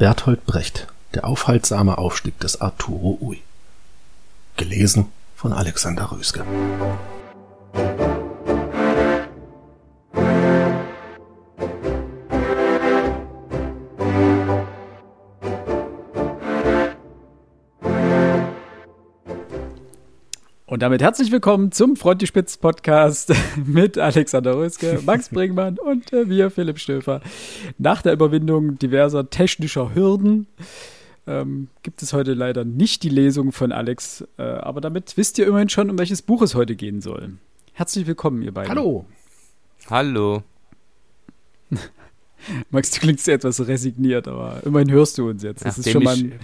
[0.00, 3.42] Bertolt Brecht Der aufhaltsame Aufstieg des Arturo Ui.
[4.56, 6.42] Gelesen von Alexander Röske
[20.80, 23.34] Und damit herzlich willkommen zum Fronti Spitz Podcast
[23.66, 27.20] mit Alexander Röske, Max Bringmann und äh, wir, Philipp Stöfer.
[27.76, 30.46] Nach der Überwindung diverser technischer Hürden
[31.26, 35.46] ähm, gibt es heute leider nicht die Lesung von Alex, äh, aber damit wisst ihr
[35.46, 37.34] immerhin schon, um welches Buch es heute gehen soll.
[37.74, 38.70] Herzlich willkommen, ihr beiden.
[38.70, 39.04] Hallo.
[39.90, 40.44] Hallo.
[42.70, 45.62] Max, du klingst etwas resigniert, aber immerhin hörst du uns jetzt.
[45.62, 46.40] Das Nachdem ist schon mal ich ein,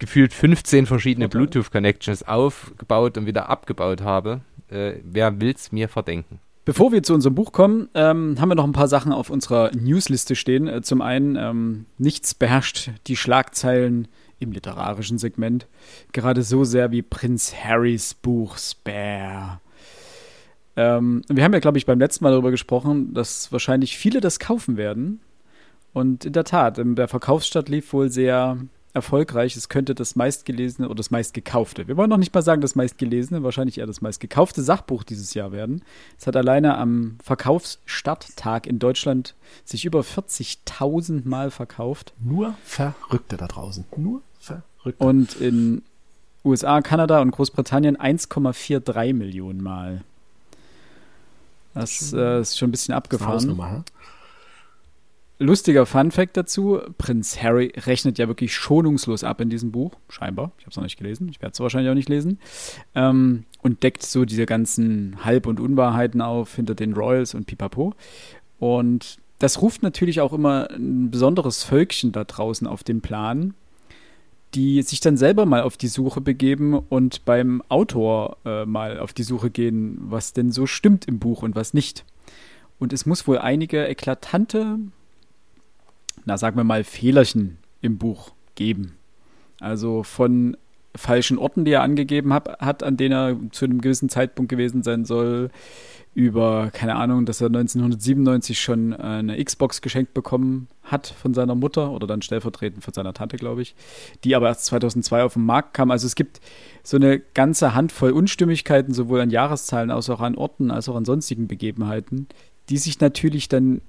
[0.00, 1.28] gefühlt 15 verschiedene?
[1.28, 4.40] Bluetooth-Connections aufgebaut und wieder abgebaut habe.
[4.68, 6.40] Äh, wer will's mir verdenken?
[6.64, 9.70] Bevor wir zu unserem Buch kommen, ähm, haben wir noch ein paar Sachen auf unserer
[9.74, 10.68] Newsliste stehen.
[10.68, 14.08] Äh, zum einen, ähm, nichts beherrscht die Schlagzeilen
[14.40, 15.66] im literarischen Segment
[16.12, 19.60] gerade so sehr wie Prinz Harrys Buch Spare.
[20.76, 24.38] Ähm, wir haben ja, glaube ich, beim letzten Mal darüber gesprochen, dass wahrscheinlich viele das
[24.38, 25.20] kaufen werden.
[25.92, 28.58] Und in der Tat, ähm, der Verkaufsstart lief wohl sehr
[28.94, 29.56] erfolgreich.
[29.56, 33.42] Es könnte das meistgelesene oder das meistgekaufte, wir wollen noch nicht mal sagen das meistgelesene,
[33.42, 35.82] wahrscheinlich eher das meistgekaufte Sachbuch dieses Jahr werden.
[36.18, 42.12] Es hat alleine am Verkaufsstarttag in Deutschland sich über 40.000 Mal verkauft.
[42.20, 43.84] Nur Verrückte da draußen.
[43.96, 45.04] Nur Verrückte.
[45.04, 45.82] Und in
[46.44, 50.02] USA, Kanada und Großbritannien 1,43 Millionen Mal.
[51.74, 53.34] Das äh, ist schon ein bisschen ist abgefahren.
[53.34, 53.84] Hausnummer,
[55.40, 60.52] Lustiger Fun-Fact dazu: Prinz Harry rechnet ja wirklich schonungslos ab in diesem Buch, scheinbar.
[60.58, 62.38] Ich habe es noch nicht gelesen, ich werde es wahrscheinlich auch nicht lesen.
[62.94, 67.94] Ähm, und deckt so diese ganzen Halb- und Unwahrheiten auf hinter den Royals und Pipapo.
[68.58, 73.54] Und das ruft natürlich auch immer ein besonderes Völkchen da draußen auf den Plan,
[74.54, 79.14] die sich dann selber mal auf die Suche begeben und beim Autor äh, mal auf
[79.14, 82.04] die Suche gehen, was denn so stimmt im Buch und was nicht.
[82.78, 84.78] Und es muss wohl einige eklatante
[86.30, 88.96] na sagen wir mal, Fehlerchen im Buch geben.
[89.58, 90.56] Also von
[90.94, 94.84] falschen Orten, die er angegeben hab, hat, an denen er zu einem gewissen Zeitpunkt gewesen
[94.84, 95.50] sein soll,
[96.14, 101.56] über, keine Ahnung, dass er 1997 schon äh, eine Xbox geschenkt bekommen hat von seiner
[101.56, 103.74] Mutter oder dann stellvertretend von seiner Tante, glaube ich,
[104.22, 105.90] die aber erst 2002 auf den Markt kam.
[105.90, 106.40] Also es gibt
[106.84, 111.04] so eine ganze Handvoll Unstimmigkeiten, sowohl an Jahreszahlen als auch an Orten, als auch an
[111.04, 112.28] sonstigen Begebenheiten,
[112.68, 113.80] die sich natürlich dann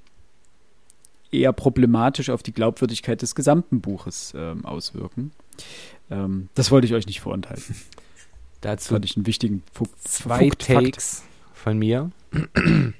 [1.31, 5.31] eher problematisch auf die Glaubwürdigkeit des gesamten Buches ähm, auswirken.
[6.09, 7.75] Ähm, das wollte ich euch nicht vorenthalten.
[8.61, 10.85] Dazu fand ich einen wichtigen Fu zwei Fakt- Fakt.
[10.85, 12.11] Takes von mir.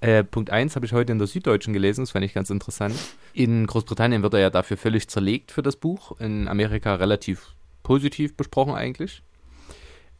[0.00, 2.94] äh, Punkt 1 habe ich heute in der Süddeutschen gelesen, das fand ich ganz interessant.
[3.32, 8.36] In Großbritannien wird er ja dafür völlig zerlegt für das Buch, in Amerika relativ positiv
[8.36, 9.22] besprochen eigentlich.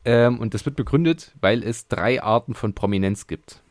[0.04, 3.62] Ähm, und das wird begründet, weil es drei Arten von Prominenz gibt.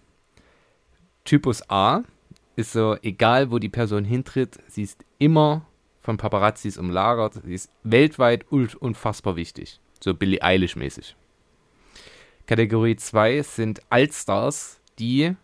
[1.26, 2.04] Typus A
[2.62, 5.66] ist so, egal wo die Person hintritt, sie ist immer
[6.02, 9.80] von Paparazzis umlagert, sie ist weltweit unfassbar wichtig.
[10.00, 11.16] So Billie Eilish mäßig.
[12.48, 15.36] Kategorie 2 sind Allstars, die,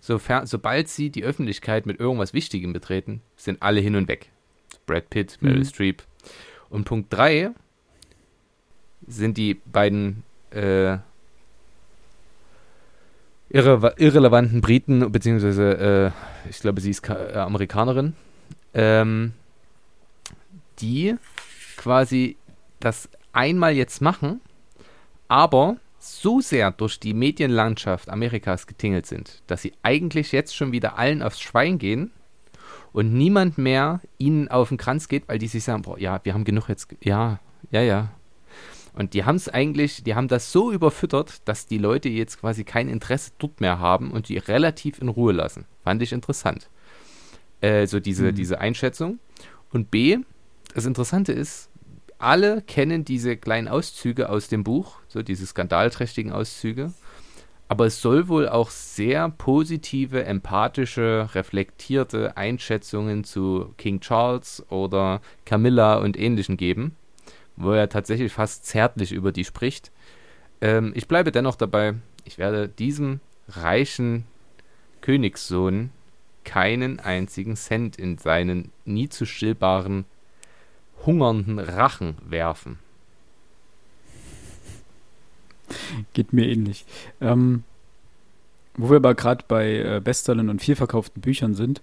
[0.00, 4.30] sofern, sobald sie die Öffentlichkeit mit irgendwas Wichtigem betreten, sind alle hin und weg.
[4.86, 5.64] Brad Pitt, Meryl Mhm.
[5.64, 6.02] Streep.
[6.70, 7.50] Und Punkt 3
[9.06, 10.98] sind die beiden äh,
[13.54, 16.12] irre, irrelevanten Briten, beziehungsweise
[16.44, 18.14] äh, ich glaube, sie ist äh, Amerikanerin,
[18.74, 19.32] ähm,
[20.80, 21.14] die
[21.76, 22.36] quasi
[22.80, 24.40] das einmal jetzt machen,
[25.28, 30.98] aber so sehr durch die Medienlandschaft Amerikas getingelt sind, dass sie eigentlich jetzt schon wieder
[30.98, 32.10] allen aufs Schwein gehen
[32.92, 36.34] und niemand mehr ihnen auf den Kranz geht, weil die sich sagen, boah, ja, wir
[36.34, 37.38] haben genug jetzt, ja,
[37.70, 38.10] ja, ja.
[38.94, 42.64] Und die haben es eigentlich, die haben das so überfüttert, dass die Leute jetzt quasi
[42.64, 45.66] kein Interesse dort mehr haben und die relativ in Ruhe lassen.
[45.82, 46.70] Fand ich interessant.
[47.60, 48.34] Äh, so diese, Mhm.
[48.36, 49.18] diese Einschätzung.
[49.72, 50.18] Und B,
[50.74, 51.70] das Interessante ist,
[52.18, 56.92] alle kennen diese kleinen Auszüge aus dem Buch, so diese skandalträchtigen Auszüge.
[57.66, 65.96] Aber es soll wohl auch sehr positive, empathische, reflektierte Einschätzungen zu King Charles oder Camilla
[65.96, 66.94] und ähnlichen geben,
[67.56, 69.90] wo er tatsächlich fast zärtlich über die spricht.
[70.60, 74.24] Ähm, ich bleibe dennoch dabei, ich werde diesem reichen
[75.00, 75.90] Königssohn
[76.44, 80.04] keinen einzigen Cent in seinen nie zu stillbaren,
[81.04, 82.78] hungernden Rachen werfen.
[86.12, 86.84] Geht mir ähnlich.
[87.20, 87.64] Ähm,
[88.76, 91.80] wo wir aber gerade bei äh, Bestsellern und vielverkauften Büchern sind,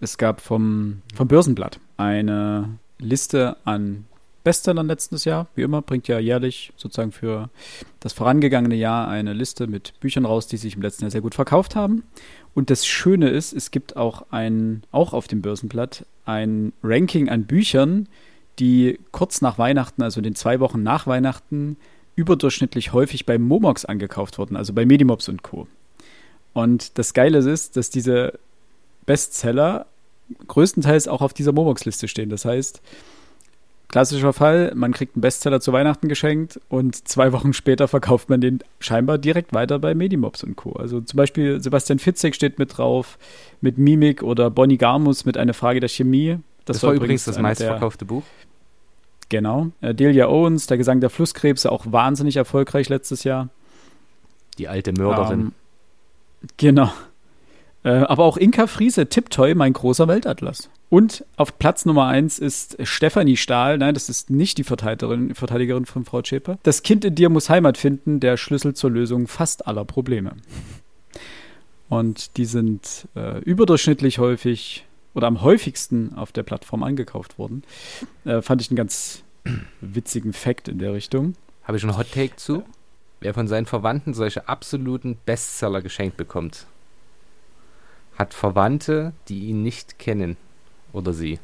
[0.00, 4.06] es gab vom, vom Börsenblatt eine Liste an
[4.46, 5.48] Bestsellern letztes Jahr.
[5.56, 7.50] Wie immer bringt ja jährlich sozusagen für
[7.98, 11.34] das vorangegangene Jahr eine Liste mit Büchern raus, die sich im letzten Jahr sehr gut
[11.34, 12.04] verkauft haben.
[12.54, 17.46] Und das Schöne ist, es gibt auch ein, auch auf dem Börsenblatt, ein Ranking an
[17.46, 18.08] Büchern,
[18.60, 21.76] die kurz nach Weihnachten, also in den zwei Wochen nach Weihnachten,
[22.14, 25.66] überdurchschnittlich häufig bei Momox angekauft wurden, also bei Medimobs und Co.
[26.52, 28.38] Und das Geile ist, dass diese
[29.06, 29.86] Bestseller
[30.46, 32.30] größtenteils auch auf dieser Momox-Liste stehen.
[32.30, 32.80] Das heißt,
[33.88, 38.40] klassischer Fall, man kriegt einen Bestseller zu Weihnachten geschenkt und zwei Wochen später verkauft man
[38.40, 40.72] den scheinbar direkt weiter bei Medimobs und Co.
[40.72, 43.18] Also zum Beispiel Sebastian Fitzek steht mit drauf,
[43.60, 46.38] mit Mimik oder Bonnie Garmus mit Eine Frage der Chemie.
[46.64, 48.24] Das, das war, übrigens das meistverkaufte Buch.
[49.28, 49.68] Genau.
[49.80, 53.48] Äh, Delia Owens, der Gesang der Flusskrebse, auch wahnsinnig erfolgreich letztes Jahr.
[54.58, 55.40] Die alte Mörderin.
[55.40, 55.52] Ähm,
[56.56, 56.92] genau.
[57.84, 60.70] Äh, aber auch Inka Friese, Tiptoy, mein großer Weltatlas.
[60.88, 63.78] Und auf Platz Nummer eins ist Stefanie Stahl.
[63.78, 66.58] Nein, das ist nicht die Verteidigerin, Verteidigerin von Frau Schäper.
[66.62, 70.36] Das Kind in dir muss Heimat finden, der Schlüssel zur Lösung fast aller Probleme.
[71.88, 77.64] Und die sind äh, überdurchschnittlich häufig oder am häufigsten auf der Plattform angekauft worden.
[78.24, 79.22] Äh, fand ich einen ganz
[79.80, 81.34] witzigen Fact in der Richtung.
[81.64, 82.62] Habe ich einen Hot Take zu?
[83.20, 86.66] Wer von seinen Verwandten solche absoluten Bestseller geschenkt bekommt,
[88.16, 90.36] hat Verwandte, die ihn nicht kennen
[90.96, 91.38] oder sie.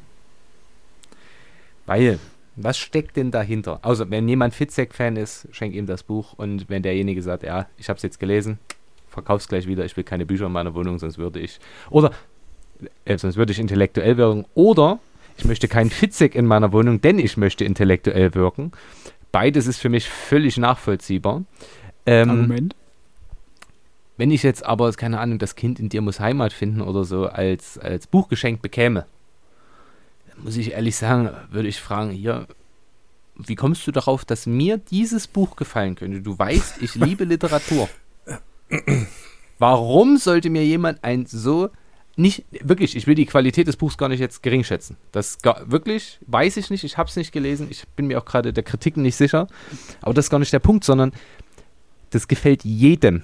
[1.85, 2.19] Weil,
[2.55, 3.79] was steckt denn dahinter?
[3.81, 7.89] Also, wenn jemand Fitzek-Fan ist, schenk ihm das Buch und wenn derjenige sagt, ja, ich
[7.89, 8.59] habe es jetzt gelesen,
[9.07, 11.59] verkauf's gleich wieder, ich will keine Bücher in meiner Wohnung, sonst würde ich.
[11.89, 12.11] Oder,
[13.05, 14.45] äh, sonst würde ich intellektuell wirken.
[14.55, 14.99] Oder,
[15.37, 18.71] ich möchte keinen Fitzek in meiner Wohnung, denn ich möchte intellektuell wirken.
[19.31, 21.43] Beides ist für mich völlig nachvollziehbar.
[22.05, 22.75] Ähm, Argument?
[24.15, 27.25] Wenn ich jetzt aber, keine Ahnung, das Kind in dir muss Heimat finden oder so
[27.25, 29.07] als, als Buchgeschenk bekäme,
[30.37, 32.47] muss ich ehrlich sagen, würde ich fragen, hier,
[33.35, 36.21] wie kommst du darauf, dass mir dieses Buch gefallen könnte?
[36.21, 37.89] Du weißt, ich liebe Literatur.
[39.59, 41.69] Warum sollte mir jemand ein so
[42.15, 44.97] nicht wirklich, ich will die Qualität des Buchs gar nicht jetzt gering schätzen.
[45.11, 48.25] Das gar, wirklich weiß ich nicht, ich habe es nicht gelesen, ich bin mir auch
[48.25, 49.47] gerade der Kritiken nicht sicher,
[50.01, 51.11] aber das ist gar nicht der Punkt, sondern
[52.11, 53.23] das gefällt jedem.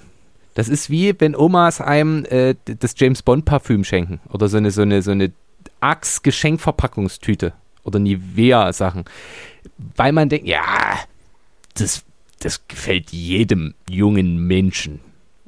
[0.54, 4.72] Das ist wie, wenn Omas einem äh, das James Bond Parfüm schenken oder so eine,
[4.72, 5.32] so eine, so eine
[5.80, 9.04] Axe-Geschenkverpackungstüte oder Nivea-Sachen.
[9.96, 10.98] Weil man denkt, ja,
[11.74, 12.04] das,
[12.40, 15.00] das gefällt jedem jungen Menschen,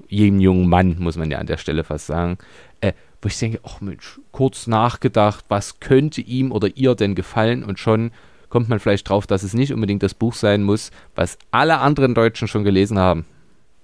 [0.08, 2.38] jedem jungen Mann, muss man ja an der Stelle fast sagen.
[2.81, 7.62] Äh, wo ich denke, ach Mensch, kurz nachgedacht, was könnte ihm oder ihr denn gefallen
[7.62, 8.11] und schon
[8.49, 12.14] kommt man vielleicht drauf, dass es nicht unbedingt das Buch sein muss, was alle anderen
[12.14, 13.25] Deutschen schon gelesen haben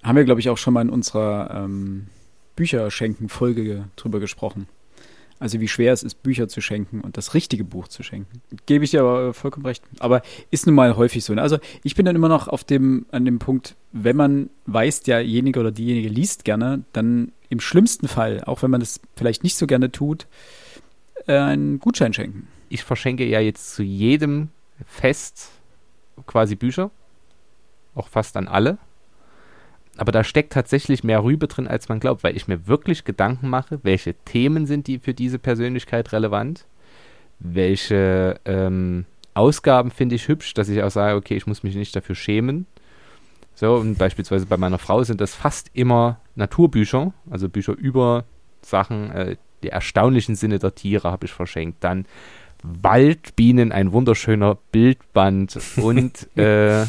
[0.02, 2.06] haben wir, glaube ich, auch schon mal in unserer ähm,
[2.56, 4.68] Bücherschenken-Folge drüber gesprochen.
[5.40, 8.43] Also wie schwer es ist, Bücher zu schenken und das richtige Buch zu schenken.
[8.67, 9.85] Gebe ich dir aber vollkommen recht.
[10.00, 11.35] Aber ist nun mal häufig so.
[11.35, 11.43] Ne?
[11.43, 15.61] Also ich bin dann immer noch auf dem, an dem Punkt, wenn man weiß, derjenige
[15.61, 19.67] oder diejenige liest gerne, dann im schlimmsten Fall, auch wenn man das vielleicht nicht so
[19.67, 20.26] gerne tut,
[21.26, 22.49] äh, einen Gutschein schenken.
[22.69, 24.49] Ich verschenke ja jetzt zu jedem
[24.87, 25.50] Fest
[26.26, 26.91] quasi Bücher.
[27.94, 28.79] Auch fast an alle
[29.98, 33.48] aber da steckt tatsächlich mehr Rübe drin, als man glaubt, weil ich mir wirklich Gedanken
[33.48, 36.66] mache, welche Themen sind die für diese Persönlichkeit relevant,
[37.40, 41.94] welche ähm, Ausgaben finde ich hübsch, dass ich auch sage, okay, ich muss mich nicht
[41.96, 42.67] dafür schämen.
[43.55, 48.24] So, und beispielsweise bei meiner Frau sind das fast immer Naturbücher, also Bücher über
[48.62, 51.82] Sachen, äh, die erstaunlichen Sinne der Tiere habe ich verschenkt.
[51.82, 52.06] Dann
[52.62, 56.86] Waldbienen, ein wunderschöner Bildband und äh,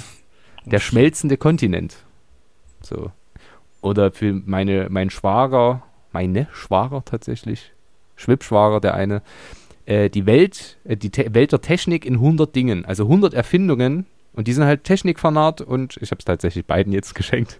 [0.65, 2.05] der schmelzende Kontinent
[2.81, 3.12] so.
[3.81, 7.71] Oder für meine, mein Schwager, meine Schwager tatsächlich,
[8.15, 9.21] Schwibschwager, der eine,
[9.86, 14.05] äh, die Welt, äh, die Te Welt der Technik in 100 Dingen, also 100 Erfindungen
[14.33, 17.59] und die sind halt Technikfanat und ich habe es tatsächlich beiden jetzt geschenkt.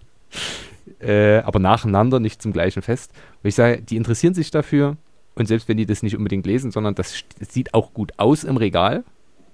[1.00, 3.12] Äh, aber nacheinander, nicht zum gleichen Fest.
[3.42, 4.96] Und ich sage, die interessieren sich dafür
[5.34, 8.44] und selbst wenn die das nicht unbedingt lesen, sondern das, das sieht auch gut aus
[8.44, 9.04] im Regal.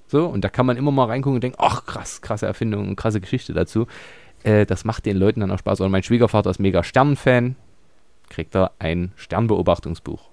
[0.08, 2.96] So, und da kann man immer mal reingucken und denken, ach krass, krasse Erfindung und
[2.96, 3.87] krasse Geschichte dazu.
[4.42, 5.80] Äh, das macht den Leuten dann auch Spaß.
[5.80, 7.56] Und mein Schwiegervater ist mega Sternenfan.
[8.28, 10.28] Kriegt er ein Sternbeobachtungsbuch.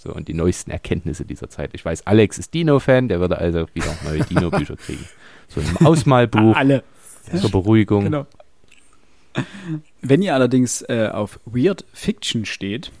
[0.00, 1.70] So, und die neuesten Erkenntnisse dieser Zeit.
[1.72, 5.04] Ich weiß, Alex ist Dino-Fan, der würde also wieder neue Dino-Bücher kriegen.
[5.48, 6.56] So ein Ausmalbuch.
[6.56, 6.82] Alle.
[7.34, 8.04] Zur Beruhigung.
[8.04, 8.26] Genau.
[10.02, 12.92] Wenn ihr allerdings äh, auf Weird Fiction steht,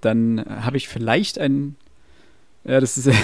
[0.00, 1.76] dann habe ich vielleicht ein.
[2.64, 3.10] Ja, das ist.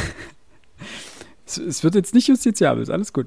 [1.46, 3.26] Es, es, wird jetzt nicht justiziabel, ist alles gut.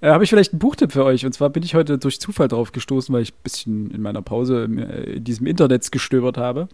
[0.00, 1.26] Äh, Habe ich vielleicht einen Buchtipp für euch?
[1.26, 4.22] Und zwar bin ich heute durch Zufall drauf gestoßen, weil ich ein bisschen in meiner
[4.22, 6.68] Pause in, äh, in diesem Internet gestöbert habe.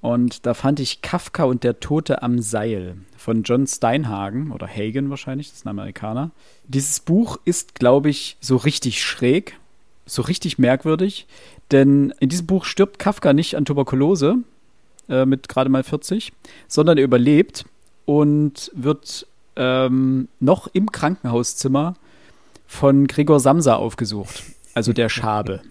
[0.00, 5.10] Und da fand ich Kafka und der Tote am Seil von John Steinhagen oder Hagen
[5.10, 6.30] wahrscheinlich, das ist ein Amerikaner.
[6.68, 9.58] Dieses Buch ist, glaube ich, so richtig schräg,
[10.04, 11.26] so richtig merkwürdig,
[11.72, 14.36] denn in diesem Buch stirbt Kafka nicht an Tuberkulose
[15.08, 16.32] äh, mit gerade mal 40,
[16.68, 17.64] sondern er überlebt
[18.04, 21.94] und wird ähm, noch im Krankenhauszimmer
[22.66, 24.42] von Gregor Samsa aufgesucht,
[24.74, 25.62] also der Schabe.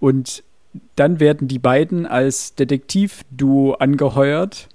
[0.00, 0.42] Und
[0.96, 4.68] dann werden die beiden als Detektivduo angeheuert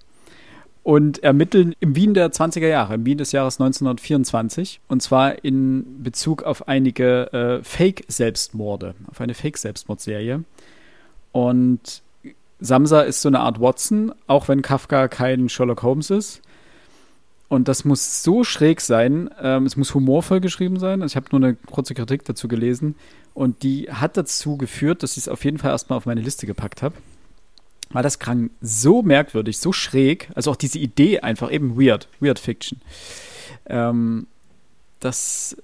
[0.84, 4.80] und ermitteln im Wien der 20er Jahre, im Wien des Jahres 1924.
[4.88, 10.44] Und zwar in Bezug auf einige äh, Fake-Selbstmorde, auf eine Fake-Selbstmordserie.
[11.32, 12.02] Und
[12.60, 16.42] Samsa ist so eine Art Watson, auch wenn Kafka kein Sherlock Holmes ist.
[17.50, 19.30] Und das muss so schräg sein.
[19.42, 21.02] Ähm, es muss humorvoll geschrieben sein.
[21.02, 22.96] Also ich habe nur eine kurze Kritik dazu gelesen.
[23.34, 26.46] Und die hat dazu geführt, dass ich es auf jeden Fall erstmal auf meine Liste
[26.46, 26.96] gepackt habe.
[27.90, 30.30] Weil das klang so merkwürdig, so schräg.
[30.36, 32.10] Also auch diese Idee einfach eben weird.
[32.20, 32.82] Weird Fiction.
[33.66, 34.28] Ähm,
[35.00, 35.56] dass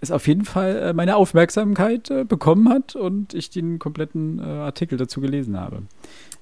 [0.00, 4.42] es auf jeden Fall äh, meine Aufmerksamkeit äh, bekommen hat und ich den kompletten äh,
[4.42, 5.82] Artikel dazu gelesen habe.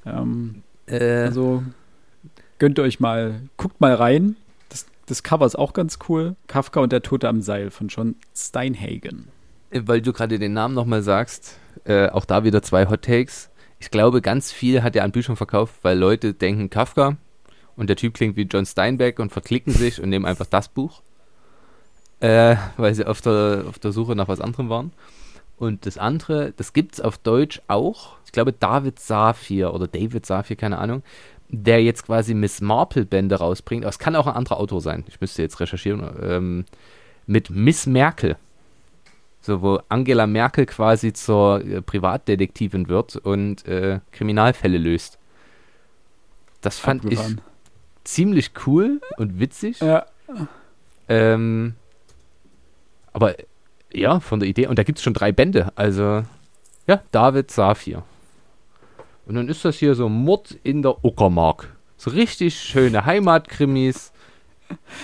[0.06, 1.62] Ähm, Äh, also
[2.62, 4.36] gönnt euch mal, guckt mal rein.
[4.68, 6.36] Das, das Cover ist auch ganz cool.
[6.46, 9.26] Kafka und der Tote am Seil von John Steinhagen.
[9.72, 13.50] weil du gerade den Namen nochmal sagst, äh, auch da wieder zwei Hot Takes.
[13.80, 17.16] Ich glaube, ganz viel hat er an Büchern verkauft, weil Leute denken Kafka
[17.74, 21.02] und der Typ klingt wie John Steinbeck und verklicken sich und nehmen einfach das Buch,
[22.20, 24.92] äh, weil sie auf der, auf der Suche nach was anderem waren.
[25.56, 28.18] Und das andere, das gibt's auf Deutsch auch.
[28.24, 31.02] Ich glaube, David Safir oder David Safir, keine Ahnung,
[31.52, 33.84] der jetzt quasi Miss Marple Bände rausbringt.
[33.84, 35.04] Aber es kann auch ein anderer Autor sein.
[35.06, 36.02] Ich müsste jetzt recherchieren.
[36.22, 36.64] Ähm,
[37.26, 38.36] mit Miss Merkel.
[39.42, 45.18] So, wo Angela Merkel quasi zur äh, Privatdetektivin wird und äh, Kriminalfälle löst.
[46.62, 47.40] Das fand Abgefahren.
[47.40, 49.80] ich ziemlich cool und witzig.
[49.80, 50.06] Ja,
[51.08, 51.74] Ähm,
[53.12, 53.34] aber
[53.92, 54.68] ja, von der Idee.
[54.68, 55.72] Und da gibt es schon drei Bände.
[55.74, 56.22] Also,
[56.86, 58.04] ja, David Safir.
[59.32, 61.74] Und dann ist das hier so Mord in der Uckermark.
[61.96, 64.12] So richtig schöne Heimatkrimis,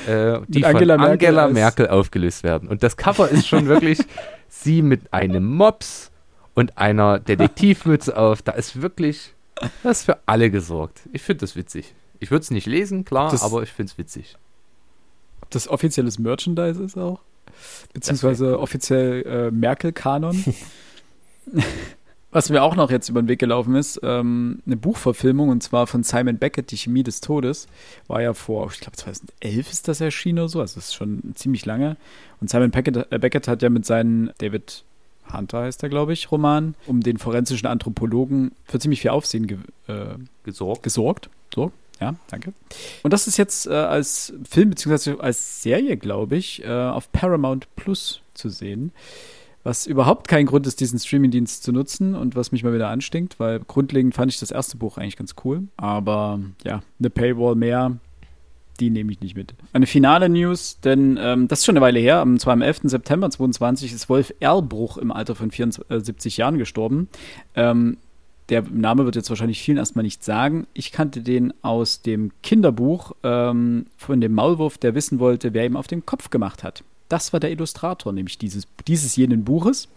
[0.07, 2.69] äh, die Angela von Merkel Angela als- Merkel aufgelöst werden.
[2.69, 4.01] Und das Cover ist schon wirklich
[4.51, 6.11] sie mit einem Mops
[6.55, 8.43] und einer Detektivmütze auf.
[8.43, 9.33] Da ist wirklich,
[9.83, 11.01] das ist für alle gesorgt.
[11.15, 11.95] Ich finde das witzig.
[12.21, 14.37] Ich würde es nicht lesen, klar, Das- aber ich finde es witzig.
[15.41, 17.21] ob das offizielles Merchandise ist auch.
[17.95, 20.45] Beziehungsweise offiziell äh, Merkel-Kanon.
[22.31, 25.87] Was mir auch noch jetzt über den Weg gelaufen ist, ähm, eine Buchverfilmung und zwar
[25.87, 27.69] von Simon Beckett, Die Chemie des Todes,
[28.07, 31.33] war ja vor, ich glaube 2011 ist das erschienen oder so, also das ist schon
[31.35, 31.97] ziemlich lange.
[32.41, 34.85] Und Simon Beckett, äh, Beckett hat ja mit seinen David
[35.33, 39.59] Hunter heißt er, glaube ich, Roman, um den forensischen Anthropologen für ziemlich viel Aufsehen ge
[39.87, 40.83] äh, Gesorgt.
[40.83, 41.31] gesorgt.
[41.55, 42.53] So, ja, danke.
[43.03, 47.75] Und das ist jetzt äh, als Film beziehungsweise als Serie, glaube ich, äh, auf Paramount
[47.77, 48.93] Plus zu sehen.
[49.65, 53.39] Was überhaupt kein Grund ist, diesen Streamingdienst zu nutzen und was mich mal wieder anstinkt,
[53.41, 55.65] weil grundlegend fand ich das erste Buch eigentlich ganz cool.
[55.77, 57.97] Aber ja, eine Paywall mehr,
[58.81, 59.55] die nehme ich nicht mit.
[59.73, 62.83] Eine finale News, denn ähm, das ist schon eine Weile her, am, zwar am 11.
[62.85, 67.09] September 22 ist Wolf Erlbruch im Alter von 74 Jahren gestorben.
[67.55, 67.99] Ähm,
[68.49, 70.67] der Name wird jetzt wahrscheinlich vielen erstmal nicht sagen.
[70.73, 75.77] Ich kannte den aus dem Kinderbuch ähm, von dem Maulwurf, der wissen wollte, wer ihm
[75.77, 76.83] auf den Kopf gemacht hat.
[77.09, 79.89] Das war der Illustrator, nämlich dieses, dieses jenen Buches.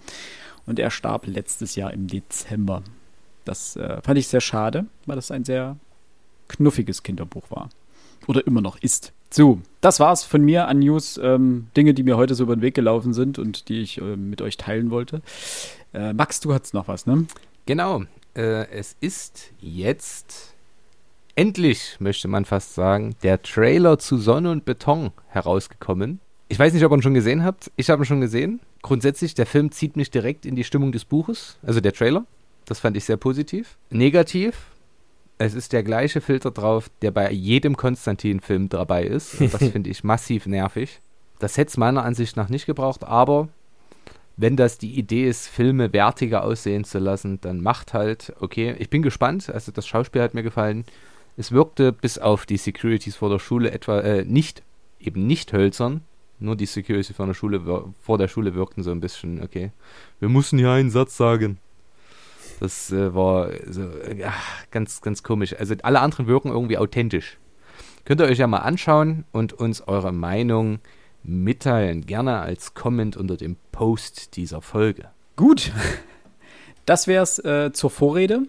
[0.66, 2.84] Und er starb letztes Jahr im Dezember.
[3.46, 5.78] Das äh, fand ich sehr schade, weil das ein sehr
[6.48, 7.70] knuffiges Kinderbuch war.
[8.28, 9.14] Oder immer noch ist.
[9.32, 12.62] So, das war's von mir an News, ähm, Dinge, die mir heute so über den
[12.62, 15.22] Weg gelaufen sind und die ich äh, mit euch teilen wollte.
[15.94, 17.26] Äh, Max, du hattest noch was, ne?
[17.66, 18.04] Genau.
[18.36, 20.54] Äh, es ist jetzt
[21.36, 26.20] endlich, möchte man fast sagen, der Trailer zu Sonne und Beton herausgekommen.
[26.52, 27.72] Ich weiß nicht, ob ihr ihn schon gesehen habt.
[27.78, 28.60] Ich habe ihn schon gesehen.
[28.82, 32.26] Grundsätzlich, der Film zieht mich direkt in die Stimmung des Buches, also der Trailer.
[32.66, 33.78] Das fand ich sehr positiv.
[33.90, 34.66] Negativ,
[35.38, 39.40] es ist der gleiche Filter drauf, der bei jedem Konstantin-Film dabei ist.
[39.40, 41.00] Und das finde ich massiv nervig.
[41.40, 43.48] Das hätte es meiner Ansicht nach nicht gebraucht, aber
[44.36, 48.90] wenn das die Idee ist, Filme wertiger aussehen zu lassen, dann macht halt, okay, ich
[48.90, 50.84] bin gespannt, also das Schauspiel hat mir gefallen.
[51.38, 54.64] Es wirkte bis auf die Securities vor der Schule etwa äh, nicht,
[55.00, 56.02] eben nicht hölzern,
[56.42, 59.72] nur die Securities vor der Schule vor der Schule wirkten so ein bisschen, okay.
[60.20, 61.60] Wir mussten hier einen Satz sagen.
[62.60, 64.34] Das äh, war so, äh, ja,
[64.70, 65.56] ganz, ganz komisch.
[65.58, 67.38] Also alle anderen wirken irgendwie authentisch.
[68.06, 70.80] Könnt ihr euch ja mal anschauen und uns eure Meinung
[71.24, 72.06] mitteilen.
[72.06, 75.10] Gerne als Comment unter dem Post dieser Folge.
[75.36, 75.72] Gut.
[76.88, 78.42] Das wär's äh, zur Vorrede.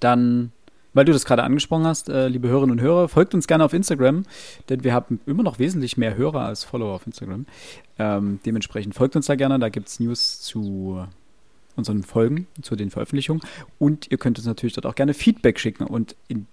[0.00, 0.52] dann,
[0.98, 3.72] weil du das gerade angesprochen hast, äh, liebe Hörerinnen und Hörer, folgt uns gerne auf
[3.72, 4.24] Instagram,
[4.68, 7.46] denn wir haben immer noch wesentlich mehr Hörer als Follower auf Instagram.
[8.00, 11.06] Ähm, dementsprechend folgt uns da gerne, da gibt es News zu
[11.76, 13.42] unseren Folgen, zu den Veröffentlichungen
[13.78, 16.48] und ihr könnt uns natürlich dort auch gerne Feedback schicken und in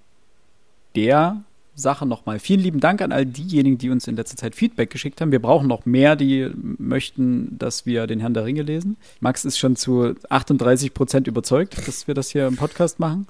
[0.96, 1.42] der
[1.74, 2.38] Sache nochmal.
[2.38, 5.32] Vielen lieben Dank an all diejenigen, die uns in letzter Zeit Feedback geschickt haben.
[5.32, 8.98] Wir brauchen noch mehr, die möchten, dass wir den Herrn der Ringe lesen.
[9.22, 13.26] Max ist schon zu 38 Prozent überzeugt, dass wir das hier im Podcast machen.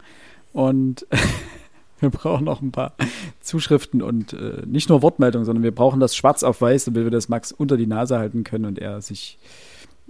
[0.56, 1.06] Und
[2.00, 2.94] wir brauchen noch ein paar
[3.42, 7.12] Zuschriften und äh, nicht nur Wortmeldungen, sondern wir brauchen das schwarz auf weiß, damit wir
[7.12, 9.38] das Max unter die Nase halten können und er sich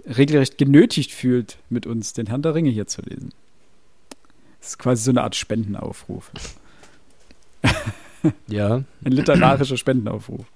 [0.06, 3.30] regelrecht genötigt fühlt, mit uns den Herrn der Ringe hier zu lesen.
[4.60, 6.30] Das ist quasi so eine Art Spendenaufruf.
[8.46, 8.84] Ja.
[9.04, 10.46] Ein literarischer Spendenaufruf.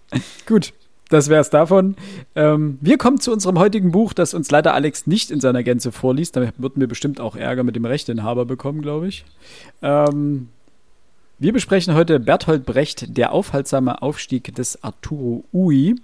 [0.47, 0.73] Gut,
[1.11, 1.97] das wäre es davon.
[2.35, 5.93] Ähm, wir kommen zu unserem heutigen Buch, das uns leider Alex nicht in seiner Gänze
[5.93, 6.37] vorliest.
[6.37, 9.25] Damit würden wir bestimmt auch Ärger mit dem Rechteinhaber bekommen, glaube ich.
[9.83, 10.49] Ähm,
[11.39, 15.97] wir besprechen heute Berthold Brecht, der aufhaltsame Aufstieg des Arturo Ui.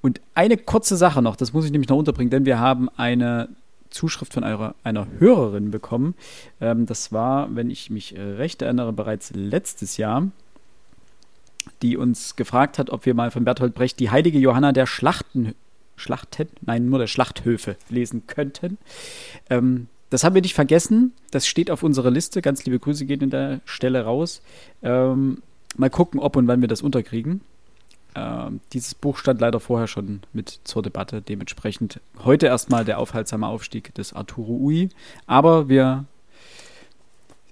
[0.00, 3.48] Und eine kurze Sache noch, das muss ich nämlich noch unterbringen, denn wir haben eine
[3.90, 6.14] Zuschrift von einer, einer Hörerin bekommen.
[6.60, 10.28] Ähm, das war, wenn ich mich recht erinnere, bereits letztes Jahr
[11.82, 15.54] die uns gefragt hat, ob wir mal von Bertolt Brecht die heilige Johanna der Schlachten,
[15.96, 18.78] Schlachten, nein, nur der Schlachthöfe lesen könnten.
[19.50, 21.12] Ähm, das haben wir nicht vergessen.
[21.30, 22.42] Das steht auf unserer Liste.
[22.42, 24.40] Ganz liebe Grüße gehen in der Stelle raus.
[24.82, 25.42] Ähm,
[25.76, 27.40] mal gucken, ob und wann wir das unterkriegen.
[28.14, 31.22] Ähm, dieses Buch stand leider vorher schon mit zur Debatte.
[31.22, 34.88] Dementsprechend heute erstmal der aufhaltsame Aufstieg des Arturo Ui.
[35.26, 36.04] Aber wir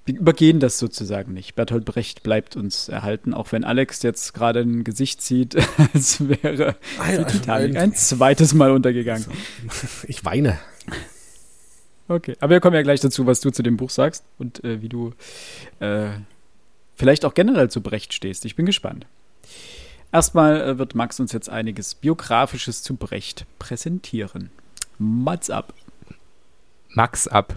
[0.04, 1.54] wir übergehen das sozusagen nicht.
[1.54, 5.56] Bertolt Brecht bleibt uns erhalten, auch wenn Alex jetzt gerade ein Gesicht zieht,
[5.94, 9.26] als wäre die Titanic ein zweites Mal untergegangen.
[10.06, 10.58] Ich weine.
[12.06, 14.82] Okay, aber wir kommen ja gleich dazu, was du zu dem Buch sagst und äh,
[14.82, 15.14] wie du
[15.80, 16.10] äh,
[16.96, 18.44] vielleicht auch generell zu Brecht stehst.
[18.44, 19.06] Ich bin gespannt.
[20.12, 24.50] Erstmal äh, wird Max uns jetzt einiges Biografisches zu Brecht präsentieren.
[24.98, 25.72] Mats ab.
[26.90, 27.56] Max ab.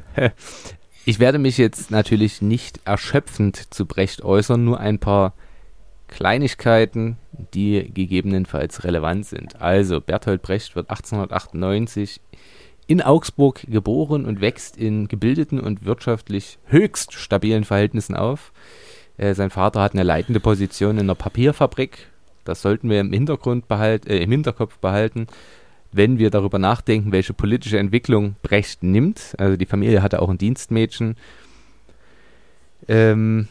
[1.10, 5.36] Ich werde mich jetzt natürlich nicht erschöpfend zu Brecht äußern, nur ein paar
[6.10, 7.16] Kleinigkeiten,
[7.54, 9.62] die gegebenenfalls relevant sind.
[9.62, 12.20] Also, Bertolt Brecht wird 1898
[12.88, 18.52] in Augsburg geboren und wächst in gebildeten und wirtschaftlich höchst stabilen Verhältnissen auf.
[19.16, 22.10] Äh, sein Vater hat eine leitende Position in einer Papierfabrik.
[22.44, 25.28] Das sollten wir im, Hintergrund behalt, äh, im Hinterkopf behalten
[25.92, 29.36] wenn wir darüber nachdenken, welche politische Entwicklung Brecht nimmt.
[29.38, 31.16] Also die Familie hatte auch ein Dienstmädchen.
[32.88, 33.48] Ähm,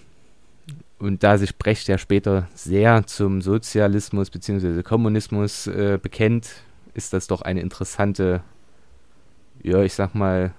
[0.98, 4.82] und da sich Brecht ja später sehr zum Sozialismus bzw.
[4.82, 6.62] Kommunismus äh, bekennt,
[6.94, 8.42] ist das doch eine interessante,
[9.62, 10.54] ja, ich sag mal,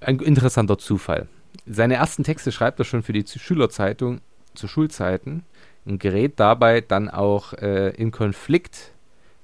[0.00, 1.28] ein interessanter Zufall.
[1.66, 4.20] Seine ersten Texte schreibt er schon für die Schülerzeitung
[4.54, 5.44] zu Schulzeiten
[5.84, 8.92] und gerät dabei dann auch äh, in Konflikt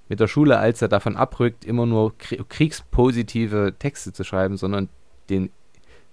[0.09, 4.89] mit der Schule, als er davon abrückt, immer nur kriegspositive Texte zu schreiben, sondern
[5.29, 5.51] den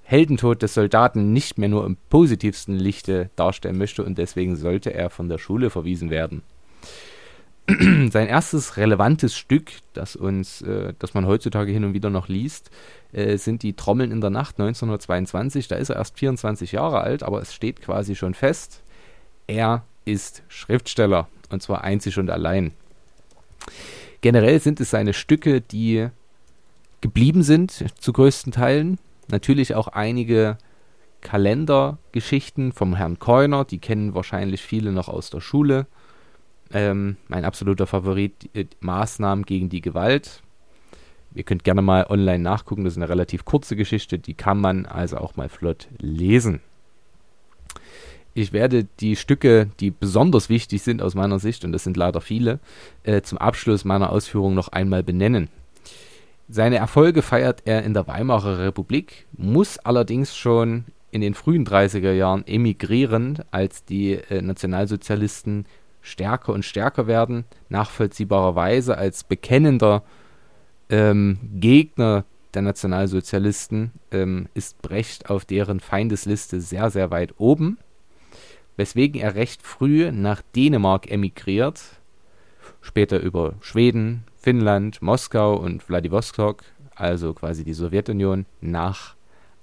[0.04, 5.10] Heldentod des Soldaten nicht mehr nur im positivsten Lichte darstellen möchte und deswegen sollte er
[5.10, 6.44] von der Schule verwiesen werden.
[7.70, 12.70] Sein erstes relevantes Stück, das uns, äh, das man heutzutage hin und wieder noch liest,
[13.14, 15.70] äh, sind die Trommeln in der Nacht 1922.
[15.70, 18.84] Da ist er erst 24 Jahre alt, aber es steht quasi schon fest,
[19.48, 22.74] er ist Schriftsteller und zwar einzig und allein.
[24.22, 26.08] Generell sind es seine Stücke, die
[27.02, 28.98] geblieben sind, zu größten Teilen.
[29.30, 30.58] Natürlich auch einige
[31.22, 35.88] Kalendergeschichten vom Herrn Keuner, die kennen wahrscheinlich viele noch aus der Schule.
[36.72, 40.42] Ähm, mein absoluter Favorit, äh, Maßnahmen gegen die Gewalt.
[41.36, 44.86] Ihr könnt gerne mal online nachgucken, das ist eine relativ kurze Geschichte, die kann man
[44.86, 46.62] also auch mal flott lesen.
[48.36, 52.20] Ich werde die Stücke, die besonders wichtig sind aus meiner Sicht, und das sind leider
[52.20, 52.60] viele,
[53.04, 55.50] äh, zum Abschluss meiner Ausführungen noch einmal benennen.
[56.50, 62.12] Seine Erfolge feiert er in der Weimarer Republik, muss allerdings schon in den frühen 30er
[62.12, 65.66] Jahren emigrieren, als die äh, Nationalsozialisten
[66.02, 67.46] stärker und stärker werden.
[67.70, 70.04] Nachvollziehbarerweise als bekennender
[70.90, 77.78] ähm, Gegner der Nationalsozialisten ähm, ist Brecht auf deren Feindesliste sehr, sehr weit oben
[78.76, 81.82] weswegen er recht früh nach Dänemark emigriert,
[82.82, 86.64] später über Schweden, Finnland, Moskau und Wladiwostok,
[86.96, 89.16] also quasi die Sowjetunion, nach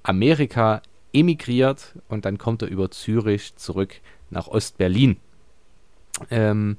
[0.02, 3.96] Amerika emigriert und dann kommt er über Zürich zurück
[4.30, 5.16] nach Ostberlin.
[6.30, 6.76] Ähm,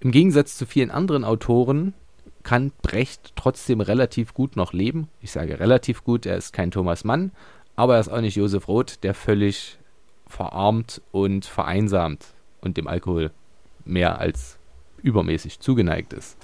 [0.00, 1.94] Im Gegensatz zu vielen anderen Autoren
[2.42, 5.08] kann Brecht trotzdem relativ gut noch leben.
[5.20, 7.32] Ich sage relativ gut, er ist kein Thomas Mann,
[7.76, 9.78] aber er ist auch nicht Josef Roth, der völlig
[10.28, 12.26] verarmt und vereinsamt
[12.60, 13.30] und dem Alkohol
[13.84, 14.58] mehr als
[15.02, 16.36] übermäßig zugeneigt ist.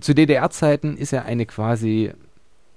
[0.00, 2.12] Zu DDR-Zeiten ist er eine quasi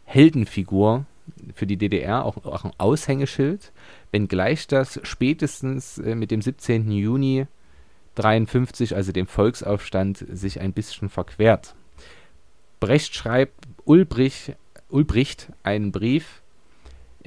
[0.06, 1.06] Heldenfigur
[1.54, 3.72] für die DDR, auch, auch ein Aushängeschild,
[4.12, 6.90] wenngleich das spätestens äh, mit dem 17.
[6.92, 7.48] Juni
[8.16, 11.76] 53, also dem Volksaufstand, sich ein bisschen verquert.
[12.80, 14.54] Brecht schreibt Ulbrich,
[14.90, 16.42] Ulbricht einen Brief,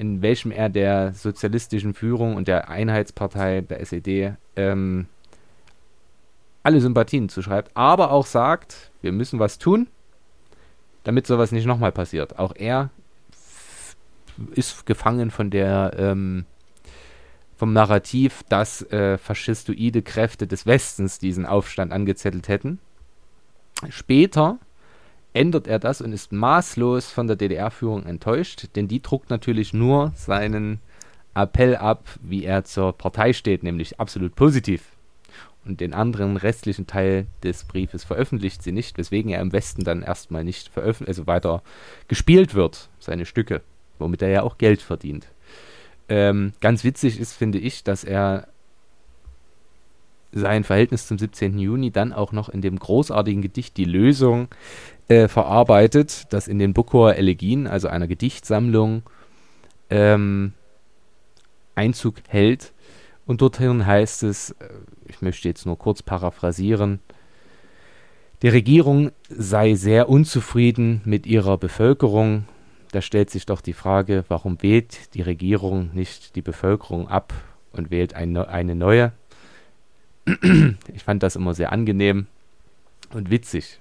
[0.01, 5.05] in welchem er der sozialistischen Führung und der Einheitspartei der SED ähm,
[6.63, 9.85] alle Sympathien zuschreibt, aber auch sagt, wir müssen was tun,
[11.03, 12.39] damit sowas nicht nochmal passiert.
[12.39, 12.89] Auch er
[14.55, 16.45] ist gefangen von der ähm,
[17.55, 22.79] vom Narrativ, dass äh, faschistoide Kräfte des Westens diesen Aufstand angezettelt hätten.
[23.89, 24.57] Später
[25.33, 30.11] ändert er das und ist maßlos von der DDR-Führung enttäuscht, denn die druckt natürlich nur
[30.15, 30.79] seinen
[31.33, 34.83] Appell ab, wie er zur Partei steht, nämlich absolut positiv.
[35.63, 40.01] Und den anderen restlichen Teil des Briefes veröffentlicht sie nicht, weswegen er im Westen dann
[40.01, 41.61] erstmal nicht veröffentlicht, also weiter
[42.07, 43.61] gespielt wird, seine Stücke,
[43.99, 45.27] womit er ja auch Geld verdient.
[46.09, 48.47] Ähm, ganz witzig ist, finde ich, dass er
[50.33, 51.59] sein Verhältnis zum 17.
[51.59, 54.47] Juni dann auch noch in dem großartigen Gedicht Die Lösung
[55.11, 59.03] äh, verarbeitet, das in den Bukower Elegien, also einer Gedichtsammlung,
[59.89, 60.53] ähm,
[61.75, 62.71] Einzug hält.
[63.25, 64.69] Und dorthin heißt es, äh,
[65.09, 66.99] ich möchte jetzt nur kurz paraphrasieren,
[68.41, 72.45] die Regierung sei sehr unzufrieden mit ihrer Bevölkerung,
[72.93, 77.33] da stellt sich doch die Frage, warum wählt die Regierung nicht die Bevölkerung ab
[77.73, 79.11] und wählt eine, eine neue?
[80.93, 82.27] Ich fand das immer sehr angenehm
[83.13, 83.80] und witzig.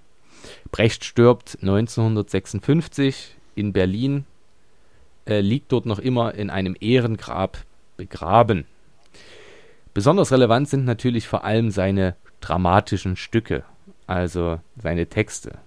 [0.70, 4.24] Brecht stirbt 1956 in Berlin,
[5.26, 7.58] äh, liegt dort noch immer in einem Ehrengrab
[7.96, 8.64] begraben.
[9.92, 13.64] Besonders relevant sind natürlich vor allem seine dramatischen Stücke,
[14.06, 15.58] also seine Texte.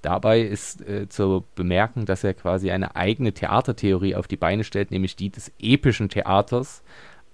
[0.00, 4.90] Dabei ist äh, zu bemerken, dass er quasi eine eigene Theatertheorie auf die Beine stellt,
[4.90, 6.82] nämlich die des epischen Theaters.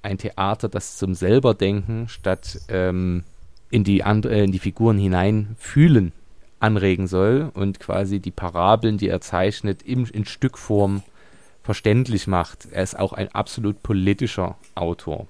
[0.03, 3.25] Ein Theater, das zum Selberdenken statt ähm,
[3.71, 6.13] in, die äh, in die Figuren hinein fühlen
[6.61, 11.03] anregen soll und quasi die Parabeln, die er zeichnet, im, in Stückform
[11.63, 12.69] verständlich macht.
[12.71, 15.27] Er ist auch ein absolut politischer Autor.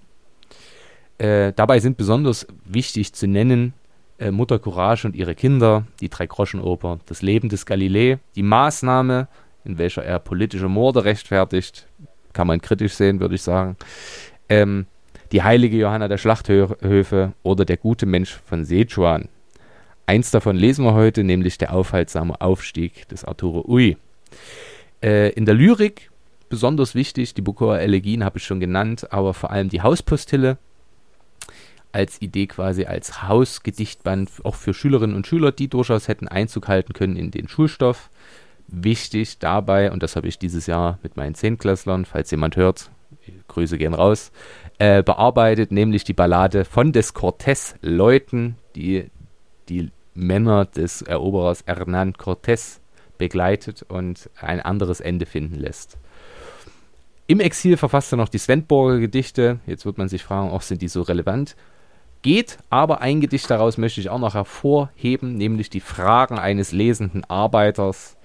[1.19, 3.75] Äh, dabei sind besonders wichtig zu nennen
[4.19, 9.29] äh, Mutter Courage und ihre Kinder, die Drei-Groschen-Oper, das Leben des Galilei, die Maßnahme,
[9.65, 11.87] in welcher er politische Morde rechtfertigt,
[12.33, 13.77] kann man kritisch sehen, würde ich sagen,
[14.49, 14.87] ähm,
[15.33, 19.29] die heilige Johanna der Schlachthöfe oder der gute Mensch von Sichuan.
[20.07, 23.97] Eins davon lesen wir heute, nämlich der aufhaltsame Aufstieg des Arturo Ui.
[25.03, 26.11] Äh, in der Lyrik
[26.51, 30.59] besonders wichtig, die Bukower Elegien habe ich schon genannt, aber vor allem die Hauspostille,
[31.93, 36.93] als Idee quasi als Hausgedichtband auch für Schülerinnen und Schüler, die durchaus hätten Einzug halten
[36.93, 38.11] können in den Schulstoff.
[38.69, 42.91] Wichtig dabei, und das habe ich dieses Jahr mit meinen Zehntklässlern, falls jemand hört,
[43.49, 44.31] Grüße gehen raus,
[44.79, 49.11] äh, bearbeitet, nämlich die Ballade von des Cortés Leuten, die
[49.71, 52.81] die Männer des Eroberers Hernán Cortés
[53.17, 55.97] begleitet und ein anderes Ende finden lässt.
[57.27, 59.61] Im Exil verfasst er noch die Svendborger Gedichte.
[59.67, 61.55] Jetzt wird man sich fragen, auch sind die so relevant?
[62.23, 67.25] geht, aber ein Gedicht daraus möchte ich auch noch hervorheben, nämlich die Fragen eines lesenden
[67.25, 68.17] Arbeiters.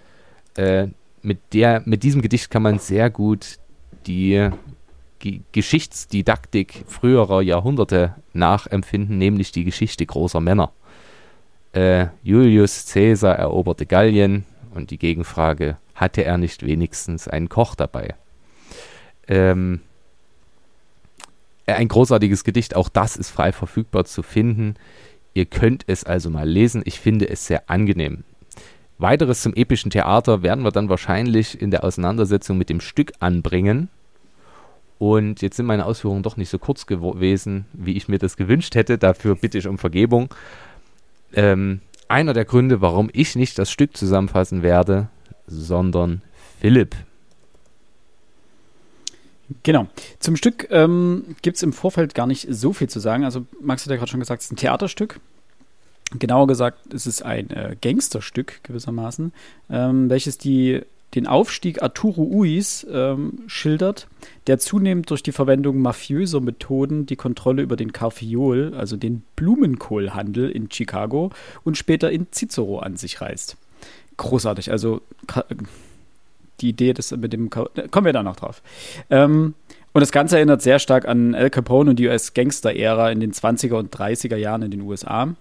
[0.55, 0.87] Äh,
[1.21, 3.57] mit, der, mit diesem Gedicht kann man sehr gut
[4.07, 4.49] die
[5.19, 10.71] G Geschichtsdidaktik früherer Jahrhunderte nachempfinden, nämlich die Geschichte großer Männer.
[11.75, 18.15] Äh, Julius Caesar eroberte Gallien und die Gegenfrage, hatte er nicht wenigstens einen Koch dabei?
[19.27, 19.81] Ähm,
[21.65, 24.75] äh, ein großartiges Gedicht, auch das ist frei verfügbar zu finden.
[25.33, 26.81] Ihr könnt es also mal lesen.
[26.85, 28.23] Ich finde es sehr angenehm.
[28.97, 33.89] Weiteres zum epischen Theater werden wir dann wahrscheinlich in der Auseinandersetzung mit dem Stück anbringen.
[34.97, 38.75] Und jetzt sind meine Ausführungen doch nicht so kurz gewesen, wie ich mir das gewünscht
[38.75, 38.97] hätte.
[38.97, 40.29] Dafür bitte ich um Vergebung.
[41.35, 45.09] Ähm, einer der Gründe, warum ich nicht das Stück zusammenfassen werde,
[45.47, 46.21] sondern
[46.59, 46.95] Philipp.
[49.63, 49.87] Genau.
[50.19, 53.23] Zum Stück ähm, gibt es im Vorfeld gar nicht so viel zu sagen.
[53.23, 55.19] Also Max hat ja gerade schon gesagt, es ist ein Theaterstück.
[56.17, 59.33] Genauer gesagt, es ist ein äh, Gangsterstück gewissermaßen,
[59.69, 60.81] ähm, welches die,
[61.15, 64.07] den Aufstieg Arturo Uis ähm, schildert,
[64.47, 70.49] der zunehmend durch die Verwendung mafiöser Methoden die Kontrolle über den Carfiol, also den Blumenkohlhandel
[70.49, 71.31] in Chicago
[71.63, 73.57] und später in Cicero an sich reißt.
[74.17, 74.71] Großartig.
[74.71, 75.01] Also
[76.61, 78.61] die Idee, das mit dem, kommen wir da noch drauf.
[79.09, 79.53] Ähm,
[79.93, 83.75] und das Ganze erinnert sehr stark an Al Capone und die US-Gangster-Ära in den 20er
[83.75, 85.35] und 30er Jahren in den USA.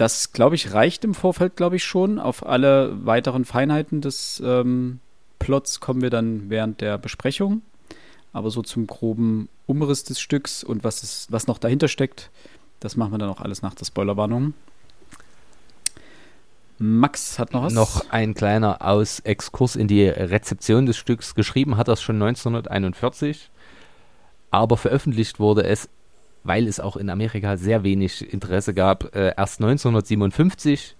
[0.00, 2.18] Das, glaube ich, reicht im Vorfeld, glaube ich, schon.
[2.18, 4.98] Auf alle weiteren Feinheiten des ähm,
[5.38, 7.60] Plots kommen wir dann während der Besprechung.
[8.32, 12.30] Aber so zum groben Umriss des Stücks und was, ist, was noch dahinter steckt,
[12.80, 14.54] das machen wir dann auch alles nach der Spoilerwarnung.
[16.78, 17.74] Max hat noch was?
[17.74, 21.34] Noch ein kleiner Aus Exkurs in die Rezeption des Stücks.
[21.34, 23.50] Geschrieben hat das schon 1941,
[24.50, 25.90] aber veröffentlicht wurde es,
[26.44, 30.96] weil es auch in Amerika sehr wenig Interesse gab, äh, erst 1957.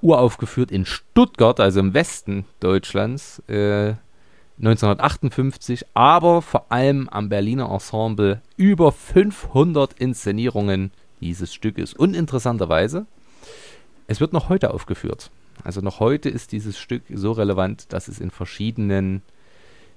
[0.00, 3.94] Uraufgeführt in Stuttgart, also im Westen Deutschlands, äh,
[4.58, 11.94] 1958, aber vor allem am Berliner Ensemble über 500 Inszenierungen dieses Stückes.
[11.94, 13.06] Und interessanterweise,
[14.06, 15.30] es wird noch heute aufgeführt.
[15.62, 19.22] Also noch heute ist dieses Stück so relevant, dass es in verschiedenen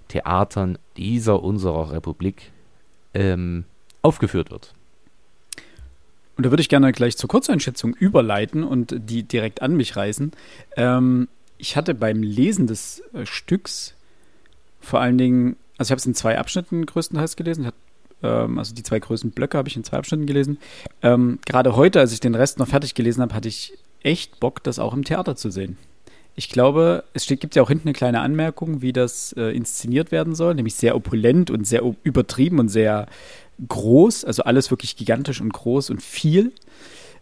[0.08, 2.52] Theatern dieser unserer Republik
[3.14, 3.66] ähm,
[4.02, 4.74] aufgeführt wird.
[6.38, 10.32] Und da würde ich gerne gleich zur Kurzeinschätzung überleiten und die direkt an mich reißen.
[10.76, 13.96] Ähm, ich hatte beim Lesen des äh, Stücks
[14.80, 17.66] vor allen Dingen, also ich habe es in zwei Abschnitten größtenteils gelesen.
[17.66, 17.74] Hat,
[18.24, 20.60] ähm, also die zwei größten Blöcke habe ich in zwei Abschnitten gelesen.
[21.02, 24.64] Ähm, Gerade heute, als ich den Rest noch fertig gelesen habe, hatte ich echt Bock,
[24.64, 25.78] das auch im Theater zu sehen.
[26.36, 30.12] Ich glaube, es steht, gibt ja auch hinten eine kleine Anmerkung, wie das äh, inszeniert
[30.12, 33.08] werden soll, nämlich sehr opulent und sehr übertrieben und sehr
[33.66, 36.52] groß, also alles wirklich gigantisch und groß und viel.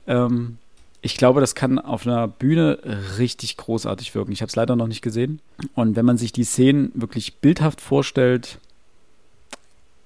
[0.07, 0.57] Ähm,
[1.01, 2.79] ich glaube, das kann auf einer Bühne
[3.17, 4.31] richtig großartig wirken.
[4.31, 5.39] Ich habe es leider noch nicht gesehen.
[5.75, 8.59] Und wenn man sich die Szenen wirklich bildhaft vorstellt,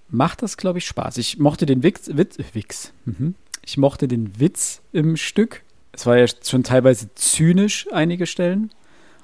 [0.09, 1.17] macht das, glaube ich, Spaß.
[1.17, 2.91] Ich mochte den Witz, Witz, Witz.
[3.05, 3.35] Mhm.
[3.65, 8.71] ich mochte den Witz im Stück es war ja schon teilweise zynisch, einige Stellen.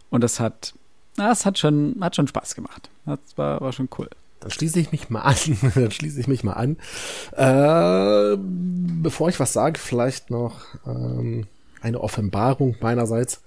[0.10, 0.74] Und das hat,
[1.16, 2.90] das hat schon, hat schon Spaß gemacht.
[3.06, 4.10] Das war, war schon cool.
[4.46, 5.36] Dann schließe ich mich mal an.
[5.74, 6.78] Dann schließe ich mich mal an.
[7.36, 8.38] Äh,
[9.02, 11.48] bevor ich was sage, vielleicht noch ähm,
[11.82, 13.42] eine Offenbarung meinerseits.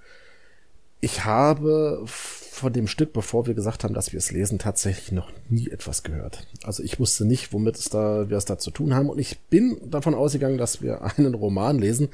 [0.99, 5.31] Ich habe von dem Stück, bevor wir gesagt haben, dass wir es lesen, tatsächlich noch
[5.47, 6.45] nie etwas gehört.
[6.63, 9.09] Also ich wusste nicht, womit es da, wir es da zu tun haben.
[9.09, 12.09] Und ich bin davon ausgegangen, dass wir einen Roman lesen,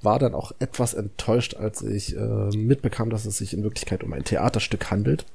[0.00, 4.12] war dann auch etwas enttäuscht, als ich äh, mitbekam, dass es sich in Wirklichkeit um
[4.12, 5.26] ein Theaterstück handelt.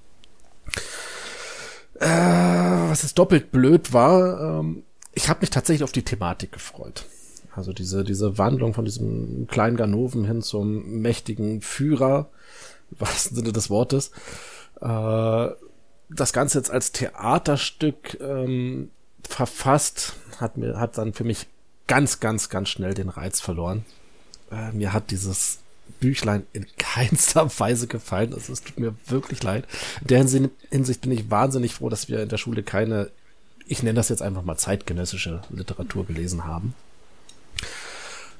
[2.03, 7.05] Äh, was es doppelt blöd war, ähm, ich habe mich tatsächlich auf die Thematik gefreut.
[7.55, 12.29] Also diese, diese Wandlung von diesem kleinen Ganoven hin zum mächtigen Führer,
[12.89, 14.11] was Sinne des Wortes.
[14.81, 15.49] Äh,
[16.09, 18.89] das Ganze jetzt als Theaterstück ähm,
[19.25, 21.47] verfasst, hat mir, hat dann für mich
[21.87, 23.85] ganz, ganz, ganz schnell den Reiz verloren.
[24.51, 25.59] Äh, mir hat dieses
[26.03, 28.33] Büchlein in keinster Weise gefallen.
[28.33, 29.65] Also, es tut mir wirklich leid.
[30.01, 33.09] In der Hinsicht bin ich wahnsinnig froh, dass wir in der Schule keine,
[33.65, 36.75] ich nenne das jetzt einfach mal zeitgenössische Literatur gelesen haben.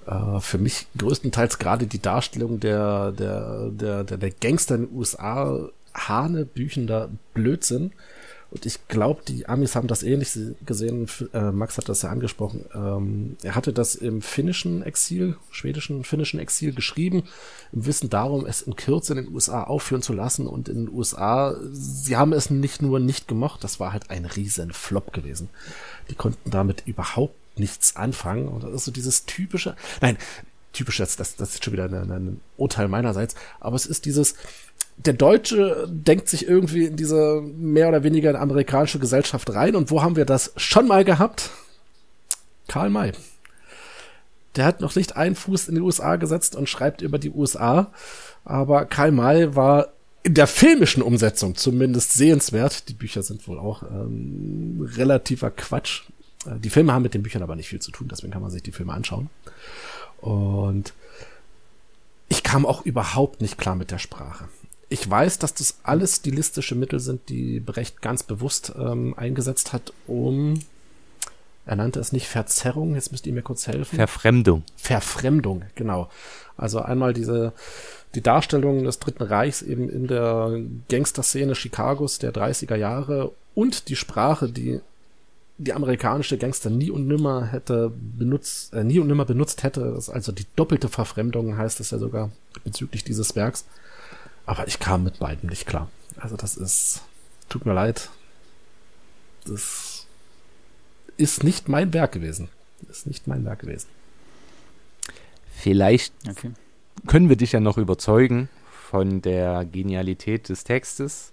[0.06, 4.96] Äh, für mich größtenteils gerade die Darstellung der, der, der, der, der Gangster in den
[4.96, 7.94] USA hanebüchender Blödsinn.
[8.54, 11.10] Und ich glaube, die Amis haben das ähnlich gesehen.
[11.34, 12.66] Äh, Max hat das ja angesprochen.
[12.76, 17.24] Ähm, er hatte das im finnischen Exil, schwedischen, finnischen Exil geschrieben,
[17.72, 20.46] im Wissen darum, es in Kürze in den USA aufführen zu lassen.
[20.46, 24.26] Und in den USA, sie haben es nicht nur nicht gemocht, das war halt ein
[24.26, 25.50] riesen Flop gewesen.
[26.12, 28.48] Die konnten damit überhaupt nichts anfangen.
[28.48, 30.16] Und das ist so dieses typische, nein,
[30.74, 34.36] typisch, das, das, das ist schon wieder ein, ein Urteil meinerseits, aber es ist dieses,
[34.98, 39.76] der Deutsche denkt sich irgendwie in diese mehr oder weniger amerikanische Gesellschaft rein.
[39.76, 41.50] Und wo haben wir das schon mal gehabt?
[42.68, 43.12] Karl May.
[44.56, 47.92] Der hat noch nicht einen Fuß in die USA gesetzt und schreibt über die USA.
[48.46, 49.88] Aber Karl May war
[50.22, 52.88] in der filmischen Umsetzung zumindest sehenswert.
[52.88, 56.04] Die Bücher sind wohl auch ähm, relativer Quatsch.
[56.46, 58.52] Äh, die Filme haben mit den Büchern aber nicht viel zu tun, deswegen kann man
[58.52, 59.30] sich die Filme anschauen.
[60.24, 60.94] Und
[62.30, 64.46] ich kam auch überhaupt nicht klar mit der Sprache
[64.94, 69.92] ich weiß, dass das alles stilistische Mittel sind, die Brecht ganz bewusst ähm, eingesetzt hat,
[70.06, 70.60] um,
[71.66, 73.96] er nannte es nicht Verzerrung, jetzt müsst ihr mir kurz helfen.
[73.96, 74.62] Verfremdung.
[74.76, 76.12] Verfremdung, genau.
[76.58, 77.54] Also einmal diese,
[78.14, 80.60] die Darstellung des Dritten Reichs eben in der
[80.90, 84.80] Gangsterszene Chicagos der 30er Jahre und die Sprache, die
[85.58, 90.00] die amerikanische Gangster nie und nimmer hätte benutzt, äh, nie und nimmer benutzt hätte.
[90.12, 92.32] Also die doppelte Verfremdung heißt es ja sogar
[92.64, 93.66] bezüglich dieses Werks.
[94.46, 95.90] Aber ich kam mit beiden nicht klar.
[96.18, 97.02] Also das ist,
[97.50, 98.10] tut mir leid.
[99.46, 100.08] Das
[101.18, 102.50] ist nicht mein Werk gewesen.
[102.90, 103.88] ist nicht mein Werk gewesen.
[105.56, 106.52] Vielleicht okay.
[107.08, 108.50] können wir dich ja noch überzeugen
[108.90, 111.32] von der Genialität des Textes.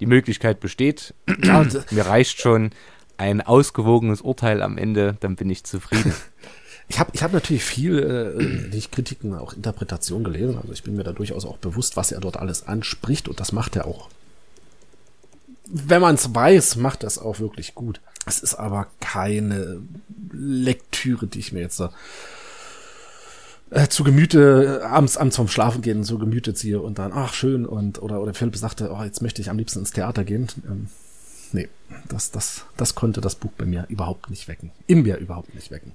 [0.00, 1.14] die Möglichkeit besteht.
[1.26, 2.70] Mir reicht schon
[3.18, 6.12] ein ausgewogenes Urteil am Ende, dann bin ich zufrieden.
[6.88, 10.56] Ich habe ich hab natürlich viel, äh, nicht Kritiken, auch Interpretation gelesen.
[10.56, 13.50] Also ich bin mir da durchaus auch bewusst, was er dort alles anspricht und das
[13.50, 14.08] macht er auch.
[15.66, 18.00] Wenn man es weiß, macht das auch wirklich gut.
[18.24, 19.80] Es ist aber keine
[20.32, 21.92] Lektüre, die ich mir jetzt da
[23.70, 27.34] äh, zu Gemüte, äh, abends, abends vom Schlafen gehen zu Gemüte ziehe und dann, ach
[27.34, 30.46] schön, und oder, oder Philipp sagte, oh, jetzt möchte ich am liebsten ins Theater gehen.
[30.68, 30.88] Ähm,
[31.52, 31.68] nee,
[32.08, 34.70] das, das, das konnte das Buch bei mir überhaupt nicht wecken.
[34.86, 35.92] In mir überhaupt nicht wecken.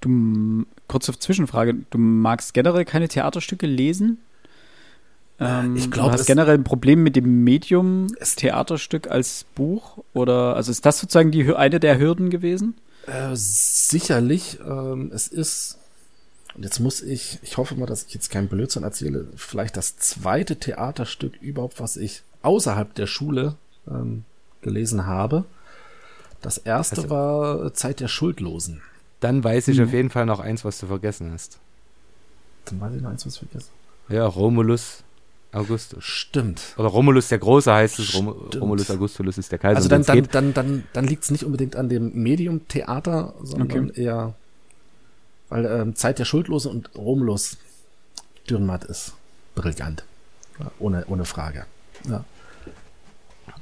[0.00, 4.18] Du, kurze Zwischenfrage, du magst generell keine Theaterstücke lesen?
[5.38, 9.98] Ähm, ich glaube, du hast generell ein Problem mit dem Medium Theaterstück als Buch?
[10.12, 12.74] Oder also ist das sozusagen die eine der Hürden gewesen?
[13.06, 14.58] Äh, sicherlich.
[14.64, 15.78] Ähm, es ist,
[16.54, 19.96] und jetzt muss ich, ich hoffe mal, dass ich jetzt keinen Blödsinn erzähle, vielleicht das
[19.96, 23.56] zweite Theaterstück überhaupt, was ich außerhalb der Schule
[23.88, 24.24] ähm,
[24.62, 25.44] gelesen habe.
[26.40, 28.82] Das erste also, war Zeit der Schuldlosen.
[29.20, 29.84] Dann weiß ich mhm.
[29.84, 31.58] auf jeden Fall noch eins, was du vergessen hast.
[32.64, 33.70] Dann weiß ich noch eins, was ich vergessen
[34.08, 35.04] Ja, Romulus
[35.52, 36.02] Augustus.
[36.02, 36.74] Stimmt.
[36.78, 39.76] Oder Romulus der Große heißt es, Rom Romulus Augustulus ist der Kaiser.
[39.76, 43.90] Also dann, dann, dann, dann, dann liegt es nicht unbedingt an dem Medium Theater, sondern
[43.90, 44.02] okay.
[44.02, 44.34] eher,
[45.50, 47.58] weil ähm, Zeit der Schuldlose und Romulus
[48.48, 49.12] Dürrenmatt ist
[49.54, 50.04] brillant.
[50.58, 51.66] Ja, ohne, ohne Frage.
[52.08, 52.24] Ja.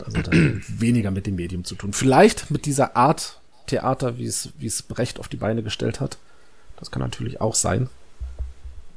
[0.03, 0.31] Hat also
[0.69, 1.93] weniger mit dem Medium zu tun.
[1.93, 6.19] Vielleicht mit dieser Art Theater, wie es, wie es Brecht auf die Beine gestellt hat.
[6.77, 7.89] Das kann natürlich auch sein.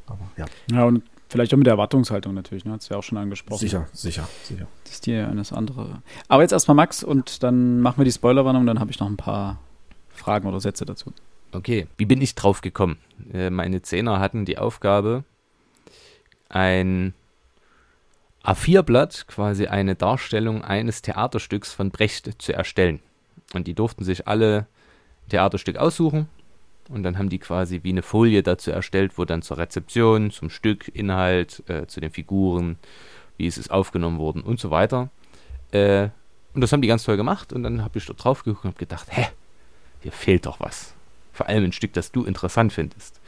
[0.08, 0.46] Aber ja.
[0.72, 2.74] Ja, und Vielleicht auch mit der Erwartungshaltung natürlich, ne?
[2.74, 3.58] Hat es ja auch schon angesprochen.
[3.58, 4.68] Sicher, sicher, sicher.
[4.84, 6.04] Das ist die eines andere.
[6.28, 9.18] Aber jetzt erstmal Max und dann machen wir die Spoilerwarnung, dann habe ich noch ein
[9.18, 9.60] paar
[10.14, 11.12] Fragen oder Sätze dazu.
[11.52, 13.00] Okay, wie bin ich drauf gekommen?
[13.34, 15.24] Äh, meine Zehner hatten die Aufgabe,
[16.50, 17.16] ein
[18.44, 23.00] A4-Blatt, quasi eine Darstellung eines Theaterstücks von Brecht zu erstellen.
[23.54, 24.68] Und die durften sich alle
[25.30, 26.28] Theaterstück aussuchen
[26.90, 30.50] und dann haben die quasi wie eine Folie dazu erstellt, wo dann zur Rezeption, zum
[30.50, 32.78] Stück, Inhalt, äh, zu den Figuren,
[33.38, 35.10] wie es ist aufgenommen worden und so weiter.
[35.72, 36.10] Äh,
[36.54, 37.54] und das haben die ganz toll gemacht.
[37.54, 39.28] Und dann habe ich dort drauf geguckt und habe gedacht, hä,
[40.02, 40.94] hier fehlt doch was.
[41.32, 43.20] Vor allem ein Stück, das du interessant findest.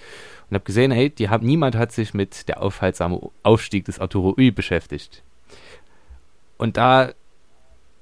[0.49, 4.35] Und habe gesehen, hey, die haben, niemand hat sich mit der aufhaltsame Aufstieg des Arturo
[4.37, 5.23] Ui beschäftigt.
[6.57, 7.11] Und da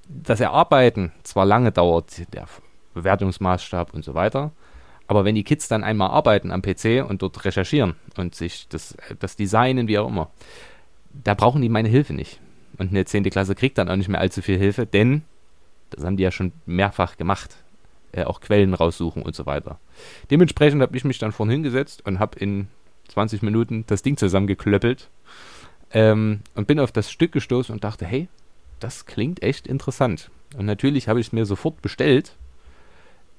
[0.07, 2.45] das Erarbeiten zwar lange dauert, der
[2.93, 4.51] Bewertungsmaßstab und so weiter,
[5.07, 8.95] aber wenn die Kids dann einmal arbeiten am PC und dort recherchieren und sich das,
[9.19, 10.29] das designen, wie auch immer,
[11.11, 12.39] da brauchen die meine Hilfe nicht.
[12.77, 13.23] Und eine 10.
[13.29, 15.23] Klasse kriegt dann auch nicht mehr allzu viel Hilfe, denn
[15.89, 17.55] das haben die ja schon mehrfach gemacht.
[18.13, 19.79] Äh, auch Quellen raussuchen und so weiter.
[20.29, 22.67] Dementsprechend habe ich mich dann vorhin hingesetzt und habe in
[23.07, 25.09] 20 Minuten das Ding zusammengeklöppelt
[25.91, 28.27] ähm, und bin auf das Stück gestoßen und dachte, hey,
[28.79, 30.29] das klingt echt interessant.
[30.55, 32.35] Und natürlich habe ich es mir sofort bestellt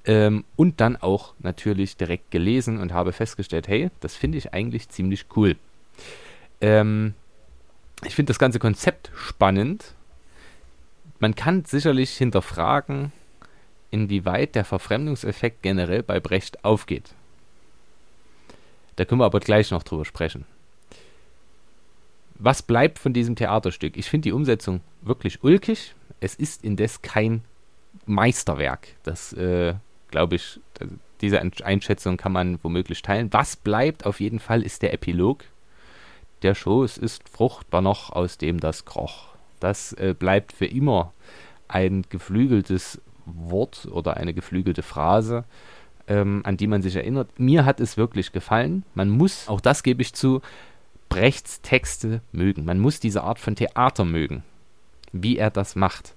[0.07, 4.89] ähm, und dann auch natürlich direkt gelesen und habe festgestellt, hey, das finde ich eigentlich
[4.89, 5.55] ziemlich cool.
[6.61, 7.15] Ähm,
[8.03, 9.95] ich finde das ganze Konzept spannend.
[11.21, 13.13] Man kann sicherlich hinterfragen,
[13.95, 17.15] inwieweit der Verfremdungseffekt generell bei Brecht aufgeht.
[18.97, 20.45] Da können wir aber gleich noch drüber sprechen.
[22.35, 23.97] Was bleibt von diesem Theaterstück?
[23.97, 25.95] Ich finde die Umsetzung wirklich ulkig.
[26.19, 27.43] Es ist indes kein
[28.07, 28.89] Meisterwerk.
[29.05, 29.75] Das äh,
[30.11, 30.61] glaube ich,
[31.21, 33.33] diese Einschätzung kann man womöglich teilen.
[33.33, 35.45] Was bleibt auf jeden Fall ist der Epilog
[36.45, 36.55] der.
[36.85, 39.29] Es ist fruchtbar noch, aus dem das kroch.
[39.61, 41.13] Das äh, bleibt für immer
[41.69, 45.45] ein geflügeltes Wort oder eine geflügelte Phrase,
[46.07, 47.39] ähm, an die man sich erinnert.
[47.39, 48.85] Mir hat es wirklich gefallen.
[48.95, 50.41] Man muss, auch das gebe ich zu,
[51.09, 52.65] Brechts Texte mögen.
[52.65, 54.43] Man muss diese Art von Theater mögen,
[55.13, 56.15] wie er das macht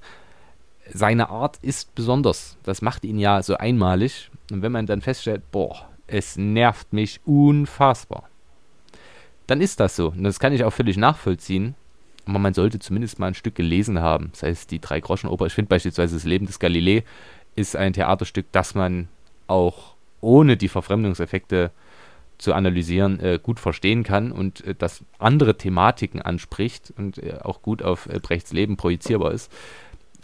[0.93, 2.58] seine Art ist besonders.
[2.63, 4.30] Das macht ihn ja so einmalig.
[4.52, 8.30] Und wenn man dann feststellt, boah, es nervt mich unfassbar,
[9.48, 10.10] dann ist das so.
[10.10, 11.76] Und das kann ich auch völlig nachvollziehen.
[12.28, 14.30] Aber man sollte zumindest mal ein Stück gelesen haben.
[14.34, 15.46] Das heißt, die Drei-Groschen-Oper.
[15.46, 17.04] Ich finde beispielsweise das Leben des Galilei
[17.56, 19.08] ist ein Theaterstück, das man
[19.48, 21.71] auch ohne die Verfremdungseffekte
[22.38, 27.62] zu analysieren äh, gut verstehen kann und äh, das andere Thematiken anspricht und äh, auch
[27.62, 29.52] gut auf äh, Brechts Leben projizierbar ist.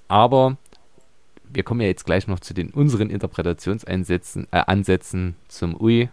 [0.07, 0.57] Aber
[1.45, 6.09] wir kommen ja jetzt gleich noch zu den unseren Interpretationseinsätzen, äh, Ansätzen zum UI.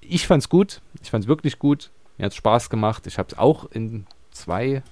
[0.00, 1.90] Ich fand's gut, ich fand's wirklich gut.
[2.18, 3.06] Mir hat's Spaß gemacht.
[3.06, 4.82] Ich habe es auch in zwei,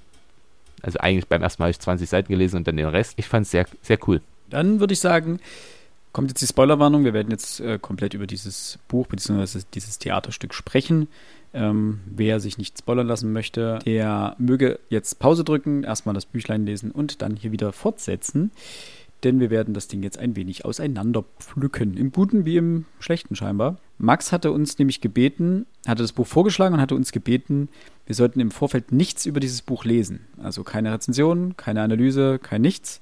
[0.83, 3.15] also eigentlich beim ersten Mal habe ich 20 Seiten gelesen und dann den Rest.
[3.17, 4.21] Ich fand's sehr, sehr cool.
[4.51, 5.41] Dann würde ich sagen,
[6.13, 7.05] kommt jetzt die Spoilerwarnung.
[7.05, 9.61] Wir werden jetzt äh, komplett über dieses Buch bzw.
[9.75, 11.09] dieses Theaterstück sprechen.
[11.55, 16.65] Ähm, wer sich nicht spoilern lassen möchte, der möge jetzt Pause drücken, erstmal das Büchlein
[16.65, 18.51] lesen und dann hier wieder fortsetzen.
[19.25, 21.97] Denn wir werden das Ding jetzt ein wenig auseinander pflücken.
[21.97, 23.79] Im Guten wie im Schlechten scheinbar.
[23.99, 27.69] Max hatte uns nämlich gebeten, hatte das Buch vorgeschlagen und hatte uns gebeten,
[28.07, 30.21] wir sollten im Vorfeld nichts über dieses Buch lesen.
[30.43, 33.01] Also keine Rezension, keine Analyse, kein nichts.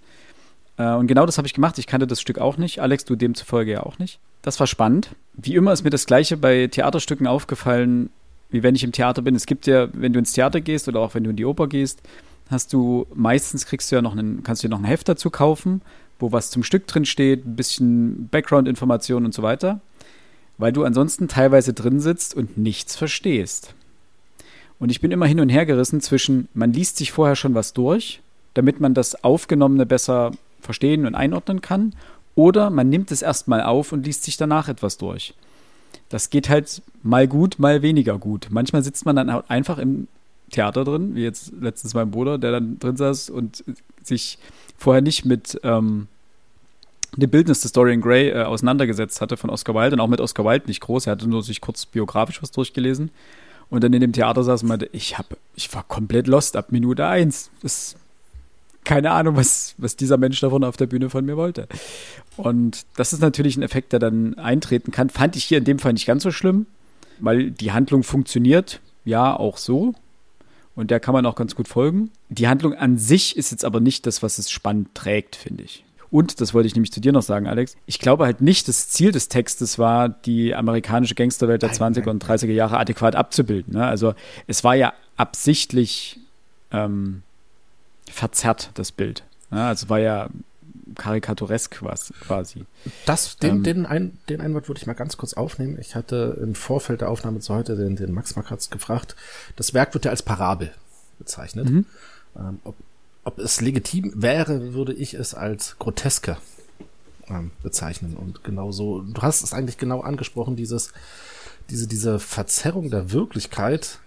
[0.77, 1.79] Äh, und genau das habe ich gemacht.
[1.79, 2.81] Ich kannte das Stück auch nicht.
[2.81, 4.19] Alex, du demzufolge ja auch nicht.
[4.43, 5.11] Das war spannend.
[5.35, 8.11] Wie immer ist mir das Gleiche bei Theaterstücken aufgefallen,
[8.51, 9.35] wie wenn ich im Theater bin.
[9.35, 11.67] Es gibt ja, wenn du ins Theater gehst oder auch wenn du in die Oper
[11.67, 12.03] gehst,
[12.51, 15.31] hast du meistens kriegst du ja noch einen, kannst du dir noch ein Heft dazu
[15.31, 15.83] kaufen,
[16.21, 19.81] wo was zum Stück drin steht, ein bisschen Background-Informationen und so weiter,
[20.59, 23.75] weil du ansonsten teilweise drin sitzt und nichts verstehst.
[24.79, 27.73] Und ich bin immer hin und her gerissen zwischen, man liest sich vorher schon was
[27.73, 28.21] durch,
[28.55, 31.95] damit man das Aufgenommene besser verstehen und einordnen kann,
[32.35, 35.35] oder man nimmt es erstmal auf und liest sich danach etwas durch.
[36.09, 38.49] Das geht halt mal gut, mal weniger gut.
[38.51, 40.09] Manchmal sitzt man dann halt einfach im
[40.51, 43.65] Theater drin, wie jetzt letztens mein Bruder, der dann drin saß und
[44.03, 44.39] sich
[44.77, 46.09] vorher nicht mit ähm,
[47.17, 50.45] dem Bildnis des Dorian Gray äh, auseinandergesetzt hatte von Oscar Wilde und auch mit Oscar
[50.45, 51.07] Wilde nicht groß.
[51.07, 53.11] Er hatte nur sich kurz biografisch was durchgelesen
[53.69, 56.73] und dann in dem Theater saß und meinte, ich hab, ich war komplett lost ab
[56.73, 57.51] Minute eins.
[57.63, 57.97] Das,
[58.85, 61.69] keine Ahnung, was, was dieser Mensch davon auf der Bühne von mir wollte.
[62.37, 65.11] Und das ist natürlich ein Effekt, der dann eintreten kann.
[65.11, 66.67] Fand ich hier in dem Fall nicht ganz so schlimm,
[67.21, 69.95] weil die Handlung funktioniert, ja, auch so.
[70.81, 72.11] Und der kann man auch ganz gut folgen.
[72.31, 75.85] Die Handlung an sich ist jetzt aber nicht das, was es spannend trägt, finde ich.
[76.11, 78.89] Und, das wollte ich nämlich zu dir noch sagen, Alex, ich glaube halt nicht, das
[78.89, 83.75] Ziel des Textes war, die amerikanische Gangsterwelt der 20er und 30er Jahre adäquat abzubilden.
[83.75, 83.87] Ne?
[83.87, 84.15] Also
[84.47, 86.19] es war ja absichtlich
[86.73, 87.23] ähm,
[88.11, 89.23] verzerrt, das Bild.
[89.51, 89.63] Ne?
[89.63, 90.31] Also war ja
[90.95, 92.65] karikaturesk was, quasi.
[93.07, 95.79] Das, den, ähm, den, ein, den Einwand würde ich mal ganz kurz aufnehmen.
[95.81, 99.17] Ich hatte im Vorfeld der Aufnahme zu heute den, den Max Makratz gefragt.
[99.57, 100.73] Das Werk wird ja als Parabel
[101.19, 101.71] bezeichnet.
[101.71, 101.87] Mhm.
[102.37, 102.77] Ähm, ob,
[103.25, 106.37] ob es legitim wäre, würde ich es als groteske
[107.29, 108.17] ähm, bezeichnen.
[108.17, 110.93] Und genauso, du hast es eigentlich genau angesprochen, dieses,
[111.71, 114.01] diese, diese Verzerrung der Wirklichkeit.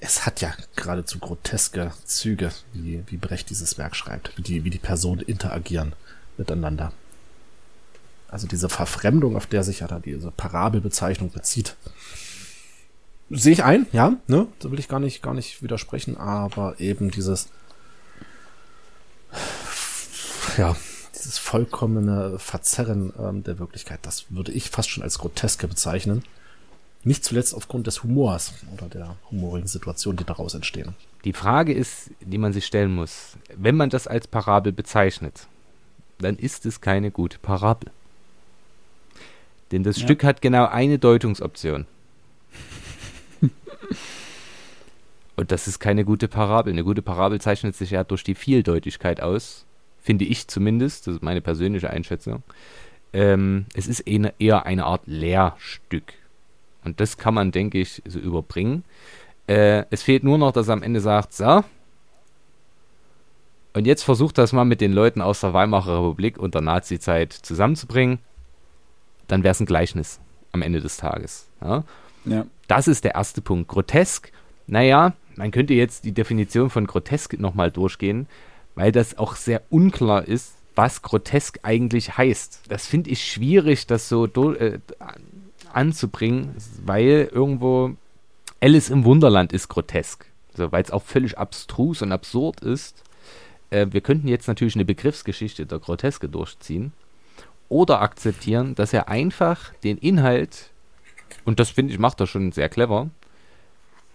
[0.00, 4.70] Es hat ja geradezu groteske Züge, wie, wie Brecht dieses Werk schreibt, wie die, wie
[4.70, 5.94] die Personen interagieren
[6.36, 6.92] miteinander.
[8.28, 11.76] Also diese Verfremdung, auf der sich ja da diese Parabelbezeichnung bezieht.
[13.30, 14.46] Sehe ich ein, ja, ne?
[14.58, 17.48] Da will ich gar nicht, gar nicht widersprechen, aber eben dieses,
[20.56, 20.76] ja,
[21.14, 26.22] dieses vollkommene Verzerren ähm, der Wirklichkeit, das würde ich fast schon als groteske bezeichnen.
[27.06, 30.94] Nicht zuletzt aufgrund des Humors oder der humorigen Situation, die daraus entstehen.
[31.24, 35.46] Die Frage ist, die man sich stellen muss, wenn man das als Parabel bezeichnet,
[36.18, 37.90] dann ist es keine gute Parabel.
[39.72, 40.04] Denn das ja.
[40.04, 41.86] Stück hat genau eine Deutungsoption.
[45.36, 46.72] Und das ist keine gute Parabel.
[46.72, 49.66] Eine gute Parabel zeichnet sich ja durch die Vieldeutigkeit aus
[50.06, 52.44] finde ich zumindest, das ist meine persönliche Einschätzung.
[53.12, 56.12] Ähm, es ist eher eine Art Lehrstück.
[56.86, 58.84] Und das kann man, denke ich, so überbringen.
[59.46, 61.62] Äh, es fehlt nur noch, dass er am Ende sagt, so,
[63.74, 67.34] und jetzt versucht das mal mit den Leuten aus der Weimarer Republik und der Nazi-Zeit
[67.34, 68.20] zusammenzubringen.
[69.28, 70.18] Dann wäre es ein Gleichnis
[70.52, 71.48] am Ende des Tages.
[71.60, 71.84] Ja?
[72.24, 72.46] Ja.
[72.68, 73.68] Das ist der erste Punkt.
[73.68, 74.32] Grotesk,
[74.66, 78.26] naja, man könnte jetzt die Definition von grotesk nochmal durchgehen
[78.76, 82.64] weil das auch sehr unklar ist, was grotesk eigentlich heißt.
[82.68, 84.78] Das finde ich schwierig, das so äh,
[85.76, 86.54] anzubringen,
[86.84, 87.92] weil irgendwo
[88.60, 90.26] Alice im Wunderland ist grotesk.
[90.52, 93.02] Also, weil es auch völlig abstrus und absurd ist.
[93.70, 96.92] Äh, wir könnten jetzt natürlich eine Begriffsgeschichte der Groteske durchziehen
[97.68, 100.70] oder akzeptieren, dass er einfach den Inhalt,
[101.44, 103.10] und das finde ich, macht er schon sehr clever,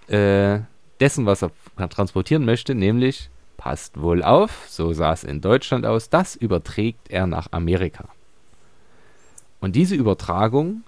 [0.07, 0.59] äh,
[0.99, 1.51] dessen, was er
[1.89, 3.30] transportieren möchte, nämlich
[3.62, 8.05] Passt wohl auf, so sah es in Deutschland aus, das überträgt er nach Amerika.
[9.59, 10.82] Und diese Übertragung,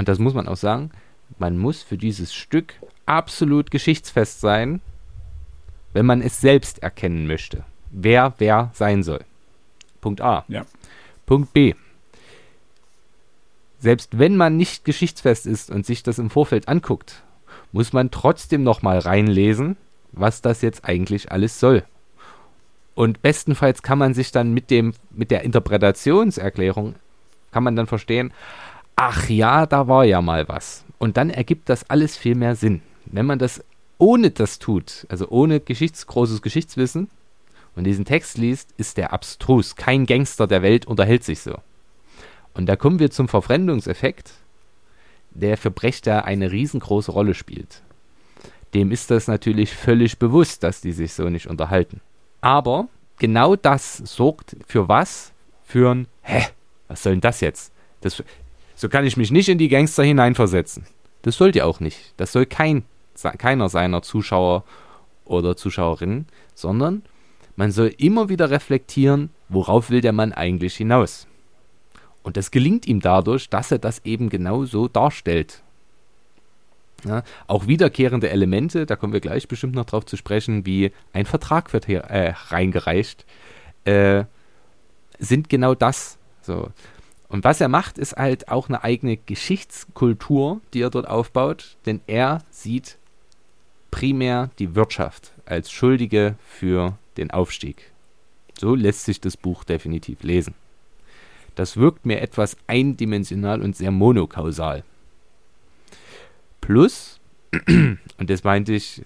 [0.00, 0.92] und das muss man auch sagen,
[1.38, 2.72] man muss für dieses Stück
[3.04, 4.80] absolut geschichtsfest sein,
[5.92, 9.20] wenn man es selbst erkennen möchte, wer wer sein soll.
[10.00, 10.46] Punkt A.
[10.48, 10.64] Ja.
[11.26, 11.74] Punkt B.
[13.78, 17.22] Selbst wenn man nicht geschichtsfest ist und sich das im Vorfeld anguckt,
[17.70, 19.76] muss man trotzdem nochmal reinlesen,
[20.12, 21.84] was das jetzt eigentlich alles soll.
[22.94, 26.94] Und bestenfalls kann man sich dann mit dem, mit der Interpretationserklärung,
[27.52, 28.32] kann man dann verstehen,
[29.00, 30.84] ach ja, da war ja mal was.
[30.98, 32.82] Und dann ergibt das alles viel mehr Sinn.
[33.06, 33.64] Wenn man das
[33.96, 37.08] ohne das tut, also ohne Geschichts großes Geschichtswissen
[37.74, 39.74] und diesen Text liest, ist der abstrus.
[39.74, 41.56] Kein Gangster der Welt unterhält sich so.
[42.52, 44.34] Und da kommen wir zum Verfremdungseffekt,
[45.30, 47.82] der für Brecht da eine riesengroße Rolle spielt.
[48.74, 52.02] Dem ist das natürlich völlig bewusst, dass die sich so nicht unterhalten.
[52.42, 52.88] Aber
[53.18, 55.32] genau das sorgt für was?
[55.64, 56.44] Für ein Hä?
[56.88, 57.72] Was soll denn das jetzt?
[58.02, 58.22] Das,
[58.80, 60.86] so kann ich mich nicht in die Gangster hineinversetzen.
[61.20, 62.14] Das sollt ihr auch nicht.
[62.16, 62.84] Das soll kein,
[63.36, 64.64] keiner seiner Zuschauer
[65.26, 67.02] oder Zuschauerinnen, sondern
[67.56, 71.26] man soll immer wieder reflektieren, worauf will der Mann eigentlich hinaus.
[72.22, 75.62] Und das gelingt ihm dadurch, dass er das eben genau so darstellt.
[77.04, 81.26] Ja, auch wiederkehrende Elemente, da kommen wir gleich bestimmt noch drauf zu sprechen, wie ein
[81.26, 83.26] Vertrag wird hier äh, reingereicht,
[83.84, 84.24] äh,
[85.18, 86.16] sind genau das.
[86.40, 86.70] So.
[87.30, 92.00] Und was er macht, ist halt auch eine eigene Geschichtskultur, die er dort aufbaut, denn
[92.08, 92.98] er sieht
[93.92, 97.92] primär die Wirtschaft als Schuldige für den Aufstieg.
[98.58, 100.54] So lässt sich das Buch definitiv lesen.
[101.54, 104.82] Das wirkt mir etwas eindimensional und sehr monokausal.
[106.60, 107.20] Plus,
[107.66, 109.02] und das meinte ich,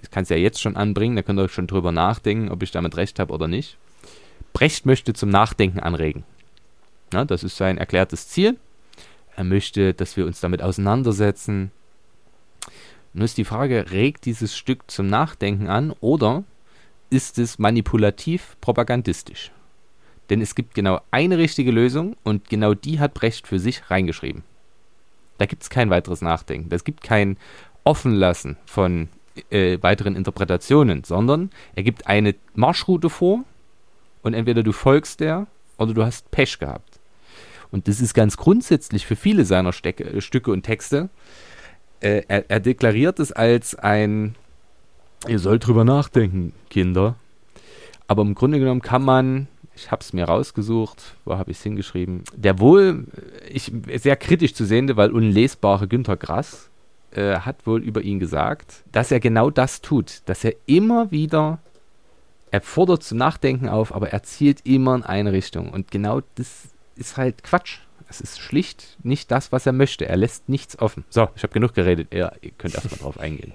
[0.00, 2.70] ich kann es ja jetzt schon anbringen, da könnt ihr schon drüber nachdenken, ob ich
[2.70, 3.78] damit recht habe oder nicht.
[4.52, 6.24] Brecht möchte zum Nachdenken anregen.
[7.14, 8.58] Ja, das ist sein erklärtes Ziel.
[9.36, 11.70] Er möchte, dass wir uns damit auseinandersetzen.
[13.12, 16.42] Nun ist die Frage, regt dieses Stück zum Nachdenken an oder
[17.10, 19.52] ist es manipulativ propagandistisch?
[20.28, 24.42] Denn es gibt genau eine richtige Lösung und genau die hat Brecht für sich reingeschrieben.
[25.38, 26.74] Da gibt es kein weiteres Nachdenken.
[26.74, 27.36] Es gibt kein
[27.84, 29.08] Offenlassen von
[29.50, 33.44] äh, weiteren Interpretationen, sondern er gibt eine Marschroute vor
[34.22, 35.46] und entweder du folgst der
[35.78, 36.93] oder du hast Pech gehabt.
[37.74, 41.08] Und das ist ganz grundsätzlich für viele seiner Stecke, äh, Stücke und Texte.
[41.98, 44.36] Äh, er, er deklariert es als ein,
[45.26, 47.16] ihr sollt drüber nachdenken, Kinder.
[48.06, 51.64] Aber im Grunde genommen kann man ich habe es mir rausgesucht, wo habe ich es
[51.64, 53.08] hingeschrieben, der wohl
[53.50, 56.70] ich, sehr kritisch zu sehende, weil unlesbare Günter Grass
[57.10, 61.58] äh, hat wohl über ihn gesagt, dass er genau das tut, dass er immer wieder,
[62.52, 65.70] er fordert zum Nachdenken auf, aber er zielt immer in eine Richtung.
[65.70, 67.78] Und genau das ist halt Quatsch.
[68.08, 70.06] Es ist schlicht nicht das, was er möchte.
[70.06, 71.04] Er lässt nichts offen.
[71.10, 72.08] So, ich habe genug geredet.
[72.12, 73.54] Ihr, ihr könnt erstmal drauf eingehen.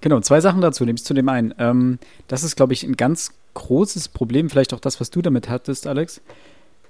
[0.00, 1.54] Genau, zwei Sachen dazu, nämlich zu dem einen.
[1.58, 5.48] Ähm, das ist, glaube ich, ein ganz großes Problem, vielleicht auch das, was du damit
[5.48, 6.20] hattest, Alex.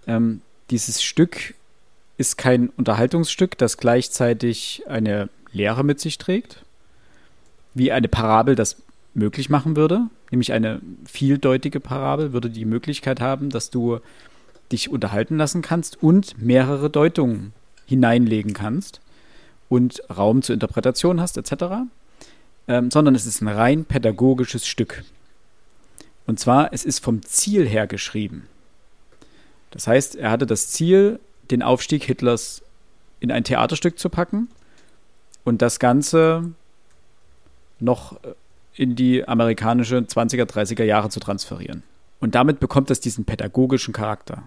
[0.07, 1.55] Ähm, dieses Stück
[2.19, 6.65] ist kein Unterhaltungsstück, das gleichzeitig eine Lehre mit sich trägt,
[7.75, 8.77] wie eine Parabel das
[9.15, 13.99] möglich machen würde, nämlich eine vieldeutige Parabel würde die Möglichkeit haben, dass du
[14.73, 17.53] dich unterhalten lassen kannst und mehrere Deutungen
[17.87, 19.01] hineinlegen kannst
[19.69, 21.87] und Raum zur Interpretation hast, etc.
[22.69, 25.05] Ähm, sondern es ist ein rein pädagogisches Stück.
[26.27, 28.47] Und zwar, es ist vom Ziel her geschrieben.
[29.71, 32.63] Das heißt, er hatte das Ziel, den Aufstieg Hitlers
[33.19, 34.49] in ein Theaterstück zu packen
[35.45, 36.53] und das Ganze
[37.79, 38.19] noch
[38.75, 41.83] in die amerikanische 20er, 30er Jahre zu transferieren.
[42.21, 44.45] Und damit bekommt es diesen pädagogischen Charakter.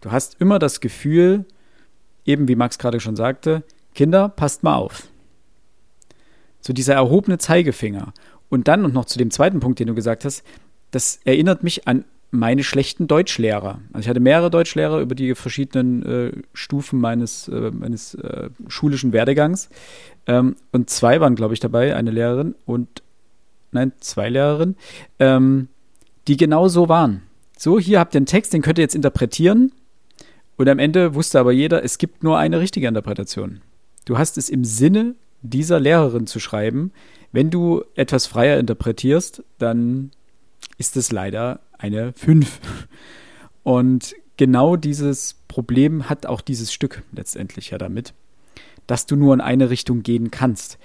[0.00, 1.44] Du hast immer das Gefühl,
[2.24, 3.62] eben wie Max gerade schon sagte,
[3.94, 5.08] Kinder, passt mal auf.
[6.60, 8.12] So dieser erhobene Zeigefinger.
[8.48, 10.42] Und dann und noch zu dem zweiten Punkt, den du gesagt hast,
[10.90, 13.80] das erinnert mich an meine schlechten Deutschlehrer.
[13.92, 19.12] Also ich hatte mehrere Deutschlehrer über die verschiedenen äh, Stufen meines, äh, meines äh, schulischen
[19.12, 19.70] Werdegangs.
[20.26, 23.02] Ähm, und zwei waren, glaube ich, dabei, eine Lehrerin und
[23.72, 24.76] nein, zwei Lehrerinnen,
[25.18, 25.68] ähm,
[26.26, 27.22] die genau so waren.
[27.56, 29.72] So, hier habt ihr einen Text, den könnt ihr jetzt interpretieren.
[30.58, 33.62] Und am Ende wusste aber jeder, es gibt nur eine richtige Interpretation.
[34.04, 36.92] Du hast es im Sinne dieser Lehrerin zu schreiben.
[37.30, 40.10] Wenn du etwas freier interpretierst, dann
[40.76, 42.60] ist es leider eine 5.
[43.62, 48.12] Und genau dieses Problem hat auch dieses Stück letztendlich ja damit,
[48.88, 50.78] dass du nur in eine Richtung gehen kannst.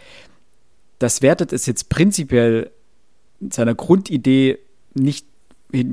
[1.00, 2.70] Das wertet es jetzt prinzipiell
[3.50, 4.60] seiner Grundidee
[4.94, 5.26] nicht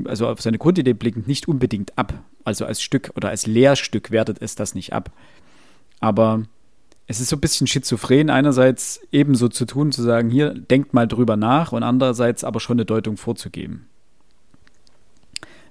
[0.04, 2.14] also auf seine Grundidee blickend nicht unbedingt ab.
[2.44, 5.10] Also als Stück oder als Lehrstück wertet es das nicht ab.
[6.00, 6.42] Aber
[7.06, 11.08] es ist so ein bisschen schizophren, einerseits ebenso zu tun, zu sagen, hier, denkt mal
[11.08, 13.86] drüber nach und andererseits aber schon eine Deutung vorzugeben.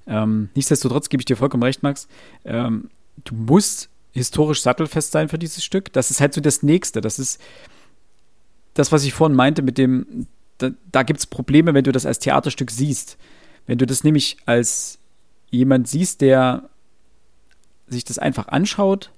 [0.05, 2.07] Ähm, nichtsdestotrotz gebe ich dir vollkommen recht, Max.
[2.43, 2.89] Ähm,
[3.24, 5.93] du musst historisch sattelfest sein für dieses Stück.
[5.93, 6.99] Das ist halt so das Nächste.
[6.99, 7.39] Das ist
[8.74, 12.05] das, was ich vorhin meinte mit dem, da, da gibt es Probleme, wenn du das
[12.05, 13.18] als Theaterstück siehst.
[13.66, 14.99] Wenn du das nämlich als
[15.49, 16.70] jemand siehst, der
[17.88, 19.12] sich das einfach anschaut,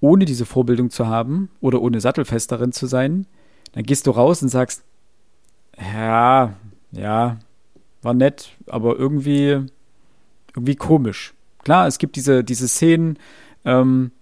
[0.00, 3.26] ohne diese Vorbildung zu haben oder ohne sattelfest darin zu sein,
[3.72, 4.82] dann gehst du raus und sagst,
[5.78, 6.54] ja,
[6.92, 7.38] ja,
[8.02, 9.66] war nett, aber irgendwie
[10.54, 11.34] irgendwie komisch.
[11.64, 13.18] Klar, es gibt diese, diese Szenen,
[13.64, 14.12] ähm,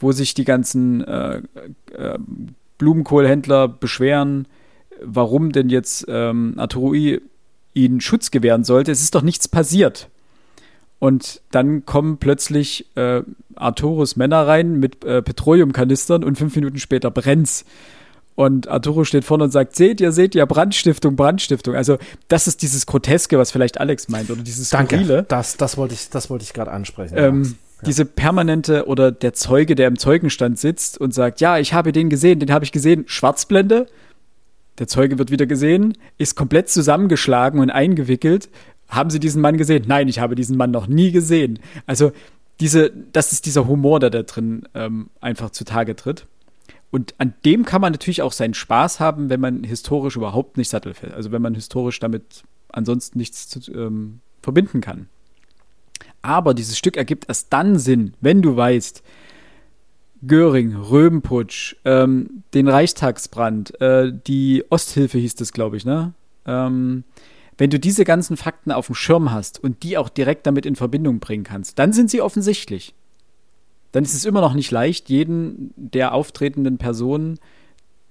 [0.00, 1.42] wo sich die ganzen äh,
[1.92, 2.18] äh,
[2.78, 4.48] Blumenkohlhändler beschweren,
[5.02, 6.94] warum denn jetzt ähm, Arturo
[7.84, 8.92] ihnen Schutz gewähren sollte.
[8.92, 10.08] Es ist doch nichts passiert.
[10.98, 13.22] Und dann kommen plötzlich äh,
[13.54, 17.64] Arturos Männer rein mit äh, Petroleumkanistern und fünf Minuten später brennt's.
[18.34, 21.74] Und Arturo steht vorne und sagt, seht ihr, seht ihr, Brandstiftung, Brandstiftung.
[21.74, 21.98] Also
[22.28, 24.96] das ist dieses Groteske, was vielleicht Alex meint, oder dieses Danke.
[24.96, 25.24] Skurrile.
[25.26, 27.14] Das, das wollte ich, das wollte ich gerade ansprechen.
[27.16, 27.50] Ähm, ja.
[27.86, 32.10] Diese permanente oder der Zeuge, der im Zeugenstand sitzt und sagt, ja, ich habe den
[32.10, 33.86] gesehen, den habe ich gesehen, Schwarzblende.
[34.78, 38.48] Der Zeuge wird wieder gesehen, ist komplett zusammengeschlagen und eingewickelt.
[38.88, 39.84] Haben Sie diesen Mann gesehen?
[39.86, 41.58] Nein, ich habe diesen Mann noch nie gesehen.
[41.86, 42.12] Also
[42.60, 46.26] diese, das ist dieser Humor, der da drin ähm, einfach zutage tritt.
[46.90, 50.70] Und an dem kann man natürlich auch seinen Spaß haben, wenn man historisch überhaupt nicht
[50.70, 55.08] sattelfest, also wenn man historisch damit ansonsten nichts zu, ähm, verbinden kann.
[56.22, 59.02] Aber dieses Stück ergibt erst dann Sinn, wenn du weißt,
[60.26, 66.12] Göring, Röbenputsch, ähm, den Reichstagsbrand, äh, die Osthilfe hieß das, glaube ich, ne?
[66.46, 67.04] Ähm,
[67.56, 70.76] wenn du diese ganzen Fakten auf dem Schirm hast und die auch direkt damit in
[70.76, 72.94] Verbindung bringen kannst, dann sind sie offensichtlich.
[73.92, 77.38] Dann ist es immer noch nicht leicht, jeden der auftretenden Personen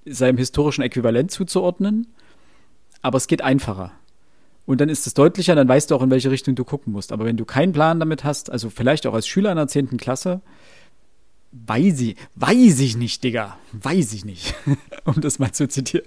[0.05, 2.08] seinem historischen Äquivalent zuzuordnen,
[3.01, 3.91] aber es geht einfacher.
[4.66, 7.14] Und dann ist es deutlicher, dann weißt du auch, in welche Richtung du gucken musst.
[7.14, 9.95] Aber wenn du keinen Plan damit hast, also vielleicht auch als Schüler in der 10.
[9.95, 10.41] Klasse,
[11.66, 13.58] weiß ich, weiß ich nicht, Digga.
[13.72, 14.55] Weiß ich nicht.
[15.05, 16.05] um das mal zu zitieren.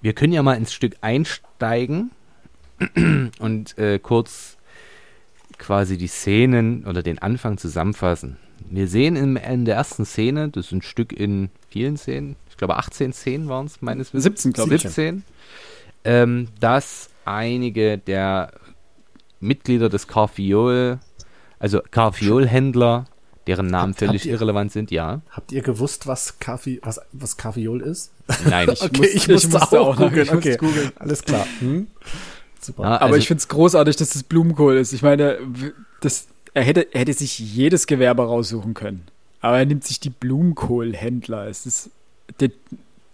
[0.00, 2.10] Wir können ja mal ins Stück einsteigen
[3.38, 4.56] und äh, kurz
[5.58, 8.38] quasi die Szenen oder den Anfang zusammenfassen.
[8.70, 12.56] Wir sehen in, in der ersten Szene, das ist ein Stück in vielen Szenen, ich
[12.56, 14.42] glaube 18 Szenen waren es meines Wissens.
[14.42, 14.82] 17, glaube ich.
[14.82, 15.22] 17,
[16.04, 18.52] ähm, dass einige der
[19.40, 20.98] Mitglieder des Carfiol,
[21.58, 23.06] also Carfiol-Händler,
[23.46, 25.22] deren Namen Habt- völlig habt ihr- irrelevant sind, ja.
[25.30, 28.12] Habt ihr gewusst, was Kaffee, was, was Kaffeeol ist?
[28.48, 30.28] Nein, Ich okay, muss- ich ich musste, musste auch, auch noch- googeln.
[30.30, 30.92] Okay, googeln.
[30.96, 31.46] alles klar.
[31.60, 31.86] Hm?
[32.60, 32.82] Super.
[32.82, 34.92] Ja, Aber also- ich finde es großartig, dass das Blumenkohl ist.
[34.92, 35.38] Ich meine,
[36.00, 39.04] das, er, hätte, er hätte sich jedes Gewerbe raussuchen können.
[39.40, 41.46] Aber er nimmt sich die Blumenkohlhändler.
[41.48, 41.90] Es ist
[42.40, 42.50] der,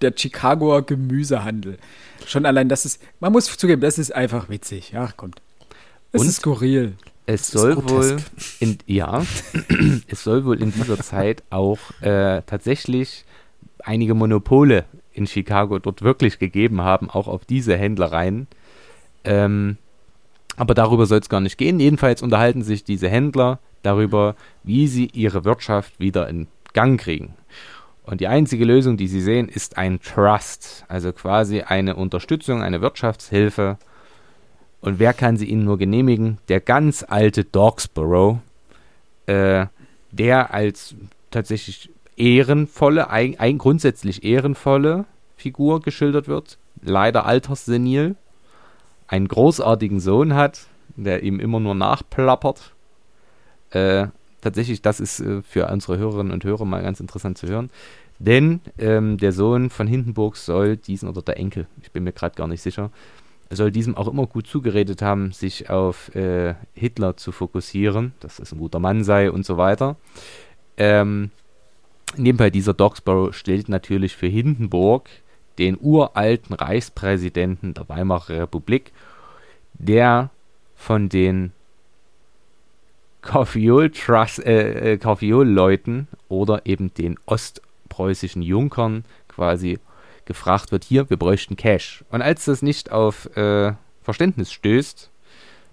[0.00, 1.78] der Chicagoer Gemüsehandel.
[2.26, 4.90] Schon allein das ist, man muss zugeben, das ist einfach witzig.
[4.90, 5.40] Ja, kommt.
[6.12, 6.94] Es ist skurril.
[7.26, 7.90] Es soll grotesk.
[7.90, 8.22] wohl
[8.60, 9.24] in ja,
[10.08, 13.24] es soll wohl in dieser Zeit auch äh, tatsächlich
[13.80, 18.46] einige Monopole in Chicago dort wirklich gegeben haben, auch auf diese Händlereien.
[19.24, 19.78] Ähm,
[20.56, 21.80] aber darüber soll es gar nicht gehen.
[21.80, 27.34] Jedenfalls unterhalten sich diese Händler darüber, wie sie ihre Wirtschaft wieder in Gang kriegen.
[28.04, 32.80] Und die einzige Lösung, die sie sehen, ist ein Trust, also quasi eine Unterstützung, eine
[32.80, 33.78] Wirtschaftshilfe.
[34.80, 36.38] Und wer kann sie ihnen nur genehmigen?
[36.48, 38.38] Der ganz alte Dogsborough,
[39.26, 39.66] äh,
[40.12, 40.94] der als
[41.30, 45.04] tatsächlich ehrenvolle, ein, ein grundsätzlich ehrenvolle
[45.36, 48.16] Figur geschildert wird, leider alterssenil,
[49.08, 50.66] einen großartigen Sohn hat,
[50.96, 52.72] der ihm immer nur nachplappert.
[53.70, 54.06] Äh,
[54.40, 57.70] tatsächlich, das ist äh, für unsere Hörerinnen und Hörer mal ganz interessant zu hören.
[58.18, 62.34] Denn ähm, der Sohn von Hindenburg soll diesen, oder der Enkel, ich bin mir gerade
[62.34, 62.90] gar nicht sicher,
[63.50, 68.52] soll diesem auch immer gut zugeredet haben, sich auf äh, Hitler zu fokussieren, dass es
[68.52, 69.96] ein guter Mann sei und so weiter.
[70.76, 71.30] Ähm,
[72.16, 75.08] nebenbei dieser Dogsborough stellt natürlich für Hindenburg
[75.58, 78.92] den uralten Reichspräsidenten der Weimarer Republik,
[79.74, 80.30] der
[80.74, 81.52] von den
[83.22, 89.78] Kaufjol Trust, äh, äh, oder eben den ostpreußischen Junkern quasi
[90.26, 92.04] gefragt wird, hier, wir bräuchten Cash.
[92.10, 93.72] Und als das nicht auf äh,
[94.02, 95.10] Verständnis stößt,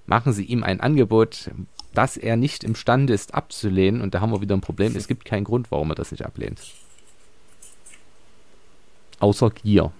[0.05, 1.51] machen sie ihm ein Angebot,
[1.93, 4.01] das er nicht imstande ist abzulehnen.
[4.01, 4.95] Und da haben wir wieder ein Problem.
[4.95, 6.59] Es gibt keinen Grund, warum er das nicht ablehnt.
[9.19, 9.91] Außer Gier.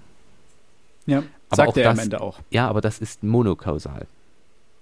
[1.06, 2.39] Ja, Aber sagt er am das- Ende auch.
[2.49, 4.08] Ja, aber das ist monokausal.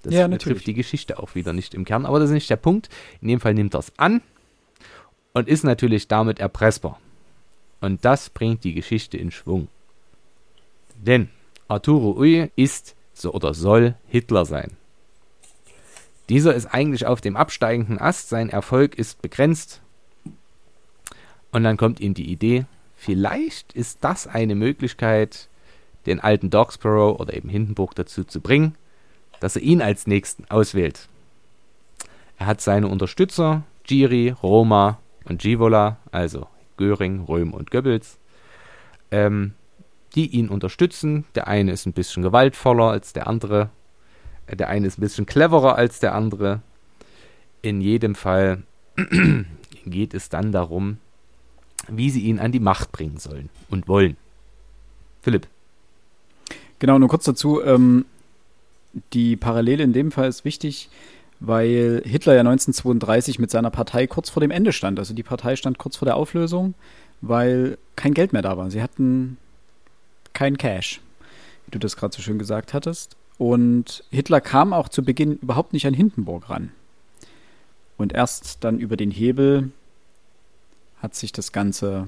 [0.04, 0.64] Das Ja, betrifft natürlich.
[0.66, 2.06] die Geschichte auch wieder nicht im Kern.
[2.06, 2.90] Aber das ist nicht der Punkt.
[3.22, 4.22] In dem Fall nimmt er es an
[5.34, 7.00] und ist natürlich damit erpressbar.
[7.82, 9.68] Und das bringt die Geschichte in Schwung.
[10.96, 11.30] Denn
[11.68, 14.72] Arturo Ui ist so oder soll Hitler sein.
[16.30, 19.82] Dieser ist eigentlich auf dem absteigenden Ast, sein Erfolg ist begrenzt.
[21.52, 22.66] Und dann kommt ihm die Idee,
[22.96, 25.50] vielleicht ist das eine Möglichkeit,
[26.06, 28.76] den alten Dogsborough oder eben Hindenburg dazu zu bringen,
[29.40, 31.10] dass er ihn als nächsten auswählt.
[32.38, 36.48] Er hat seine Unterstützer, Giri, Roma und Givola, also
[36.78, 38.18] Göring, Röhm und Goebbels,
[39.12, 39.54] ähm,
[40.16, 41.26] die ihn unterstützen.
[41.36, 43.70] Der eine ist ein bisschen gewaltvoller als der andere.
[44.48, 46.62] Äh, Der eine ist ein bisschen cleverer als der andere.
[47.62, 48.64] In jedem Fall
[49.86, 50.98] geht es dann darum,
[51.88, 54.18] wie sie ihn an die Macht bringen sollen und wollen.
[55.22, 55.48] Philipp.
[56.80, 57.62] Genau, nur kurz dazu.
[57.64, 58.06] Ähm,
[59.14, 60.90] die Parallele in dem Fall ist wichtig,
[61.42, 65.00] weil Hitler ja 1932 mit seiner Partei kurz vor dem Ende stand.
[65.00, 66.76] Also die Partei stand kurz vor der Auflösung,
[67.20, 68.70] weil kein Geld mehr da war.
[68.70, 69.38] Sie hatten
[70.34, 71.02] kein Cash,
[71.66, 73.18] wie du das gerade so schön gesagt hattest.
[73.40, 76.72] Und Hitler kam auch zu Beginn überhaupt nicht an Hindenburg ran.
[77.98, 79.72] Und erst dann über den Hebel
[81.02, 82.06] hat sich das Ganze,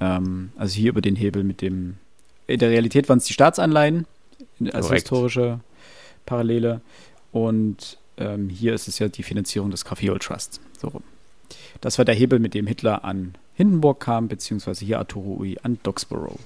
[0.00, 1.98] ähm, also hier über den Hebel mit dem,
[2.48, 4.08] in der Realität waren es die Staatsanleihen
[4.72, 5.02] als Korrekt.
[5.02, 5.60] historische
[6.26, 6.80] Parallele.
[7.30, 10.60] Und ähm, hier ist es ja die Finanzierung des Oil Trusts.
[10.78, 11.02] So.
[11.80, 15.78] Das war der Hebel, mit dem Hitler an Hindenburg kam, beziehungsweise hier Arturo Ui an
[15.82, 16.38] Doxborough.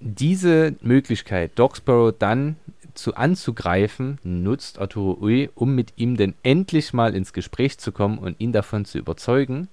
[0.00, 2.56] Diese Möglichkeit, Doxborough dann
[2.94, 8.18] zu anzugreifen, nutzt Arturo Ui, um mit ihm denn endlich mal ins Gespräch zu kommen
[8.18, 9.68] und ihn davon zu überzeugen,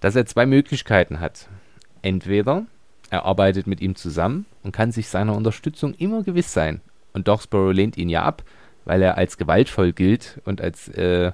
[0.00, 1.48] dass er zwei Möglichkeiten hat.
[2.02, 2.66] Entweder
[3.10, 6.80] er arbeitet mit ihm zusammen und kann sich seiner Unterstützung immer gewiss sein.
[7.12, 8.42] Und Doxborough lehnt ihn ja ab,
[8.90, 11.30] weil er als gewaltvoll gilt und als äh,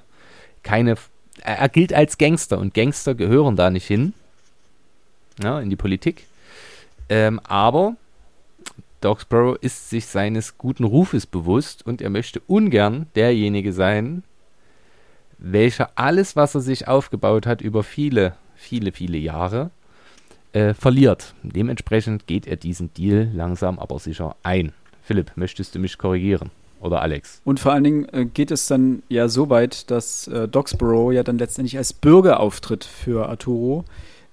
[0.62, 0.96] keine.
[1.42, 4.12] Er gilt als Gangster und Gangster gehören da nicht hin.
[5.42, 6.26] Ja, in die Politik.
[7.09, 7.96] Ähm, aber
[9.00, 14.22] Doxborough ist sich seines guten Rufes bewusst und er möchte ungern derjenige sein,
[15.38, 19.70] welcher alles, was er sich aufgebaut hat über viele, viele, viele Jahre,
[20.52, 21.34] äh, verliert.
[21.42, 24.74] Dementsprechend geht er diesen Deal langsam aber sicher ein.
[25.02, 26.50] Philipp, möchtest du mich korrigieren?
[26.81, 27.41] Oder Alex.
[27.45, 31.22] Und vor allen Dingen äh, geht es dann ja so weit, dass äh, Doxborough ja
[31.22, 33.85] dann letztendlich als Bürger auftritt für Arturo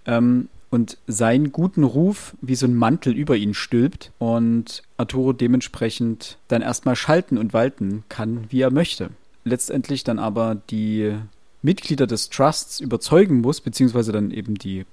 [0.06, 6.38] ähm, und seinen guten Ruf wie so ein Mantel über ihn stülpt und Arturo dementsprechend
[6.48, 9.12] dann erstmal schalten und walten kann, wie er möchte.
[9.46, 11.14] Letztendlich dann aber die
[11.62, 14.86] Mitglieder des Trusts überzeugen muss, beziehungsweise dann eben die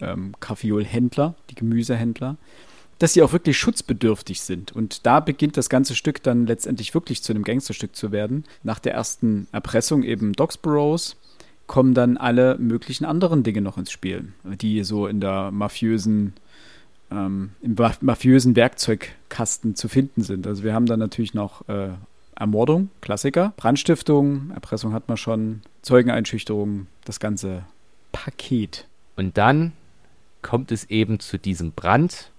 [0.00, 2.36] ähm, Kaffeolhändler, die Gemüsehändler,
[2.98, 4.72] dass sie auch wirklich schutzbedürftig sind.
[4.72, 8.44] Und da beginnt das ganze Stück dann letztendlich wirklich zu einem Gangsterstück zu werden.
[8.62, 11.16] Nach der ersten Erpressung eben Doxboroughs
[11.66, 16.34] kommen dann alle möglichen anderen Dinge noch ins Spiel, die so in der mafiösen
[17.10, 20.46] ähm, im mafiösen Werkzeugkasten zu finden sind.
[20.46, 21.90] Also wir haben dann natürlich noch äh,
[22.34, 27.64] Ermordung, Klassiker, Brandstiftung, Erpressung hat man schon, Zeugeneinschüchterung, das ganze
[28.12, 28.86] Paket.
[29.16, 29.72] Und dann
[30.42, 32.30] kommt es eben zu diesem Brand,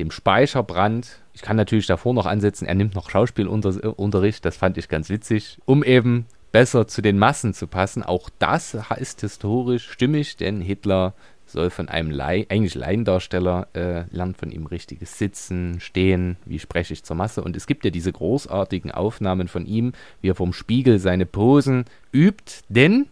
[0.00, 1.20] dem Speicherbrand.
[1.34, 5.58] Ich kann natürlich davor noch ansetzen, er nimmt noch Schauspielunterricht, das fand ich ganz witzig,
[5.66, 8.02] um eben besser zu den Massen zu passen.
[8.02, 11.14] Auch das ist historisch stimmig, denn Hitler
[11.46, 16.92] soll von einem Lai eigentlich Laiendarsteller äh, lernt von ihm richtiges Sitzen, Stehen, wie spreche
[16.92, 17.42] ich zur Masse.
[17.42, 21.84] Und es gibt ja diese großartigen Aufnahmen von ihm, wie er vom Spiegel seine Posen
[22.12, 23.06] übt, denn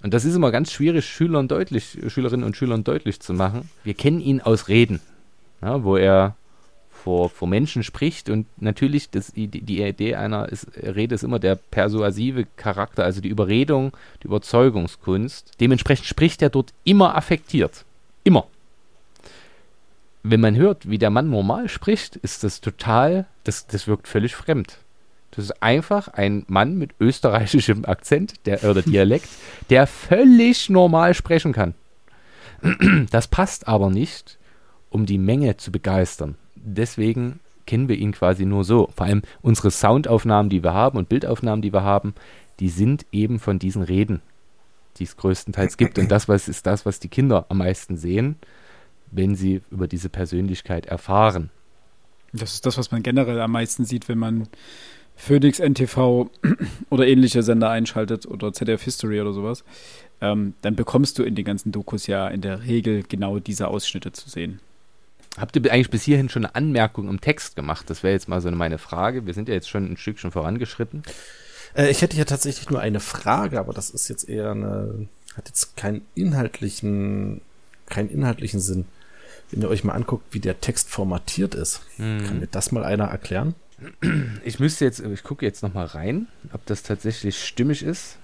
[0.00, 3.68] und das ist immer ganz schwierig, Schülern deutlich, Schülerinnen und Schülern deutlich zu machen.
[3.82, 5.00] Wir kennen ihn aus Reden,
[5.62, 6.36] ja, wo er
[6.90, 11.38] vor, vor Menschen spricht und natürlich das, die, die Idee einer ist, Rede ist immer
[11.38, 13.92] der persuasive Charakter, also die Überredung,
[14.22, 15.52] die Überzeugungskunst.
[15.60, 17.84] Dementsprechend spricht er dort immer affektiert.
[18.24, 18.46] Immer.
[20.22, 24.34] Wenn man hört, wie der Mann normal spricht, ist das total, das, das wirkt völlig
[24.34, 24.78] fremd.
[25.30, 29.28] Das ist einfach ein Mann mit österreichischem Akzent der, oder Dialekt,
[29.70, 31.74] der völlig normal sprechen kann.
[33.10, 34.37] Das passt aber nicht,
[34.90, 36.36] um die Menge zu begeistern.
[36.54, 38.88] Deswegen kennen wir ihn quasi nur so.
[38.96, 42.14] Vor allem unsere Soundaufnahmen, die wir haben und Bildaufnahmen, die wir haben,
[42.60, 44.22] die sind eben von diesen Reden,
[44.96, 45.98] die es größtenteils gibt.
[45.98, 48.36] Und das was ist das, was die Kinder am meisten sehen,
[49.10, 51.50] wenn sie über diese Persönlichkeit erfahren.
[52.32, 54.48] Das ist das, was man generell am meisten sieht, wenn man
[55.16, 56.30] Phoenix NTV
[56.90, 59.64] oder ähnliche Sender einschaltet oder ZDF History oder sowas,
[60.20, 64.12] ähm, dann bekommst du in den ganzen Dokus ja in der Regel genau diese Ausschnitte
[64.12, 64.60] zu sehen.
[65.38, 67.88] Habt ihr eigentlich bis hierhin schon eine Anmerkung im Text gemacht?
[67.88, 69.26] Das wäre jetzt mal so meine Frage.
[69.26, 71.02] Wir sind ja jetzt schon ein Stück schon vorangeschritten.
[71.74, 75.48] Äh, ich hätte ja tatsächlich nur eine Frage, aber das ist jetzt eher eine, hat
[75.48, 77.40] jetzt keinen inhaltlichen,
[77.86, 78.86] keinen inhaltlichen Sinn.
[79.50, 82.24] Wenn ihr euch mal anguckt, wie der Text formatiert ist, hm.
[82.26, 83.54] kann mir das mal einer erklären?
[84.44, 88.16] Ich müsste jetzt, ich gucke jetzt noch mal rein, ob das tatsächlich stimmig ist.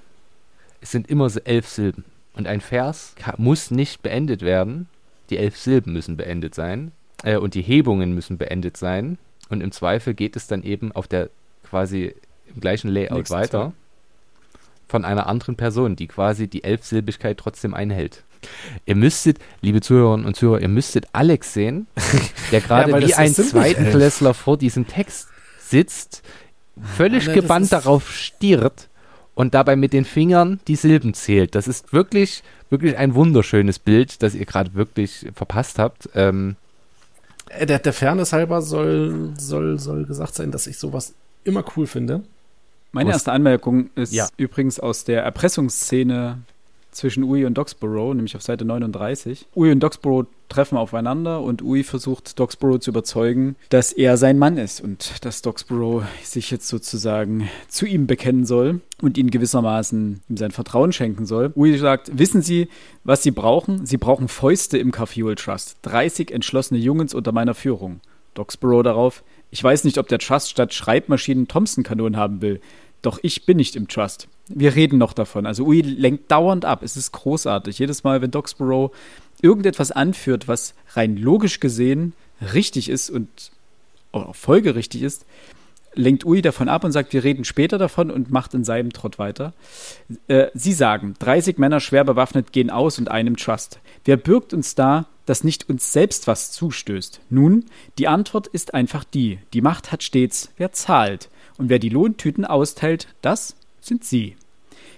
[0.81, 2.05] Es sind immer so elf Silben.
[2.35, 4.89] Und ein Vers muss nicht beendet werden.
[5.31, 6.91] Die elf Silben müssen beendet sein.
[7.25, 9.19] Äh, und die Hebungen müssen beendet sein.
[9.49, 11.31] Und im Zweifel geht es dann eben auf der
[11.69, 12.15] quasi
[12.55, 13.63] im gleichen Layout Nächste weiter.
[13.67, 13.73] Zeit.
[14.87, 18.23] Von einer anderen Person, die quasi die Elfsilbigkeit trotzdem einhält.
[18.85, 21.87] Ihr müsstet, liebe Zuhörerinnen und Zuhörer, ihr müsstet Alex sehen,
[22.53, 26.23] der gerade ja, wie ein Zweitenklässler vor diesem Text sitzt,
[26.97, 28.89] völlig ja, gebannt darauf stiert
[29.35, 31.55] und dabei mit den Fingern die Silben zählt.
[31.55, 36.11] Das ist wirklich, wirklich ein wunderschönes Bild, das ihr gerade wirklich verpasst habt.
[36.15, 36.64] Ähm, Äh,
[37.61, 41.15] Der, der Fairness halber soll, soll, soll gesagt sein, dass ich sowas
[41.45, 42.23] immer cool finde.
[42.93, 44.29] Meine erste Anmerkung ist Ja.
[44.37, 46.39] übrigens aus der Erpressungsszene
[46.95, 49.47] zwischen Ui und Doxborough, nämlich auf Seite 39.
[49.57, 54.57] Ui und Doxborough treffen aufeinander und Ui versucht Doxborough zu überzeugen, dass er sein Mann
[54.57, 60.37] ist und dass Doxborough sich jetzt sozusagen zu ihm bekennen soll und ihn gewissermaßen ihm
[60.37, 61.53] sein Vertrauen schenken soll.
[61.57, 62.69] Ui sagt, wissen Sie,
[63.03, 63.87] was Sie brauchen?
[63.87, 65.79] Sie brauchen Fäuste im Cafuel Trust.
[65.83, 68.01] 30 entschlossene Jungens unter meiner Führung.
[68.35, 72.61] Doxborough darauf, ich weiß nicht, ob der Trust statt Schreibmaschinen Thompson-Kanonen haben will.
[73.03, 74.29] Doch ich bin nicht im Trust.
[74.49, 75.47] Wir reden noch davon.
[75.47, 76.83] Also Ui lenkt dauernd ab.
[76.83, 77.79] Es ist großartig.
[77.79, 78.93] Jedes Mal, wenn Doxborough
[79.41, 82.13] irgendetwas anführt, was rein logisch gesehen
[82.53, 83.29] richtig ist und
[84.13, 85.25] auch folgerichtig ist,
[85.95, 89.19] lenkt Ui davon ab und sagt, wir reden später davon und macht in seinem Trott
[89.19, 89.53] weiter.
[90.29, 93.79] Äh, Sie sagen, 30 Männer schwer bewaffnet gehen aus und einem Trust.
[94.05, 97.21] Wer bürgt uns da, dass nicht uns selbst was zustößt?
[97.31, 97.67] Nun,
[97.99, 99.39] die Antwort ist einfach die.
[99.53, 101.31] Die Macht hat stets, wer zahlt.
[101.57, 103.55] Und wer die Lohntüten austeilt, das
[103.87, 104.37] sind Sie.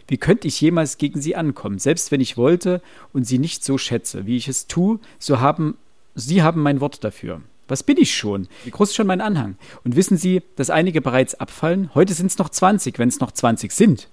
[0.08, 2.80] Wie könnte ich jemals gegen Sie ankommen, selbst wenn ich wollte
[3.12, 5.76] und Sie nicht so schätze, wie ich es tue, so haben
[6.14, 7.42] Sie haben mein Wort dafür.
[7.68, 8.48] Was bin ich schon?
[8.64, 9.56] Wie groß ist schon mein Anhang?
[9.84, 11.90] Und wissen Sie, dass einige bereits abfallen?
[11.94, 14.08] Heute sind es noch 20, wenn es noch 20 sind.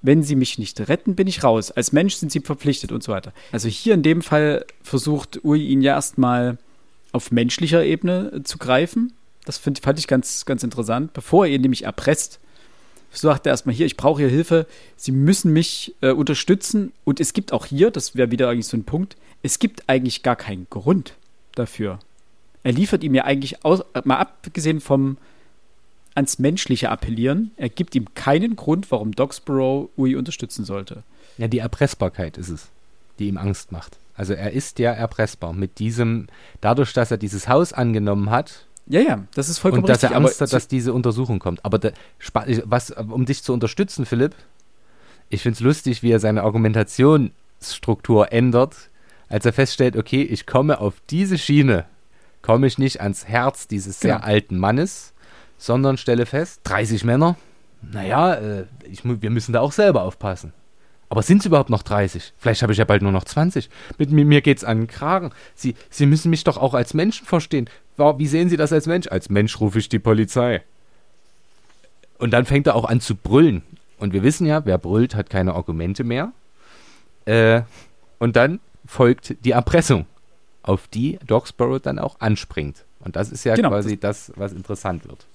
[0.00, 1.72] Wenn Sie mich nicht retten, bin ich raus.
[1.72, 3.32] Als Mensch sind Sie verpflichtet und so weiter.
[3.50, 6.56] Also hier in dem Fall versucht Ui ihn ja erstmal
[7.10, 9.12] auf menschlicher Ebene zu greifen.
[9.44, 11.12] Das find, fand ich ganz, ganz interessant.
[11.12, 12.38] Bevor er ihn nämlich erpresst,
[13.10, 16.92] sagt er erstmal hier, ich brauche hier Hilfe, Sie müssen mich äh, unterstützen.
[17.04, 20.22] Und es gibt auch hier, das wäre wieder eigentlich so ein Punkt, es gibt eigentlich
[20.22, 21.14] gar keinen Grund
[21.54, 21.98] dafür.
[22.62, 25.16] Er liefert ihm ja eigentlich, aus, äh, mal abgesehen vom
[26.14, 31.04] ans Menschliche appellieren, er gibt ihm keinen Grund, warum Doxborough Ui unterstützen sollte.
[31.36, 32.68] ja, die Erpressbarkeit ist es,
[33.18, 33.98] die ihm Angst macht.
[34.14, 36.26] Also er ist ja erpressbar mit diesem,
[36.60, 40.10] dadurch, dass er dieses Haus angenommen hat Ja, ja, das ist vollkommen und dass richtig.
[40.12, 41.62] er Angst hat, dass diese Untersuchung kommt.
[41.64, 41.78] Aber
[42.18, 44.34] Spa- was, um dich zu unterstützen, Philipp,
[45.28, 48.76] ich finde es lustig, wie er seine Argumentationsstruktur ändert,
[49.28, 51.84] als er feststellt, okay, ich komme auf diese Schiene,
[52.42, 54.26] komme ich nicht ans Herz dieses sehr Genau.
[54.26, 55.12] alten Mannes,
[55.58, 57.36] sondern stelle fest, 30 Männer,
[57.82, 60.52] naja, äh, ich, wir müssen da auch selber aufpassen.
[61.08, 62.34] Aber sind es überhaupt noch 30?
[62.38, 63.70] Vielleicht habe ich ja bald nur noch 20.
[63.96, 65.30] Mit mir, mir geht's an den Kragen.
[65.54, 67.70] Sie, Sie müssen mich doch auch als Menschen verstehen.
[67.96, 69.08] Wie sehen Sie das als Mensch?
[69.08, 70.62] Als Mensch rufe ich die Polizei.
[72.18, 73.62] Und dann fängt er auch an zu brüllen.
[73.98, 76.32] Und wir wissen ja, wer brüllt, hat keine Argumente mehr.
[77.24, 77.62] Äh,
[78.18, 80.06] und dann folgt die Erpressung,
[80.62, 82.84] auf die Dogsborough dann auch anspringt.
[83.00, 85.26] Und das ist ja Genau, quasi das, was interessant wird.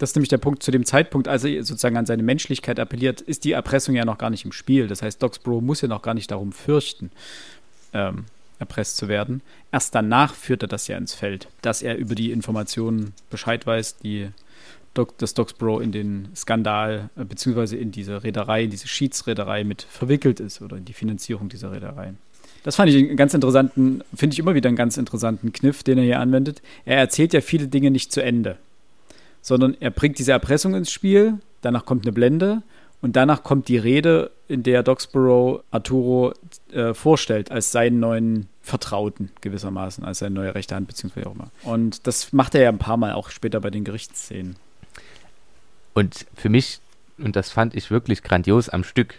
[0.00, 3.20] Das ist nämlich der Punkt zu dem Zeitpunkt, als er sozusagen an seine Menschlichkeit appelliert,
[3.20, 4.88] ist die Erpressung ja noch gar nicht im Spiel.
[4.88, 7.10] Das heißt, Doxborough muss ja noch gar nicht darum fürchten,
[7.92, 8.24] ähm,
[8.58, 9.42] erpresst zu werden.
[9.70, 13.98] Erst danach führt er das ja ins Feld, dass er über die Informationen Bescheid weiß,
[13.98, 14.30] die
[14.94, 19.82] Doc, das Doxborough in den Skandal äh, beziehungsweise in diese Reederei, in diese Schiedsreederei mit
[19.82, 22.14] verwickelt ist oder in die Finanzierung dieser Reederei.
[22.62, 25.98] Das fand ich einen ganz interessanten, finde ich immer wieder einen ganz interessanten Kniff, den
[25.98, 26.62] er hier anwendet.
[26.86, 28.56] Er erzählt ja viele Dinge nicht zu Ende
[29.42, 32.62] sondern er bringt diese Erpressung ins Spiel, danach kommt eine Blende
[33.00, 36.34] und danach kommt die Rede, in der Doxborough Arturo
[36.72, 41.50] äh, vorstellt als seinen neuen Vertrauten gewissermaßen, als seine neue rechte Hand, beziehungsweise auch immer.
[41.62, 44.56] Und das macht er ja ein paar Mal auch später bei den Gerichtsszenen.
[45.94, 46.80] Und für mich,
[47.18, 49.14] und das fand ich wirklich grandios am Stück,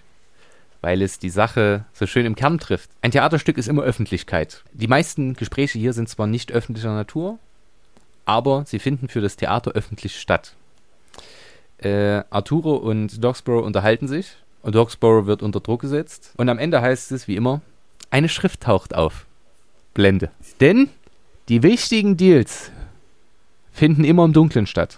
[0.81, 2.89] weil es die Sache so schön im Kern trifft.
[3.01, 4.63] Ein Theaterstück ist immer Öffentlichkeit.
[4.73, 7.39] Die meisten Gespräche hier sind zwar nicht öffentlicher Natur,
[8.25, 10.53] aber sie finden für das Theater öffentlich statt.
[11.77, 16.81] Äh, Arturo und Doxborough unterhalten sich und Doxborough wird unter Druck gesetzt und am Ende
[16.81, 17.61] heißt es wie immer,
[18.09, 19.25] eine Schrift taucht auf.
[19.93, 20.29] Blende.
[20.59, 20.89] Denn
[21.49, 22.71] die wichtigen Deals
[23.71, 24.97] finden immer im Dunkeln statt.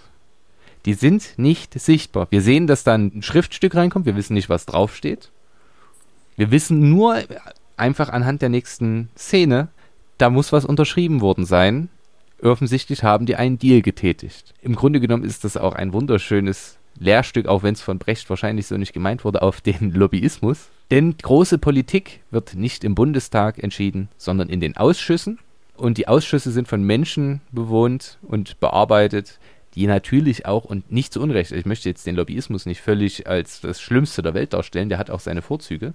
[0.84, 2.26] Die sind nicht sichtbar.
[2.30, 4.04] Wir sehen, dass da ein Schriftstück reinkommt.
[4.04, 5.30] Wir wissen nicht, was draufsteht.
[6.36, 7.22] Wir wissen nur
[7.76, 9.68] einfach anhand der nächsten Szene,
[10.18, 11.88] da muss was unterschrieben worden sein.
[12.44, 14.52] Offensichtlich haben die einen Deal getätigt.
[14.60, 18.66] Im Grunde genommen ist das auch ein wunderschönes Lehrstück, auch wenn es von Brecht wahrscheinlich
[18.66, 20.68] so nicht gemeint wurde, auf den Lobbyismus.
[20.90, 25.38] Denn große Politik wird nicht im Bundestag entschieden, sondern in den Ausschüssen.
[25.76, 29.38] Und die Ausschüsse sind von Menschen bewohnt und bearbeitet,
[29.74, 33.60] die natürlich auch, und nicht zu Unrecht, ich möchte jetzt den Lobbyismus nicht völlig als
[33.60, 35.94] das Schlimmste der Welt darstellen, der hat auch seine Vorzüge,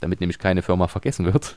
[0.00, 1.56] damit nämlich keine Firma vergessen wird.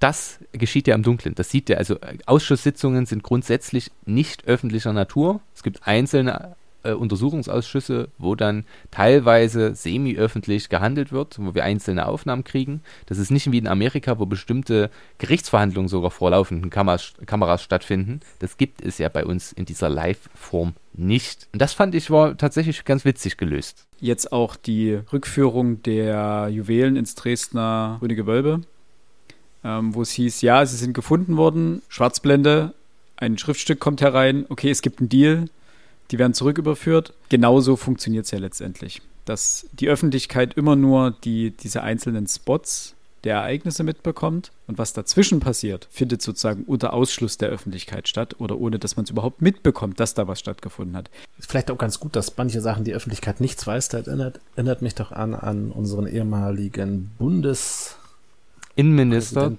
[0.00, 1.34] Das geschieht ja im Dunkeln.
[1.34, 1.96] Das sieht ja, also
[2.26, 5.40] Ausschusssitzungen sind grundsätzlich nicht öffentlicher Natur.
[5.54, 12.44] Es gibt einzelne äh, Untersuchungsausschüsse, wo dann teilweise semi-öffentlich gehandelt wird, wo wir einzelne Aufnahmen
[12.44, 12.82] kriegen.
[13.06, 18.20] Das ist nicht wie in Amerika, wo bestimmte Gerichtsverhandlungen sogar vor laufenden Kameras, Kameras stattfinden.
[18.38, 21.48] Das gibt es ja bei uns in dieser Live-Form nicht.
[21.52, 23.86] Und das fand ich war tatsächlich ganz witzig gelöst.
[24.00, 28.60] Jetzt auch die Rückführung der Juwelen ins Dresdner Grüne Gewölbe,
[29.64, 32.74] ähm, wo es hieß, ja, sie sind gefunden worden, Schwarzblende,
[33.16, 35.48] ein Schriftstück kommt herein, okay, es gibt einen Deal,
[36.10, 37.14] die werden zurücküberführt.
[37.28, 39.00] Genauso funktioniert es ja letztendlich.
[39.24, 42.94] Dass die Öffentlichkeit immer nur die, diese einzelnen Spots
[43.24, 48.58] der Ereignisse mitbekommt und was dazwischen passiert, findet sozusagen unter Ausschluss der Öffentlichkeit statt oder
[48.58, 51.08] ohne dass man es überhaupt mitbekommt, dass da was stattgefunden hat.
[51.38, 53.88] Ist vielleicht auch ganz gut, dass manche Sachen die Öffentlichkeit nichts weiß.
[53.88, 57.96] Das erinnert, erinnert mich doch an, an unseren ehemaligen Bundes
[58.76, 59.52] Innenminister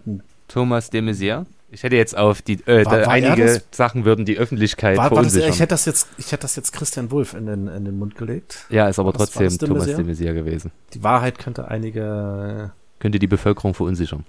[0.47, 1.45] Thomas de Maizière.
[1.71, 3.61] Ich hätte jetzt auf die äh, War- war einige?
[3.71, 6.71] Sachen würden die Öffentlichkeit War, war das, ich hätte das jetzt, ich hätte das jetzt
[6.71, 8.65] Christian Wulff in den, in den Mund gelegt.
[8.69, 10.71] ja, ist aber das- trotzdem das Thomas de Maizière gewesen.
[10.93, 14.23] Die Wahrheit könnte einige, Könnte die Bevölkerung verunsichern.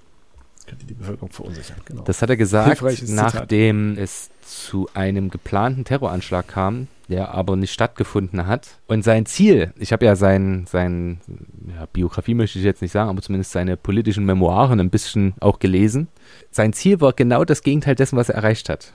[0.66, 1.76] Könnte die Bevölkerung verunsichern.
[1.84, 2.02] Genau.
[2.02, 3.34] Das hat er gesagt, Hilfreiches Zitat.
[3.34, 8.78] nachdem es zu einem geplanten Terroranschlag kam, der aber nicht stattgefunden hat.
[8.86, 11.20] Und sein Ziel, ich habe ja sein, sein
[11.68, 15.58] ja, Biografie möchte ich jetzt nicht sagen, aber zumindest seine politischen Memoiren ein bisschen auch
[15.58, 16.08] gelesen.
[16.50, 18.92] Sein Ziel war genau das Gegenteil dessen, was er erreicht hat.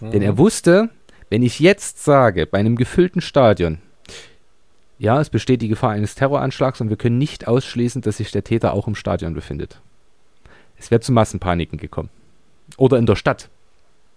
[0.00, 0.90] Denn er wusste,
[1.30, 3.78] wenn ich jetzt sage, bei einem gefüllten Stadion,
[4.98, 8.44] ja, es besteht die Gefahr eines Terroranschlags und wir können nicht ausschließen, dass sich der
[8.44, 9.80] Täter auch im Stadion befindet.
[10.78, 12.10] Es wäre zu Massenpaniken gekommen.
[12.76, 13.48] Oder in der Stadt.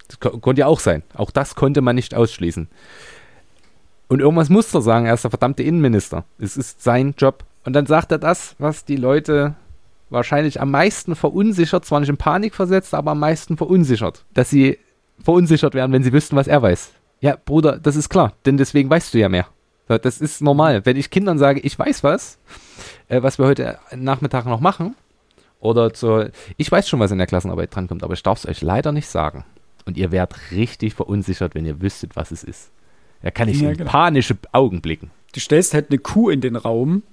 [0.08, 1.04] Das ko konnte ja auch sein.
[1.16, 2.68] Auch das konnte man nicht ausschließen.
[4.08, 6.26] Und irgendwas muss er sagen, er ist der verdammte Innenminister.
[6.38, 7.46] Es ist sein Job.
[7.64, 9.56] Und dann sagt er das, was die Leute
[10.10, 14.26] wahrscheinlich am meisten verunsichert, zwar nicht in Panik versetzt, aber am meisten verunsichert.
[14.34, 14.78] Dass sie
[15.24, 16.92] verunsichert werden, wenn sie wüssten, was er weiß.
[17.22, 19.48] Ja, Bruder, das ist klar, denn deswegen weißt du ja mehr.
[19.88, 20.86] Das ist normal.
[20.86, 22.38] Wenn ich Kindern sage, ich weiß was,
[23.10, 24.96] äh, was wir heute Nachmittag noch machen,
[25.62, 28.62] oder zur, ich weiß schon, was in der Klassenarbeit drankommt, aber ich darf es euch
[28.62, 29.46] leider nicht sagen.
[29.86, 32.72] Und ihr werdet richtig verunsichert, wenn ihr wüsstet, was es ist.
[33.22, 33.90] Da kann ich Ja, in genau.
[33.90, 35.12] panische Augen blicken.
[35.34, 37.04] Du stellst halt eine Kuh in den Raum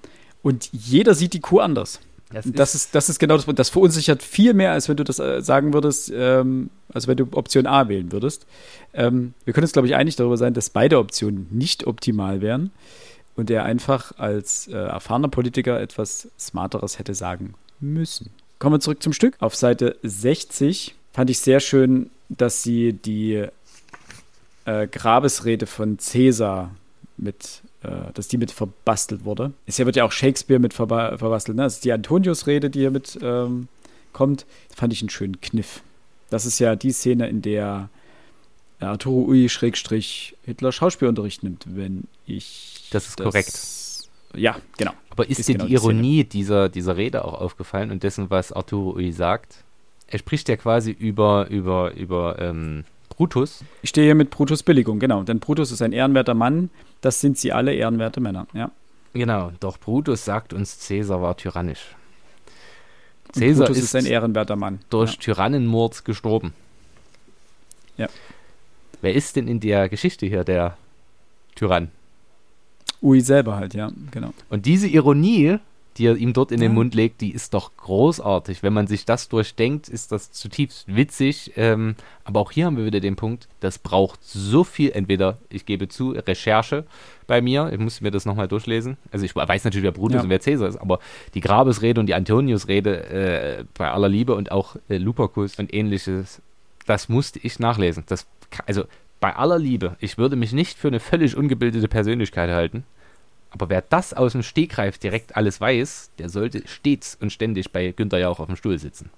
[0.43, 2.01] und jeder sieht die Kuh anders.
[2.45, 3.47] Und Das ist, das ist genau das.
[3.47, 7.17] Und das verunsichert viel mehr, als wenn du das äh, sagen würdest, ähm, als wenn
[7.17, 8.47] du Option A wählen würdest.
[8.93, 12.71] Ähm, wir können uns, glaube ich, einig darüber sein, dass beide Optionen nicht optimal wären
[13.35, 18.31] und er einfach als äh, erfahrener Politiker etwas Smarteres hätte sagen müssen.
[18.59, 19.37] Kommen wir zurück zum Stück.
[19.41, 23.47] Auf Seite 60 fand ich sehr schön, dass sie die
[24.65, 26.75] äh, Grabesrede von Caesar
[27.17, 29.53] mit, äh, dass die mit verbastelt wurde.
[29.67, 31.57] Es hier wird ja auch Shakespeare mit verba verbastelt.
[31.57, 31.65] Ne?
[31.65, 33.69] Das ist die Antonius-Rede, die hier mit ähm,
[34.13, 34.47] kommt.
[34.69, 35.83] Das fand ich einen schönen Kniff.
[36.31, 37.89] Das ist ja die Szene, in der
[38.81, 42.89] äh, Arturo Ui Schrägstrich Hitler Schauspielunterricht nimmt, wenn ich.
[42.91, 43.49] Das ist korrekt.
[44.35, 44.93] Ja, genau.
[45.11, 45.75] Aber ist, Ist dir genau die die.
[45.75, 49.65] Ironie dieser, dieser Rede auch aufgefallen und dessen, was Arturo Ui sagt?
[50.07, 53.65] Er spricht ja quasi über, über, über ähm, Brutus.
[53.83, 55.23] Ich stehe hier mit Brutus Billigung, genau.
[55.23, 56.71] Denn Brutus ist ein ehrenwerter Mann.
[57.01, 58.47] Das sind sie alle ehrenwerte Männer.
[58.53, 58.71] Ja.
[59.13, 61.95] Genau, doch Brutus sagt uns, Cäsar war tyrannisch.
[63.33, 64.81] Cäsar Brutus ist, ist ein ehrenwerter Mann.
[64.91, 65.19] durch Ja.
[65.21, 66.55] Tyrannenmord gestorben.
[67.97, 68.09] Ja.
[69.01, 70.77] Wer ist denn in der Geschichte hier der
[71.55, 71.91] Tyrann?
[73.03, 74.33] Ui selber halt, ja, genau.
[74.51, 75.59] Und diese Ironie,
[75.97, 76.75] die er ihm dort in den Ja.
[76.75, 78.63] Mund legt, die ist doch großartig.
[78.63, 81.53] Wenn man sich das durchdenkt, ist das zutiefst witzig.
[81.57, 85.67] Ähm, aber auch hier haben wir wieder den Punkt, das braucht so viel, entweder, ich
[85.67, 86.85] gebe zu, Recherche
[87.27, 88.97] bei mir, ich muss mir das nochmal durchlesen.
[89.11, 90.23] Also ich weiß natürlich, wer Brutus Ja.
[90.23, 91.01] und wer Cäsar ist, aber
[91.35, 96.41] die Grabesrede und die Antoniusrede äh, bei aller Liebe und auch äh, Lupercus und ähnliches,
[96.87, 98.05] das musste ich nachlesen.
[98.07, 98.27] Das,
[98.67, 98.85] also
[99.21, 102.85] bei aller Liebe, ich würde mich nicht für eine völlig ungebildete Persönlichkeit halten.
[103.51, 107.93] Aber wer das aus dem Stegreif direkt alles weiß, der sollte stets und ständig bei
[107.93, 109.11] Günther Jauch auf dem Stuhl sitzen.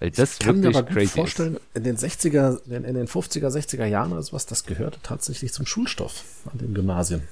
[0.00, 2.94] Weil das ich kann mir wirklich aber gut crazy vorstellen, in den 60er, in, in
[2.94, 7.22] den 50er, 60er Jahren oder sowas, das gehörte tatsächlich zum Schulstoff an den Gymnasien.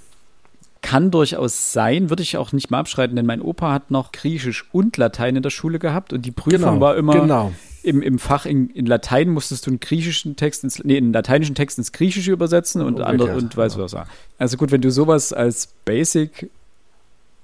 [0.80, 4.66] Kann durchaus sein, würde ich auch nicht mal abschreiten, denn mein Opa hat noch Griechisch
[4.72, 7.52] und Latein in der Schule gehabt und die Prüfung war immer Genau.
[7.88, 11.54] Im, im Fach in, in Latein musstest du einen griechischen Text ins, nee, einen lateinischen
[11.54, 13.78] Text ins Griechische übersetzen und Umgekehrt, andere und vice ja.
[13.78, 14.06] versa.
[14.38, 16.50] Also gut, wenn du sowas als Basic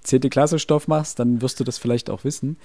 [0.05, 0.21] 10.
[0.31, 2.57] Klasse Stoff machst, dann wirst du das vielleicht auch wissen.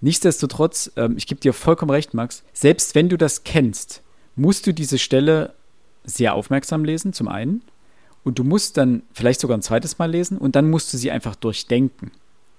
[0.00, 4.02] Nichtsdestotrotz, ähm, ich gebe dir vollkommen recht, Max, selbst wenn du das kennst,
[4.36, 5.54] musst du diese Stelle
[6.04, 7.62] sehr aufmerksam lesen, zum einen.
[8.22, 11.10] Und du musst dann vielleicht sogar ein zweites Mal lesen und dann musst du sie
[11.10, 12.10] einfach durchdenken,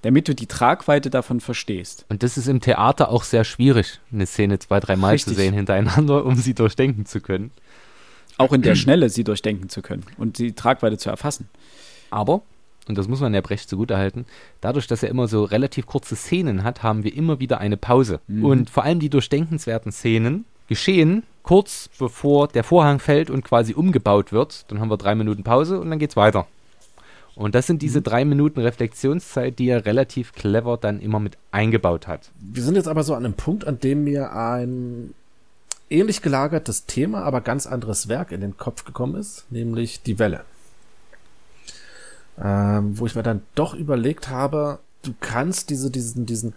[0.01, 2.05] damit du die Tragweite davon verstehst.
[2.09, 6.25] Und das ist im Theater auch sehr schwierig, eine Szene zwei, dreimal zu sehen hintereinander,
[6.25, 7.51] um sie durchdenken zu können.
[8.37, 11.49] auch in der Schnelle sie durchdenken zu können und die Tragweite zu erfassen.
[12.09, 12.41] Aber,
[12.87, 14.25] und das muss man ja Brecht zugutehalten,
[14.61, 18.19] dadurch, dass er immer so relativ kurze Szenen hat, haben wir immer wieder eine Pause.
[18.27, 18.45] Mhm.
[18.45, 24.33] Und vor allem die durchdenkenswerten Szenen geschehen kurz bevor der Vorhang fällt und quasi umgebaut
[24.33, 24.65] wird.
[24.67, 26.45] Dann haben wir drei Minuten Pause und dann geht's weiter.
[27.37, 32.07] Und das sind diese drei Minuten Reflexionszeit, die er relativ clever dann immer mit eingebaut
[32.07, 32.31] hat.
[32.39, 35.13] Wir sind jetzt aber so an einem Punkt, an dem mir ein
[35.91, 40.45] ähnlich gelagertes Thema, aber ganz anderes Werk in den Kopf gekommen ist, nämlich die Welle.
[42.41, 46.55] Ähm, wo ich mir dann doch überlegt habe, du kannst diese, diesen, diesen,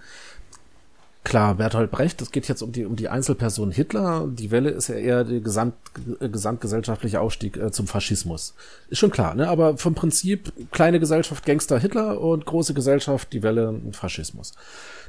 [1.25, 4.89] klar, Bertolt Brecht, es geht jetzt um die, um die Einzelperson Hitler, die Welle ist
[4.89, 5.75] ja eher der Gesamt,
[6.21, 8.55] äh, gesamtgesellschaftliche Aufstieg äh, zum Faschismus.
[8.89, 9.49] Ist schon klar, ne?
[9.49, 14.53] Aber vom Prinzip, kleine Gesellschaft Gangster Hitler und große Gesellschaft, die Welle Faschismus.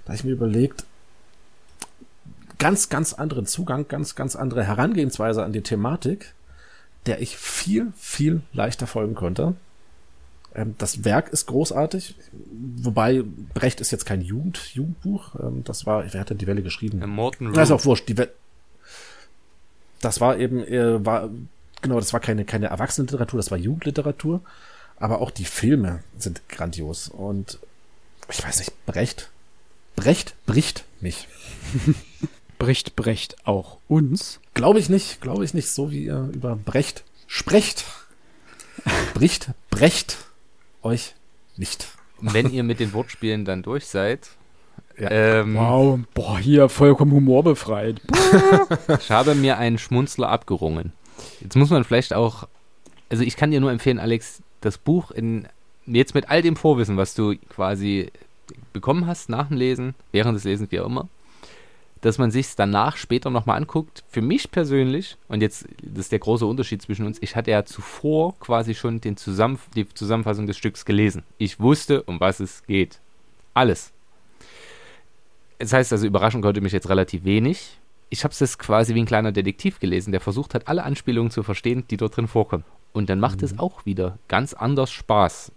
[0.03, 0.86] Da habe ich mir überlegt,
[2.57, 6.34] ganz, ganz anderen Zugang, ganz, ganz andere Herangehensweise an die Thematik,
[7.07, 9.55] der ich viel, viel leichter folgen konnte.
[10.54, 12.16] Ähm, das Werk ist großartig,
[12.78, 13.24] wobei
[13.54, 15.36] Brecht ist jetzt kein Jugend, Jugendbuch.
[15.36, 17.04] Ähm, das war, wer hat denn die Welle geschrieben?
[17.10, 18.10] Morton Das ist auch wurscht.
[18.10, 18.16] Die
[20.02, 21.30] das war eben, äh, war,
[21.82, 24.41] genau, das war keine, keine Erwachsenenliteratur, das war Jugendliteratur.
[24.97, 27.08] Aber auch die Filme sind grandios.
[27.08, 27.60] Und
[28.30, 29.30] ich weiß nicht, Brecht,
[29.95, 31.28] Brecht bricht mich.
[32.60, 34.39] Bricht Brecht auch uns?
[34.54, 37.86] Glaube ich nicht, glaube ich nicht, so wie ihr über Brecht sprecht.
[39.16, 40.18] Bricht, Brecht
[40.84, 41.15] euch
[41.57, 41.88] nicht.
[42.19, 44.29] Wenn ihr mit den Wortspielen dann durch seid,
[44.97, 45.09] Ja.
[45.09, 48.01] ähm, Wow, boah, hier vollkommen humorbefreit.
[48.99, 50.93] ich habe mir einen Schmunzler abgerungen.
[51.39, 52.47] Jetzt muss man vielleicht auch,
[53.09, 55.47] also ich kann dir nur empfehlen, Alex, das Buch in,
[55.88, 58.11] jetzt mit all dem Vorwissen, was du quasi
[58.73, 61.07] bekommen hast nach dem Lesen, während des Lesens, wie auch immer,
[62.02, 64.04] dass man sich danach später nochmal anguckt.
[64.10, 67.64] Für mich persönlich, und jetzt, das ist der große Unterschied zwischen uns, ich hatte ja
[67.64, 71.24] zuvor quasi schon den Zusammen die Zusammenfassung des Stücks gelesen.
[71.38, 72.99] Ich wusste, um was es geht.
[73.54, 73.91] Alles.
[75.60, 77.78] Das heißt also, überraschen konnte mich jetzt relativ wenig.
[78.10, 81.43] Ich habe es quasi wie ein kleiner Detektiv gelesen, der versucht hat, alle Anspielungen zu
[81.43, 82.66] verstehen, die dort drin vorkommen.
[82.93, 85.52] Und dann macht es auch wieder ganz anders Spaß.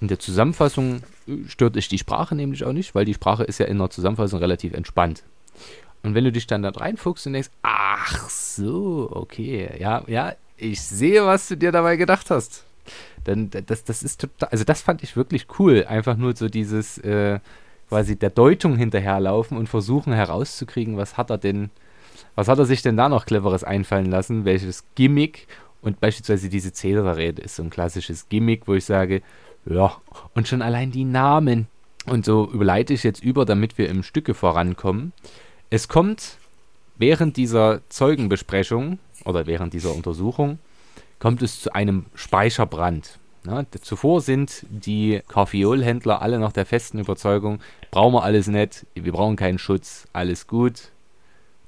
[0.00, 3.58] In der Zusammenfassung äh, stört dich die Sprache nämlich auch nicht, weil die Sprache ist
[3.58, 5.24] ja in der Zusammenfassung relativ entspannt.
[6.02, 10.80] Und wenn du dich dann da reinfuchst und denkst, ach so, okay, ja, ja, ich
[10.80, 12.64] sehe, was du dir dabei gedacht hast.
[13.24, 15.84] Dann, das, das ist total, also das fand ich wirklich cool.
[15.88, 17.38] Einfach nur so dieses, äh,
[17.92, 21.68] quasi der Deutung hinterherlaufen und versuchen herauszukriegen, was hat er denn,
[22.34, 25.46] was hat er sich denn da noch Cleveres einfallen lassen, welches Gimmick
[25.82, 29.20] und beispielsweise diese Cäsar-Rede ist so ein klassisches Gimmick, wo ich sage,
[29.66, 29.94] ja,
[30.32, 31.66] und schon allein die Namen.
[32.06, 35.12] Und so überleite ich jetzt über, damit wir im Stücke vorankommen.
[35.72, 36.36] Es kommt
[36.98, 40.58] während dieser Zeugenbesprechung oder während dieser Untersuchung
[41.18, 43.18] kommt es zu einem Speicherbrand.
[43.46, 47.60] Ja, zuvor sind die Kaffeolhändler alle noch der festen Überzeugung,
[47.90, 50.90] brauchen wir alles nicht, wir brauchen keinen Schutz, alles gut.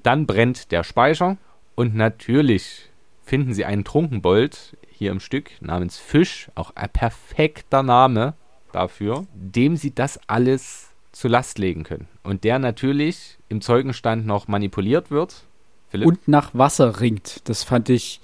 [0.03, 1.39] Dann brennt der Speicher
[1.75, 2.91] und natürlich
[3.25, 8.35] finden sie einen Trunkenbold hier im Stück namens Fisch, auch ein perfekter Name
[8.71, 12.09] dafür, dem sie das alles zu Last legen können.
[12.23, 15.45] Und der natürlich im Zeugenstand noch manipuliert wird.
[15.89, 16.09] Philipp?
[16.09, 17.41] Und nach Wasser ringt.
[17.45, 18.21] Das fand ich,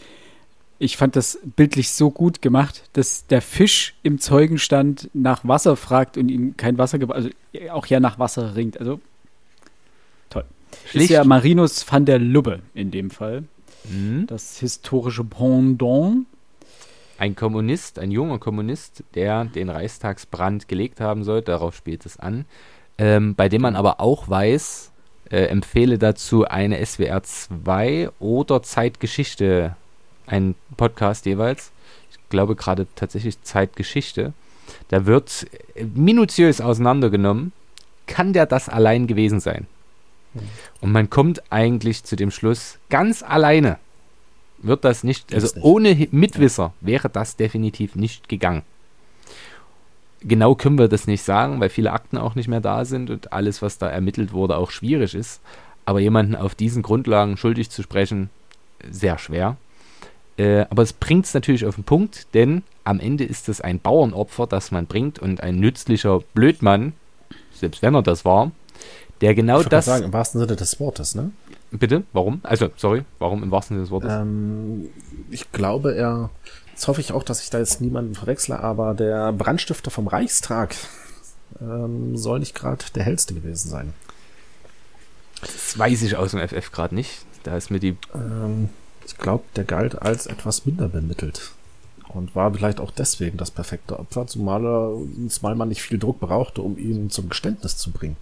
[0.80, 6.16] ich fand das bildlich so gut gemacht, dass der Fisch im Zeugenstand nach Wasser fragt
[6.16, 7.30] und ihm kein Wasser also
[7.70, 8.78] auch ja nach Wasser ringt.
[8.80, 9.00] Also
[10.30, 10.44] toll.
[10.86, 11.10] Schlicht.
[11.10, 13.44] Ist ja Marinus van der Lubbe in dem Fall.
[13.88, 14.26] Mhm.
[14.26, 16.26] Das historische Pendant.
[17.18, 22.46] Ein Kommunist, ein junger Kommunist, der den Reichstagsbrand gelegt haben soll, darauf spielt es an,
[22.96, 24.89] ähm, bei dem man aber auch weiß,
[25.30, 29.76] äh, empfehle dazu eine SWR 2 oder Zeitgeschichte,
[30.26, 31.70] ein Podcast jeweils.
[32.10, 34.32] Ich glaube gerade tatsächlich Zeitgeschichte.
[34.88, 37.52] Da wird äh, minutiös auseinandergenommen,
[38.06, 39.66] kann der das allein gewesen sein?
[40.80, 43.78] Und man kommt eigentlich zu dem Schluss, ganz alleine
[44.62, 48.62] wird das nicht, also ohne Mitwisser wäre das definitiv nicht gegangen.
[50.22, 53.32] Genau können wir das nicht sagen, weil viele Akten auch nicht mehr da sind und
[53.32, 55.40] alles, was da ermittelt wurde, auch schwierig ist.
[55.86, 58.28] Aber jemanden auf diesen Grundlagen schuldig zu sprechen,
[58.90, 59.56] sehr schwer.
[60.36, 63.78] Äh, aber es bringt es natürlich auf den Punkt, denn am Ende ist es ein
[63.78, 66.92] Bauernopfer, das man bringt und ein nützlicher Blödmann,
[67.54, 68.50] selbst wenn er das war,
[69.20, 69.84] der genau Ich das.
[69.86, 71.30] sagen, im wahrsten Sinne des Wortes, ne?
[71.72, 72.02] Bitte?
[72.12, 72.40] Warum?
[72.42, 74.12] Also, sorry, warum im wahrsten Sinne des Wortes?
[74.12, 74.88] Ähm,
[75.30, 76.30] ich glaube, er,
[76.80, 80.74] jetzt hoffe ich auch, dass ich da jetzt niemanden verwechsle, aber der Brandstifter vom Reichstag
[81.60, 83.92] ähm, soll nicht gerade der hellste gewesen sein.
[85.42, 87.26] Das weiß ich aus dem FF gerade nicht.
[87.42, 87.98] Da ist mir die.
[88.14, 88.70] Ähm,
[89.04, 91.50] Ich glaube, der galt als etwas minder bemittelt.
[92.08, 94.96] Und war vielleicht auch deswegen das perfekte Opfer, zumal, er,
[95.28, 98.16] zumal man nicht viel Druck brauchte, um ihn zum Geständnis zu bringen.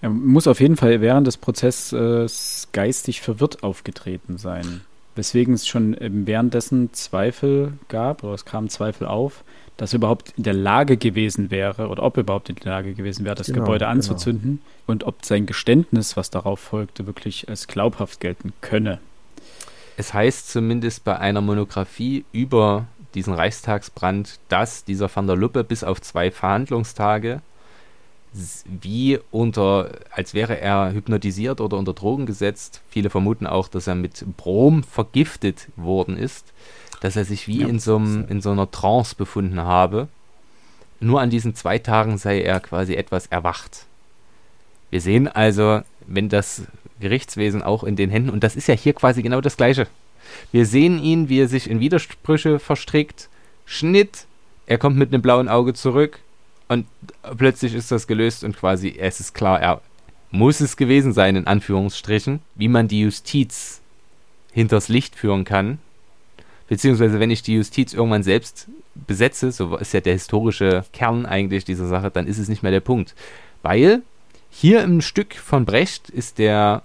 [0.00, 4.82] Er muss auf jeden Fall während des Prozesses geistig verwirrt aufgetreten sein.
[5.20, 9.44] Weswegen es schon währenddessen Zweifel gab, oder es kamen Zweifel auf,
[9.76, 12.94] dass er überhaupt in der Lage gewesen wäre, oder ob er überhaupt in der Lage
[12.94, 13.90] gewesen wäre, das genau, Gebäude genau.
[13.90, 14.92] anzuzünden genau.
[14.92, 18.98] und ob sein Geständnis, was darauf folgte, wirklich als glaubhaft gelten könne.
[19.98, 25.84] Es heißt zumindest bei einer Monographie über diesen Reichstagsbrand, dass dieser Van der Luppe bis
[25.84, 27.42] auf zwei Verhandlungstage
[28.32, 32.80] wie unter, als wäre er hypnotisiert oder unter Drogen gesetzt.
[32.88, 36.52] Viele vermuten auch, dass er mit Brom vergiftet worden ist,
[37.00, 37.68] dass er sich wie ja.
[37.68, 40.08] in, so einem, in so einer Trance befunden habe.
[41.00, 43.86] Nur an diesen zwei Tagen sei er quasi etwas erwacht.
[44.90, 46.62] Wir sehen also, wenn das
[47.00, 49.86] Gerichtswesen auch in den Händen, und das ist ja hier quasi genau das Gleiche.
[50.52, 53.28] Wir sehen ihn, wie er sich in Widersprüche verstrickt.
[53.64, 54.26] Schnitt,
[54.66, 56.20] er kommt mit einem blauen Auge zurück
[56.70, 56.86] und
[57.36, 59.80] plötzlich ist das gelöst und quasi es ist klar, er
[60.30, 63.80] muss es gewesen sein, in Anführungsstrichen, wie man die Justiz
[64.52, 65.78] hinters Licht führen kann.
[66.68, 71.64] Beziehungsweise, wenn ich die Justiz irgendwann selbst besetze, so ist ja der historische Kern eigentlich
[71.64, 73.16] dieser Sache, dann ist es nicht mehr der Punkt.
[73.62, 74.02] Weil
[74.48, 76.82] hier im Stück von Brecht ist der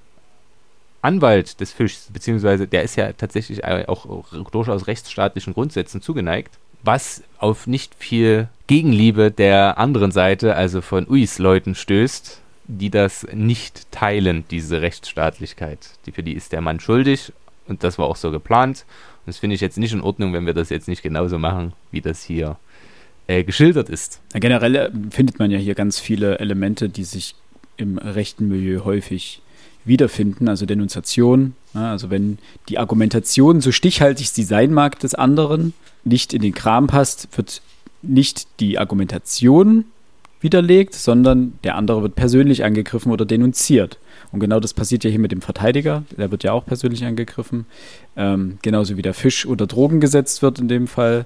[1.04, 7.68] Anwalt des Fischs, beziehungsweise der ist ja tatsächlich auch durchaus rechtsstaatlichen Grundsätzen zugeneigt, was auf
[7.68, 14.44] nicht viel Gegenliebe der anderen Seite, also von Uis Leuten, stößt, die das nicht teilen,
[14.50, 15.80] diese Rechtsstaatlichkeit.
[16.06, 17.32] Die, für die ist der Mann schuldig
[17.68, 18.86] und das war auch so geplant.
[19.26, 21.74] Und das finde ich jetzt nicht in Ordnung, wenn wir das jetzt nicht genauso machen,
[21.92, 22.58] wie das hier
[23.28, 24.22] äh, geschildert ist.
[24.34, 27.36] Generell äh, findet man ja hier ganz viele Elemente, die sich
[27.78, 29.42] im rechten Milieu häufig
[29.86, 31.54] wiederfinden, also Denunziation.
[31.74, 32.40] Ja, also wenn
[32.70, 37.62] die Argumentation, so stichhaltig sie sein mag, des anderen nicht in den Kram passt, wird
[38.02, 39.86] nicht die Argumentation
[40.42, 43.98] widerlegt, sondern der andere wird persönlich angegriffen oder denunziert.
[44.32, 47.66] Und genau das passiert ja hier mit dem Verteidiger, der wird ja auch persönlich angegriffen,
[48.16, 51.26] ähm, genauso wie der Fisch unter Drogen gesetzt wird in dem Fall.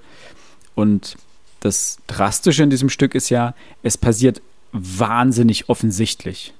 [0.75, 1.17] Und
[1.59, 4.41] das Drastische in diesem Stück ist ja, es passiert
[4.71, 6.53] wahnsinnig offensichtlich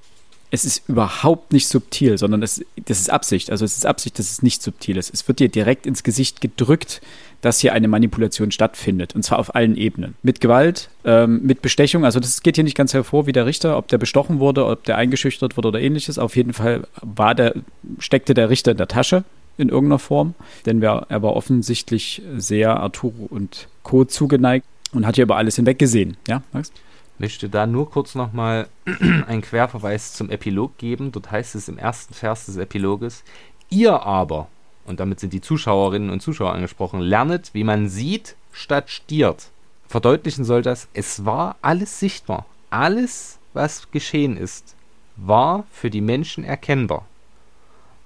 [0.50, 3.50] es ist überhaupt nicht subtil, sondern es, das ist Absicht.
[3.50, 5.12] Also es ist Absicht, dass es nicht subtil ist.
[5.14, 7.00] Es wird dir direkt ins Gesicht gedrückt,
[7.40, 9.14] dass hier eine Manipulation stattfindet.
[9.14, 10.16] Und zwar auf allen Ebenen.
[10.22, 12.04] Mit Gewalt, ähm, mit Bestechung.
[12.04, 14.84] Also das geht hier nicht ganz hervor, wie der Richter, ob der bestochen wurde, ob
[14.84, 16.18] der eingeschüchtert wurde oder ähnliches.
[16.18, 17.54] Auf jeden Fall war der,
[17.98, 19.24] steckte der Richter in der Tasche
[19.56, 20.34] in irgendeiner Form.
[20.66, 24.04] Denn er war offensichtlich sehr Arturo und Co.
[24.04, 26.16] zugeneigt und hat hier über alles hinweggesehen.
[26.26, 26.72] Ja, Max?
[27.20, 28.68] Möchte da nur kurz nochmal
[29.26, 31.12] einen Querverweis zum Epilog geben.
[31.12, 33.22] Dort heißt es im ersten Vers des Epiloges,
[33.68, 34.48] ihr aber,
[34.86, 39.50] und damit sind die Zuschauerinnen und Zuschauer angesprochen, lernet, wie man sieht, statt stiert.
[39.86, 42.46] Verdeutlichen soll das, es war alles sichtbar.
[42.70, 44.74] Alles, was geschehen ist,
[45.16, 47.04] war für die Menschen erkennbar.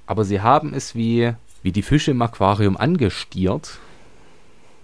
[0.06, 1.32] Aber sie haben es wie,
[1.62, 3.78] wie die Fische im Aquarium angestiert,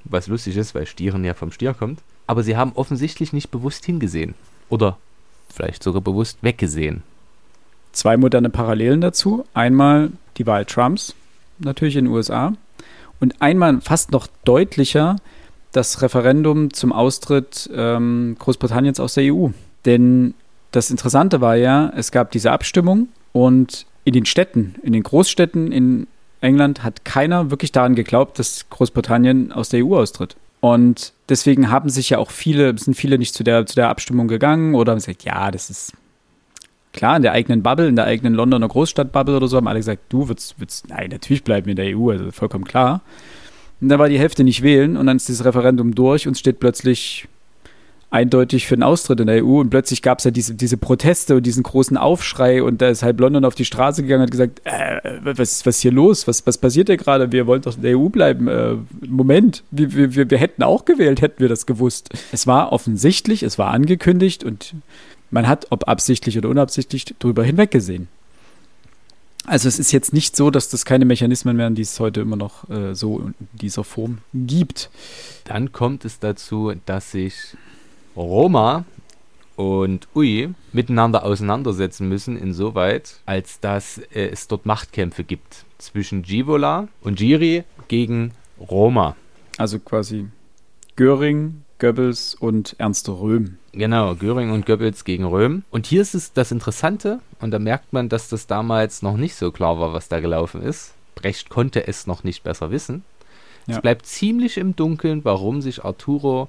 [0.05, 2.01] was lustig ist, weil Stieren ja vom Stier kommt
[2.31, 4.37] aber sie haben offensichtlich nicht bewusst hingesehen.
[4.69, 4.99] Oder
[5.53, 7.03] vielleicht sogar bewusst weggesehen.
[7.91, 9.45] Zwei moderne Parallelen dazu.
[9.53, 11.17] Einmal die Wahl Trumps,
[11.59, 12.53] natürlich in den USA.
[13.19, 15.17] Und einmal fast noch deutlicher
[15.73, 19.49] das Referendum zum Austritt ähm, Großbritanniens aus der EU.
[19.85, 20.35] Denn
[20.71, 25.73] das Interessante war ja, es gab diese Abstimmung und in den Städten, in den Großstädten
[25.73, 26.07] in
[26.41, 30.37] England hat keiner wirklich daran geglaubt, dass Großbritannien aus der EU austritt.
[30.61, 34.29] Und deswegen haben sich ja auch viele, sind viele nicht zu der, zu der Abstimmung
[34.29, 35.93] gegangen oder haben gesagt, ja, das ist
[36.93, 40.03] klar, in der eigenen Bubble, in der eigenen Londoner Großstadtbubble oder so, haben alle gesagt,
[40.11, 43.01] du würdest, würdest nein, natürlich bleiben wir in der EU, also vollkommen klar.
[43.81, 46.61] Und da war die Hälfte nicht wählen und dann ist dieses Referendum durch und steht
[46.61, 47.29] plötzlich
[48.11, 51.37] eindeutig für den Austritt in der EU und plötzlich gab es ja diese, diese Proteste
[51.37, 54.33] und diesen großen Aufschrei und da ist halb London auf die Straße gegangen und hat
[54.33, 56.27] gesagt, äh, was, was hier los?
[56.27, 57.31] Was, was passiert hier gerade?
[57.31, 58.49] Wir wollen doch in der EU bleiben.
[58.49, 58.75] Äh,
[59.07, 62.11] Moment, wir, wir, wir hätten auch gewählt, hätten wir das gewusst.
[62.33, 64.75] Es war offensichtlich, es war angekündigt und
[65.31, 68.09] man hat, ob absichtlich oder unabsichtlich, drüber hinweggesehen.
[69.47, 72.37] Also es ist jetzt nicht so, dass das keine Mechanismen wären, die es heute immer
[72.37, 74.91] noch äh, so in dieser Form gibt.
[75.45, 77.57] Dann kommt es dazu, dass sich
[78.17, 78.85] Roma
[79.57, 86.89] und Ui miteinander auseinandersetzen müssen, insoweit, als dass äh, es dort Machtkämpfe gibt zwischen Givola
[87.03, 89.17] und Giri gegen Roma.
[89.59, 90.29] Also quasi
[90.97, 93.59] Göring, Goebbels und Ernst Röhm.
[93.73, 95.63] Genau, Göring und Goebbels gegen Röhm.
[95.71, 99.35] Und hier ist es das Interessante, und da merkt man, dass das damals noch nicht
[99.35, 100.95] so klar war, was da gelaufen ist.
[101.15, 103.05] Brecht konnte es noch nicht besser wissen.
[103.67, 103.77] Ja.
[103.77, 106.49] Es bleibt ziemlich im Dunkeln, warum sich Arturo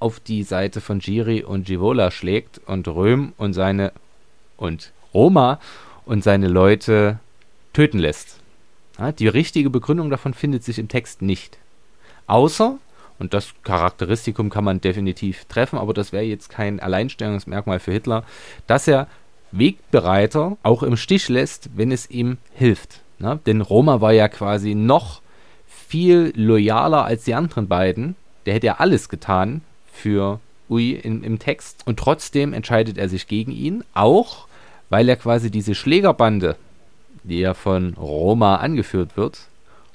[0.00, 3.92] auf die Seite von Giri und Givola schlägt und Röhm und seine
[4.56, 5.60] und Roma
[6.04, 7.18] und seine Leute
[7.72, 8.40] töten lässt.
[8.98, 11.58] Ja, die richtige Begründung davon findet sich im Text nicht.
[12.26, 12.78] Außer,
[13.18, 18.24] und das Charakteristikum kann man definitiv treffen, aber das wäre jetzt kein Alleinstellungsmerkmal für Hitler,
[18.66, 19.08] dass er
[19.52, 23.00] Wegbereiter auch im Stich lässt, wenn es ihm hilft.
[23.18, 25.20] Ja, denn Roma war ja quasi noch
[25.66, 28.16] viel loyaler als die anderen beiden.
[28.46, 29.62] Der hätte ja alles getan
[30.00, 31.82] für Ui in, im Text.
[31.86, 34.46] Und trotzdem entscheidet er sich gegen ihn, auch
[34.88, 36.56] weil er quasi diese Schlägerbande,
[37.22, 39.38] die ja von Roma angeführt wird,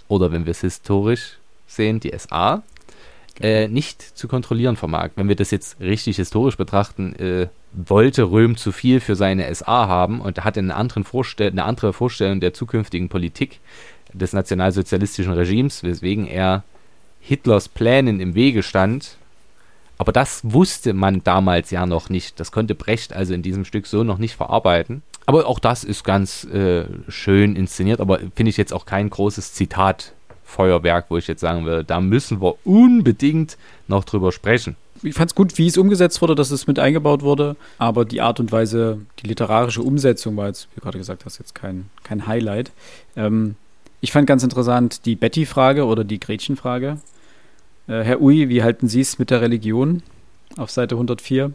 [0.08, 1.38] oder wenn wir es historisch
[1.68, 2.64] sehen, die SA,
[3.42, 5.10] äh, nicht zu kontrollieren vermag.
[5.16, 9.88] Wenn wir das jetzt richtig historisch betrachten, äh, wollte Röhm zu viel für seine SA
[9.88, 13.60] haben und hatte eine, andere Vorstellung der zukünftigen Politik
[14.14, 16.64] des nationalsozialistischen Regimes, weswegen er
[17.20, 19.18] Hitlers Plänen im Wege stand.
[19.98, 22.40] Aber das wusste man damals ja noch nicht.
[22.40, 25.02] Das konnte Brecht also in diesem Stück so noch nicht verarbeiten.
[25.26, 29.54] Aber auch das ist ganz äh, schön inszeniert, aber finde ich jetzt auch kein großes
[29.54, 33.58] Zitatfeuerwerk, wo ich jetzt sagen würde, da müssen wir unbedingt
[33.88, 34.76] noch drüber sprechen.
[35.02, 38.22] Ich fand es gut, wie es umgesetzt wurde, dass es mit eingebaut wurde, aber die
[38.22, 41.90] Art und Weise, die literarische Umsetzung war jetzt, wie du gerade gesagt hast, jetzt kein,
[42.04, 42.72] kein Highlight.
[43.16, 43.56] Ähm,
[44.02, 46.98] ich fand ganz interessant die Betty-Frage oder die Gretchen-Frage.
[47.88, 50.02] Äh, Herr Ui, wie halten Sie es mit der Religion
[50.58, 51.52] auf Seite 104?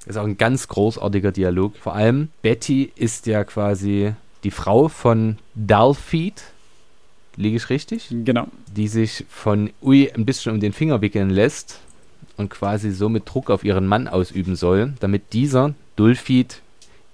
[0.00, 1.76] Das ist auch ein ganz großartiger Dialog.
[1.76, 4.12] Vor allem, Betty ist ja quasi
[4.44, 6.42] die Frau von Dalfeed,
[7.36, 8.08] liege ich richtig?
[8.10, 8.46] Genau.
[8.74, 11.80] Die sich von Ui ein bisschen um den Finger wickeln lässt
[12.36, 16.62] und quasi somit Druck auf ihren Mann ausüben soll, damit dieser Dulfid,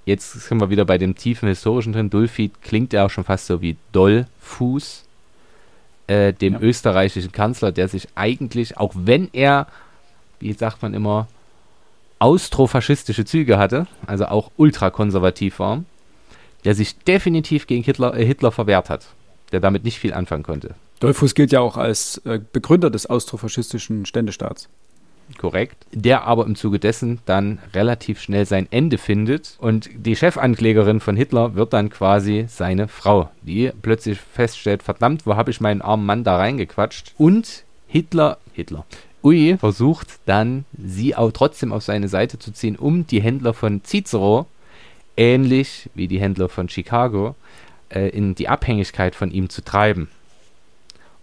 [0.04, 3.46] jetzt sind wir wieder bei dem tiefen historischen drin, Dulfid klingt ja auch schon fast
[3.46, 5.01] so wie Dollfuß,
[6.06, 6.60] äh, dem Ja.
[6.60, 9.66] österreichischen Kanzler, der sich eigentlich, auch wenn er,
[10.40, 11.28] wie sagt man immer,
[12.18, 15.82] austrofaschistische Züge hatte, also auch ultrakonservativ war,
[16.64, 19.06] der sich definitiv gegen Hitler, äh, Hitler verwehrt hat,
[19.50, 20.74] der damit nicht viel anfangen konnte.
[21.00, 24.68] Dollfuß gilt ja auch als äh, Begründer des austrofaschistischen Ständestaats.
[25.38, 25.86] Korrekt.
[25.92, 29.56] Der aber im Zuge dessen dann relativ schnell sein Ende findet.
[29.58, 35.36] Und die Chefanklägerin von Hitler wird dann quasi seine Frau, die plötzlich feststellt, verdammt, wo
[35.36, 37.14] habe ich meinen armen Mann da reingequatscht?
[37.18, 38.84] Und Hitler, Hitler,
[39.24, 43.82] Ui versucht dann, sie auch trotzdem auf seine Seite zu ziehen, um die Händler von
[43.84, 44.46] Cicero,
[45.16, 47.36] ähnlich wie die Händler von Chicago,
[47.88, 50.08] äh, in die Abhängigkeit von ihm zu treiben.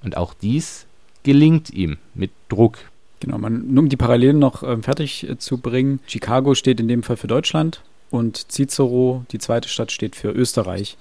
[0.01, 0.85] Und auch dies
[1.23, 2.77] gelingt ihm mit Druck.
[3.19, 5.99] Genau, man, nur um die Parallelen noch ähm, fertig äh, zu bringen.
[6.07, 10.97] Chicago steht in dem Fall für Deutschland und Cicero, die zweite Stadt, steht für Österreich.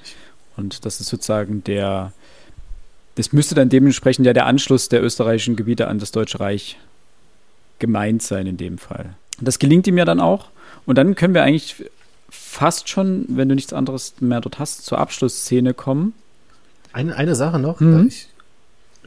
[0.57, 2.12] Und das ist sozusagen der,
[3.15, 6.78] das müsste dann dementsprechend ja der Anschluss der österreichischen Gebiete an das Deutsche Reich
[7.78, 9.15] gemeint sein in dem Fall.
[9.40, 10.47] Das gelingt ihm ja dann auch.
[10.85, 11.85] Und dann können wir eigentlich
[12.28, 16.12] fast schon, wenn du nichts anderes mehr dort hast, zur Abschlussszene kommen.
[16.93, 17.81] Eine, eine Sache noch.
[17.81, 18.05] Mhm.
[18.05, 18.27] äh, Ich,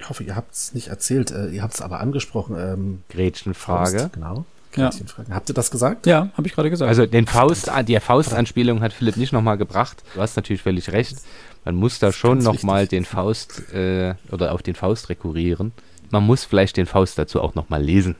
[0.01, 1.31] ich hoffe, ihr habt es nicht erzählt.
[1.31, 2.55] äh, Ihr habt es aber angesprochen.
[2.57, 3.99] Ähm, Gretchenfrage.
[3.99, 4.45] Faust, genau.
[4.75, 4.89] Ja.
[4.89, 5.33] Gretchenfrage.
[5.33, 6.05] Habt ihr das gesagt?
[6.07, 6.87] Ja, habe ich gerade gesagt.
[6.89, 10.03] Also den Faust, die Faust-Anspielung hat Philipp nicht nochmal gebracht.
[10.15, 11.17] Du hast natürlich völlig recht.
[11.65, 15.73] Man muss da schon nochmal den Faust äh, oder auf den Faust rekurrieren.
[16.09, 18.15] Man muss vielleicht den Faust dazu auch nochmal lesen.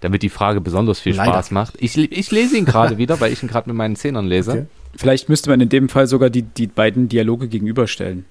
[0.00, 1.32] Damit die Frage besonders viel Leider.
[1.32, 1.74] Spaß macht.
[1.78, 4.50] Ich, ich lese ihn gerade wieder, weil ich ihn gerade mit meinen Zehnern lese.
[4.52, 4.66] Okay.
[4.96, 8.24] Vielleicht müsste man in dem Fall sogar die, die beiden Dialoge gegenüberstellen.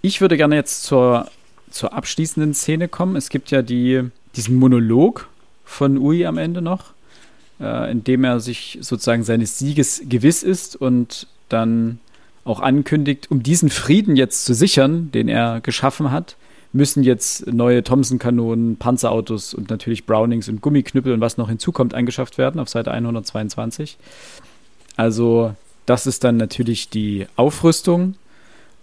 [0.00, 1.28] Ich würde gerne jetzt zur,
[1.70, 3.16] zur abschließenden Szene kommen.
[3.16, 4.02] Es gibt ja die,
[4.36, 5.28] diesen Monolog
[5.64, 6.92] von Ui am Ende noch,
[7.60, 12.00] äh, in dem er sich sozusagen seines Sieges gewiss ist und dann
[12.44, 16.36] auch ankündigt, um diesen Frieden jetzt zu sichern, den er geschaffen hat,
[16.72, 22.38] müssen jetzt neue Thompson-Kanonen, Panzerautos und natürlich Brownings und Gummiknüppel und was noch hinzukommt angeschafft
[22.38, 23.98] werden auf Seite 122.
[24.96, 25.54] Also
[25.86, 28.16] das ist dann natürlich die Aufrüstung.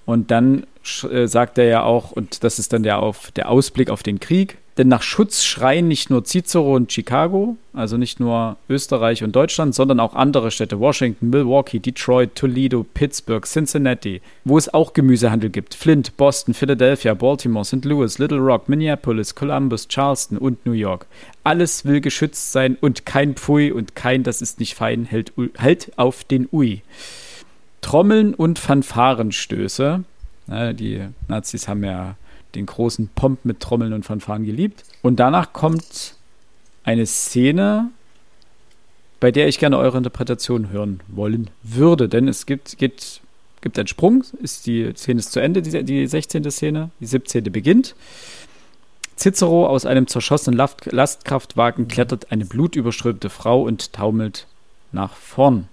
[0.06, 0.66] Und dann
[1.10, 4.20] äh, sagt er ja auch, und das ist dann der, auf, der Ausblick auf den
[4.20, 9.34] Krieg, denn nach Schutz schreien nicht nur Cicero und Chicago, also nicht nur Österreich und
[9.34, 15.50] Deutschland, sondern auch andere Städte, Washington, Milwaukee, Detroit, Toledo, Pittsburgh, Cincinnati, wo es auch Gemüsehandel
[15.50, 17.86] gibt, Flint, Boston, Philadelphia, Baltimore, St.
[17.86, 21.06] Louis, Little Rock, Minneapolis, Columbus, Charleston und New York.
[21.46, 25.98] Alles will geschützt sein und kein Pfui und kein Das ist nicht fein hält, hält
[25.98, 26.82] auf den Ui.
[27.86, 30.04] Trommeln und Fanfarenstöße.
[30.48, 32.16] Na, die Nazis haben ja
[32.56, 34.84] den großen Pomp mit Trommeln und Fanfaren geliebt.
[35.04, 36.16] Und danach kommt
[36.84, 37.92] eine Szene,
[39.20, 42.10] bei der ich gerne eure Interpretation hören wollen würde.
[42.10, 43.22] Denn es gibt, geht
[43.62, 46.50] gibt einen Sprung, ist die Szene ist zu Ende, die, die 16.
[46.50, 47.44] Szene, die 17.
[47.52, 47.94] beginnt.
[49.16, 54.48] Cicero aus einem zerschossenen Last Lastkraftwagen klettert eine blutüberströmte Frau und taumelt
[54.92, 55.68] nach vorn.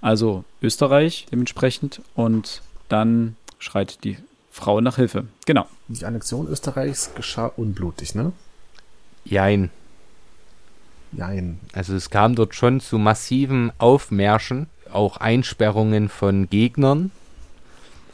[0.00, 4.16] Also Österreich dementsprechend und dann schreit die
[4.50, 5.26] Frau nach Hilfe.
[5.46, 5.66] Genau.
[5.88, 8.32] Die Annexion Österreichs geschah unblutig, ne?
[9.24, 9.70] Jein.
[11.12, 11.58] Jein.
[11.72, 17.10] Also es kam dort schon zu massiven Aufmärschen, auch Einsperrungen von Gegnern,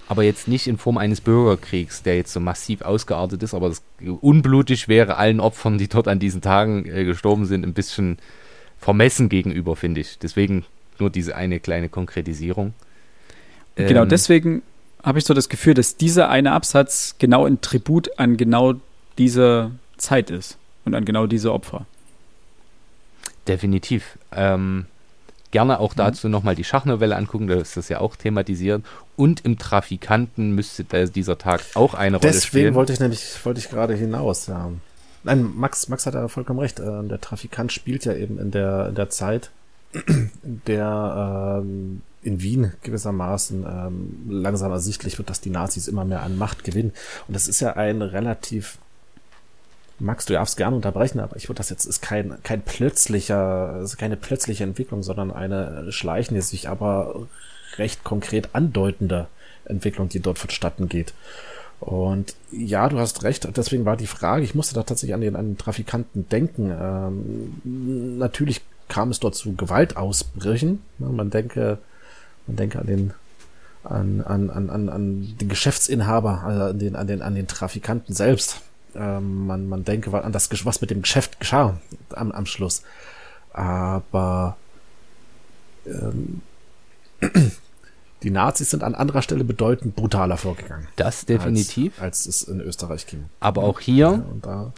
[0.07, 3.83] aber jetzt nicht in Form eines Bürgerkriegs, der jetzt so massiv ausgeartet ist, aber das
[4.21, 8.19] unblutig wäre allen Opfern, die dort an diesen Tagen äh, gestorben sind, ein bisschen
[8.79, 10.19] vermessen gegenüber, finde ich.
[10.19, 10.65] Deswegen
[10.99, 12.75] nur diese eine kleine Konkretisierung.
[13.77, 14.63] genau, Ähm, deswegen
[15.03, 18.75] habe ich so das Gefühl, dass dieser eine Absatz genau ein Tribut an genau
[19.19, 21.87] diese Zeit ist und an genau diese Opfer.
[23.47, 24.19] Definitiv.
[24.33, 24.87] Ähm,
[25.51, 25.79] gerne Mhm.
[25.81, 28.83] auch dazu nochmal die Schachnovelle angucken, da ist das ja auch thematisiert.
[29.17, 32.75] Und im Trafikanten müsste da dieser Tag auch eine Rolle Deswegen spielen.
[32.75, 34.71] wollte ich nämlich, wollte ich gerade hinaus, ja.
[35.23, 36.81] Nein, Max, Max hat ja vollkommen recht.
[36.81, 39.51] Äh, Der Trafikant spielt ja eben in der, in der Zeit,
[40.43, 46.39] der ähm, in Wien gewissermaßen ähm, langsam ersichtlich wird, dass die Nazis immer mehr an
[46.39, 46.93] Macht gewinnen.
[47.29, 48.79] Und das ist ja ein relativ
[50.01, 53.97] Max, du darfst gerne unterbrechen, aber ich würde das jetzt ist kein kein plötzlicher, ist
[53.97, 57.29] keine plötzliche Entwicklung, sondern eine schleichende, sich aber
[57.77, 59.29] recht konkret andeutende
[59.67, 61.15] Entwicklung, die dort vonstatten geht.
[61.81, 63.49] Und ja, du hast recht.
[63.57, 66.71] Deswegen war die Frage, ich musste da tatsächlich an den, an den Trafikanten denken.
[66.71, 70.83] Ähm, natürlich kam es dort zu Gewaltausbrüchen.
[70.99, 71.79] Man denke,
[72.47, 73.15] man denke an den,
[73.83, 78.61] an, an, an, an, den Geschäftsinhaber, also an den, an den, an den Trafikanten selbst.
[78.95, 81.79] Ähm, man, man denke an das, was mit dem Geschäft geschah
[82.11, 82.83] am, am Schluss.
[83.53, 84.57] Aber
[85.87, 86.43] ähm,
[88.23, 90.89] die Nazis sind an anderer Stelle bedeutend brutaler vorgegangen.
[90.97, 92.01] das definitiv.
[92.01, 93.27] Als, als es in Österreich ging.
[93.41, 94.73] Aber auch hier Ja, und da,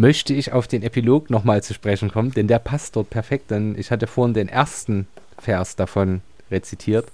[0.00, 3.50] möchte ich auf den Epilog nochmal zu sprechen kommen, denn der passt dort perfekt.
[3.50, 5.06] Denn ich hatte vorhin den ersten
[5.38, 7.06] Vers davon rezitiert.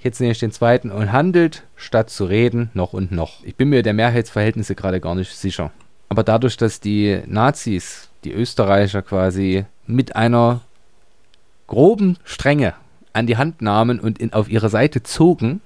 [0.00, 3.44] Jetzt nehme ich den zweiten und handelt, statt zu reden, noch und noch.
[3.44, 5.70] Ich bin mir der Mehrheitsverhältnisse gerade gar nicht sicher.
[6.08, 10.62] Aber dadurch, dass die Nazis, die Österreicher quasi mit einer
[11.68, 12.74] groben Strenge
[13.12, 15.60] an die Hand nahmen und in, auf ihre Seite zogen,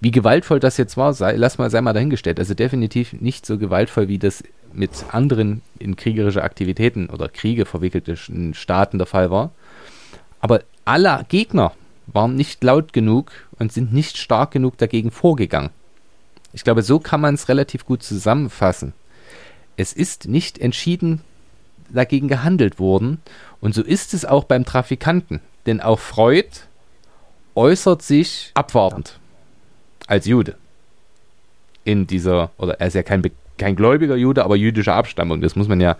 [0.00, 2.38] wie gewaltvoll das jetzt war, sei, lass mal, sei mal dahingestellt.
[2.38, 4.42] Also definitiv nicht so gewaltvoll, wie das
[4.74, 9.50] mit anderen in kriegerische Aktivitäten oder Kriege verwickelte Sch- Staaten der Fall war.
[10.40, 11.72] Aber alle Gegner
[12.06, 15.70] waren nicht laut genug und sind nicht stark genug dagegen vorgegangen.
[16.52, 18.92] Ich glaube, so kann man es relativ gut zusammenfassen.
[19.76, 21.22] Es ist nicht entschieden
[21.88, 23.20] dagegen gehandelt worden
[23.60, 25.40] und so ist es auch beim Trafikanten.
[25.66, 26.48] Denn auch Freud
[27.54, 29.18] äußert sich abwartend
[30.06, 30.56] als Jude.
[31.84, 33.22] In dieser, oder er ist ja kein,
[33.58, 35.96] kein gläubiger Jude, aber jüdischer Abstammung, das muss man ja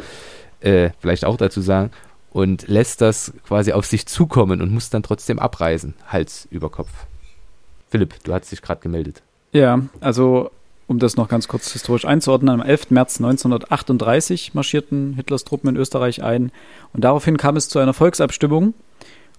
[0.61, 1.91] äh, vielleicht auch dazu sagen,
[2.31, 6.91] und lässt das quasi auf sich zukommen und muss dann trotzdem abreisen, Hals über Kopf.
[7.91, 9.23] Philipp, du hast dich gerade gemeldet.
[9.53, 10.51] Ja, also
[10.87, 12.91] um das noch ganz kurz historisch einzuordnen, am 11.
[12.91, 16.53] März 1938 marschierten Hitlers Truppen in Österreich ein
[16.93, 18.75] und daraufhin kam es zu einer Volksabstimmung,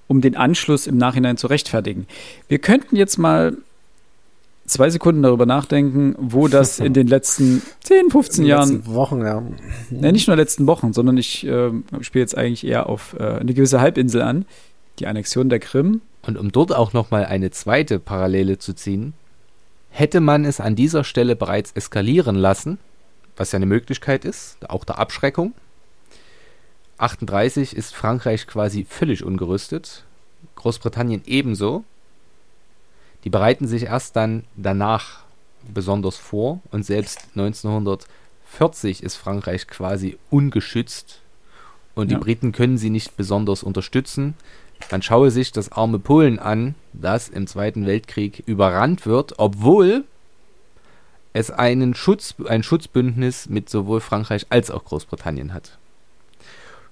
[0.07, 2.07] um den Anschluss im Nachhinein zu rechtfertigen.
[2.47, 3.57] Wir könnten jetzt mal
[4.65, 8.93] zwei Sekunden darüber nachdenken, wo das in den letzten 10, 15 in den Jahren letzten
[8.93, 9.43] Wochen, ja.
[9.89, 11.71] Ne, nicht nur letzten Wochen, sondern ich äh,
[12.01, 14.45] spiele jetzt eigentlich eher auf äh, eine gewisse Halbinsel an.
[14.99, 16.01] Die Annexion der Krim.
[16.25, 19.13] Und um dort auch nochmal eine zweite Parallele zu ziehen,
[19.89, 22.79] hätte man es an dieser Stelle bereits eskalieren lassen,
[23.35, 25.53] was ja eine Möglichkeit ist, auch der Abschreckung.
[26.97, 30.03] 38 ist Frankreich quasi völlig ungerüstet,
[30.55, 31.83] Großbritannien ebenso.
[33.23, 35.23] Die bereiten sich erst dann danach
[35.73, 41.21] besonders vor und selbst 1940 ist Frankreich quasi ungeschützt
[41.95, 42.17] und Ja.
[42.17, 44.33] die Briten können sie nicht besonders unterstützen.
[44.91, 50.03] Man schaue sich das arme Polen an, das im Zweiten Weltkrieg überrannt wird, obwohl
[51.31, 55.77] es einen Schutz, ein Schutzbündnis mit sowohl Frankreich als auch Großbritannien hat.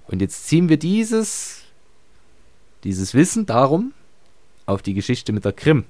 [0.07, 1.63] Und jetzt ziehen wir dieses,
[2.83, 3.93] dieses Wissen darum
[4.65, 5.83] auf die Geschichte mit der Krim.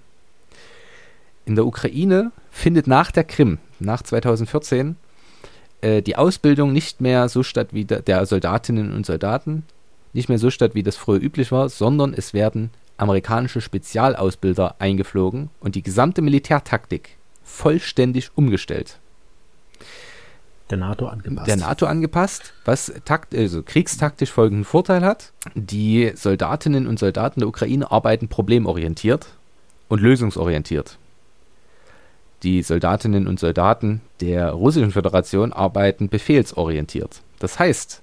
[1.46, 4.96] In der Ukraine findet nach der Krim, nach 2014,
[5.82, 9.64] äh, die Ausbildung nicht mehr so statt wie der, der Soldatinnen und Soldaten,
[10.14, 15.50] nicht mehr so statt, wie das früher üblich war, sondern es werden amerikanische Spezialausbilder eingeflogen
[15.60, 19.00] und die gesamte Militärtaktik vollständig umgestellt.
[20.70, 21.48] Der NATO angepasst.
[21.48, 25.34] Der NATO angepasst, was takt, also kriegstaktisch folgenden Vorteil hat.
[25.54, 29.28] Die Soldatinnen und Soldaten der Ukraine arbeiten problemorientiert
[29.90, 30.98] und lösungsorientiert.
[32.44, 37.22] Die Soldatinnen und Soldaten der Russischen Föderation arbeiten befehlsorientiert.
[37.40, 38.02] Das heißt,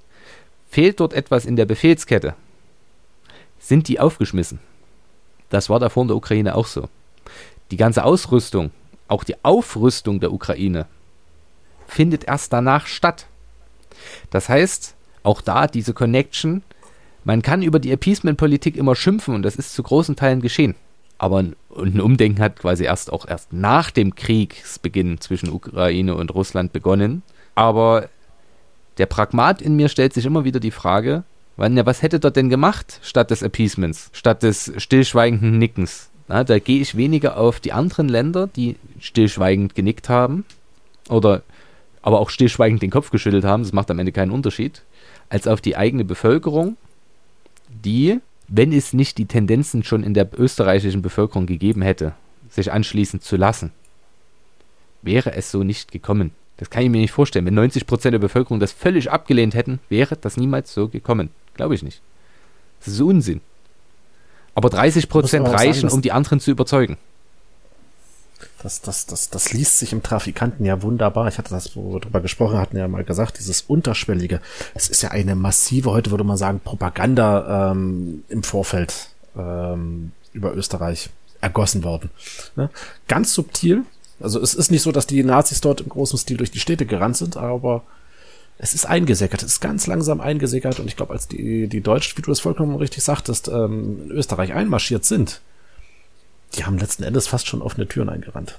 [0.70, 2.34] fehlt dort etwas in der Befehlskette,
[3.58, 4.60] sind die aufgeschmissen.
[5.50, 6.88] Das war davor in der Ukraine auch so.
[7.70, 8.70] Die ganze Ausrüstung,
[9.08, 10.86] auch die Aufrüstung der Ukraine,
[11.86, 13.26] findet erst danach statt.
[14.30, 16.62] Das heißt, auch da diese Connection,
[17.24, 20.74] man kann über die Appeasement-Politik immer schimpfen und das ist zu großen Teilen geschehen.
[21.18, 26.34] Aber ein, ein Umdenken hat quasi erst auch erst nach dem Kriegsbeginn zwischen Ukraine und
[26.34, 27.22] Russland begonnen.
[27.54, 28.08] Aber
[28.98, 31.24] der Pragmat in mir stellt sich immer wieder die Frage,
[31.56, 36.10] wann, was hätte dort denn gemacht statt des Appeasements, statt des stillschweigenden Nickens?
[36.28, 40.44] Na, da gehe ich weniger auf die anderen Länder, die stillschweigend genickt haben
[41.08, 41.42] oder
[42.02, 44.82] aber auch stillschweigend den Kopf geschüttelt haben, das macht am Ende keinen Unterschied,
[45.30, 46.76] als auf die eigene Bevölkerung,
[47.68, 52.14] die wenn es nicht die Tendenzen schon in der österreichischen Bevölkerung gegeben hätte,
[52.48, 53.72] sich anschließen zu lassen,
[55.02, 56.32] wäre es so nicht gekommen.
[56.56, 57.46] Das kann ich mir nicht vorstellen.
[57.46, 61.30] Wenn 90 Prozent der Bevölkerung das völlig abgelehnt hätten, wäre das niemals so gekommen.
[61.54, 62.00] Glaube ich nicht.
[62.80, 63.40] Das ist Unsinn.
[64.54, 66.96] Aber 30 Prozent reichen, um die anderen zu überzeugen.
[68.62, 71.28] Das, das, das, das liest sich im Trafikanten ja wunderbar.
[71.28, 74.40] Ich hatte das, wo wir drüber gesprochen hatten, ja mal gesagt, dieses Unterschwellige.
[74.74, 80.54] Es ist ja eine massive, heute würde man sagen, Propaganda ähm, im Vorfeld ähm, über
[80.56, 81.10] Österreich
[81.40, 82.10] ergossen worden.
[82.56, 82.68] Ne?
[83.06, 83.84] Ganz subtil.
[84.20, 86.86] Also es ist nicht so, dass die Nazis dort im großen Stil durch die Städte
[86.86, 87.84] gerannt sind, aber
[88.58, 92.18] es ist eingesickert, es ist ganz langsam eingesickert und ich glaube, als die, die Deutschen,
[92.18, 95.40] wie du das vollkommen richtig sagtest, ähm, in Österreich einmarschiert sind,
[96.54, 98.58] die haben letzten Endes fast schon offene Türen eingerannt.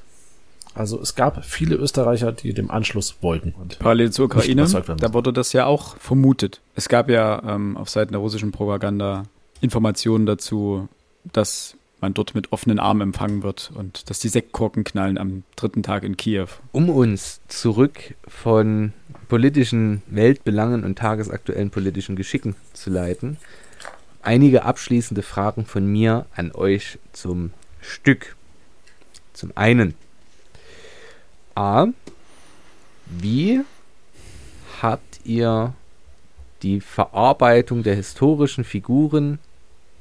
[0.76, 3.54] Also es gab viele Österreicher, die dem Anschluss wollten.
[3.80, 6.62] Parallel zur Ukraine, da wurde das ja auch vermutet.
[6.76, 9.24] Es gab ja ähm, auf Seiten der russischen Propaganda
[9.62, 10.88] Informationen dazu,
[11.34, 15.84] dass man dort mit offenen Armen empfangen wird und dass die Sektkorken knallen am dritten
[15.84, 16.48] Tag in Kiew.
[16.72, 18.94] Um uns zurück von
[19.28, 23.38] politischen Weltbelangen und tagesaktuellen politischen Geschicken zu leiten,
[24.22, 27.52] einige abschließende Fragen von mir an euch zum
[27.82, 28.36] Stück.
[29.34, 29.96] Zum einen,
[31.56, 31.88] A,
[33.06, 33.62] wie
[34.82, 35.74] habt ihr
[36.62, 39.40] die Verarbeitung der historischen Figuren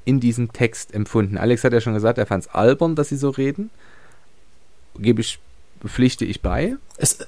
[0.04, 1.38] in diesem Text empfunden?
[1.38, 3.70] Alex hat ja schon gesagt, er fand es albern, dass sie so reden.
[4.98, 5.38] Gebe ich,
[5.84, 6.76] pflichte ich bei.
[6.96, 7.18] Es,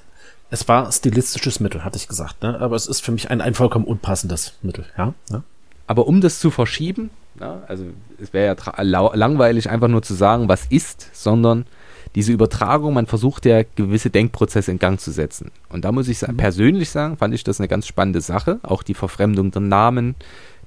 [0.49, 2.59] es war stilistisches Mittel, hatte ich gesagt, ne?
[2.59, 5.13] aber es ist für mich ein, ein vollkommen unpassendes Mittel, ja.
[5.29, 5.43] Ne?
[5.87, 7.09] Aber um das zu verschieben,
[7.41, 7.85] ja, also
[8.21, 11.65] es wäre ja langweilig, einfach nur zu sagen, was ist, sondern
[12.13, 15.51] diese Übertragung, man versucht ja gewisse Denkprozesse in Gang zu setzen.
[15.69, 16.37] Und da muss ich mhm.
[16.37, 18.59] persönlich sagen, fand ich das eine ganz spannende Sache.
[18.63, 20.15] Auch die Verfremdung der Namen,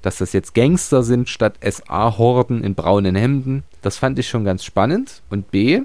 [0.03, 3.63] dass das jetzt Gangster sind statt SA-Horden in braunen Hemden.
[3.83, 5.23] Das fand ich schon ganz spannend.
[5.31, 5.83] Und B,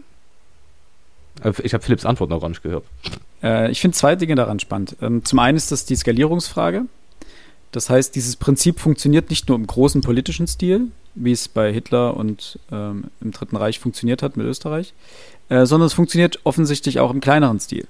[1.43, 2.85] äh, ich habe Philipps Antwort noch gar nicht gehört.
[3.43, 4.95] Äh, ich finde zwei Dinge daran spannend.
[5.01, 6.85] Ähm, zum einen ist das die Skalierungsfrage.
[7.71, 12.17] Das heißt, dieses Prinzip funktioniert nicht nur im großen politischen Stil, wie es bei Hitler
[12.17, 14.93] und ähm, im Dritten Reich funktioniert hat mit Österreich,
[15.49, 17.87] äh, sondern es funktioniert offensichtlich auch im kleineren Stil.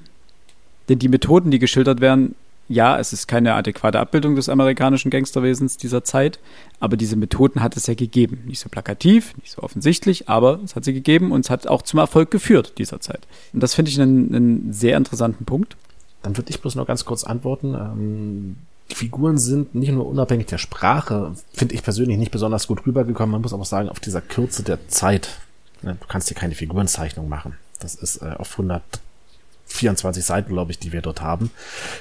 [0.89, 2.35] Denn die Methoden, die geschildert werden,
[2.67, 6.39] ja, es ist keine adäquate Abbildung des amerikanischen Gangsterwesens dieser Zeit,
[6.79, 8.43] aber diese Methoden hat es ja gegeben.
[8.45, 11.81] Nicht so plakativ, nicht so offensichtlich, aber es hat sie gegeben und es hat auch
[11.81, 13.25] zum Erfolg geführt dieser Zeit.
[13.53, 15.77] Und das finde ich einen, einen, sehr interessanten Punkt.
[16.21, 17.73] Dann würde ich bloß noch ganz kurz antworten.
[17.73, 18.55] Ähm,
[18.91, 23.31] Figuren sind nicht nur unabhängig der Sprache, finde ich persönlich nicht besonders gut rübergekommen.
[23.31, 25.39] Man muss aber sagen, auf dieser Kürze der Zeit,
[25.81, 27.55] ne, du kannst hier keine Figurenzeichnung machen.
[27.79, 31.51] Das ist äh, auf 124 Seiten, glaube ich, die wir dort haben.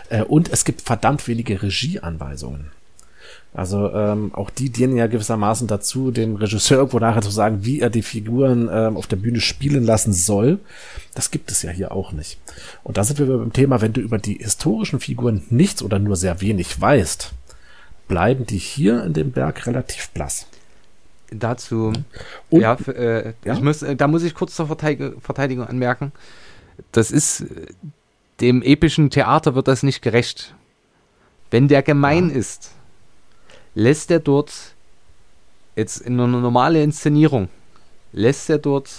[0.08, 2.70] Äh, und es gibt verdammt wenige Regieanweisungen.
[3.58, 7.80] Also ähm, auch die dienen ja gewissermaßen dazu, dem Regisseur irgendwo nachher zu sagen, wie
[7.80, 10.60] er die Figuren ähm, auf der Bühne spielen lassen soll.
[11.16, 12.38] Das gibt es ja hier auch nicht.
[12.84, 16.14] Und da sind wir beim Thema, wenn du über die historischen Figuren nichts oder nur
[16.14, 17.32] sehr wenig weißt,
[18.06, 20.46] bleiben die hier in dem Berg relativ blass.
[21.32, 21.92] Dazu,
[22.50, 23.54] Und, ja, äh, ja?
[23.54, 26.12] Ich muss, äh, da muss ich kurz zur Verteidigung, Verteidigung anmerken.
[26.92, 27.44] Das ist,
[28.40, 30.54] dem epischen Theater wird das nicht gerecht.
[31.50, 32.36] Wenn der gemein ja.
[32.36, 32.70] ist,
[33.78, 34.74] lässt er dort
[35.76, 37.48] jetzt in einer normalen Inszenierung,
[38.12, 38.90] lässt er dort,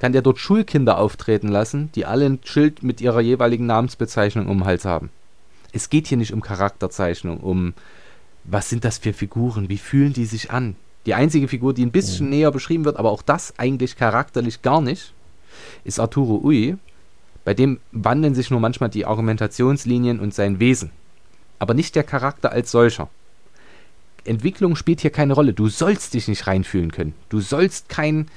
[0.00, 4.58] kann der dort Schulkinder auftreten lassen, die alle ein Schild mit ihrer jeweiligen Namensbezeichnung um
[4.58, 5.08] den Hals haben.
[5.72, 7.72] Es geht hier nicht um Charakterzeichnung, um
[8.44, 10.76] was sind das für Figuren, wie fühlen die sich an.
[11.06, 12.32] Die einzige Figur, die ein bisschen mhm.
[12.32, 15.14] näher beschrieben wird, aber auch das eigentlich charakterlich gar nicht,
[15.84, 16.76] ist Arturo Ui.
[17.46, 20.90] Bei dem wandeln sich nur manchmal die Argumentationslinien und sein Wesen,
[21.58, 23.08] aber nicht der Charakter als solcher.
[24.24, 25.52] Entwicklung spielt hier keine Rolle.
[25.52, 27.14] Du sollst dich nicht reinfühlen können.
[27.28, 28.28] Du sollst kein,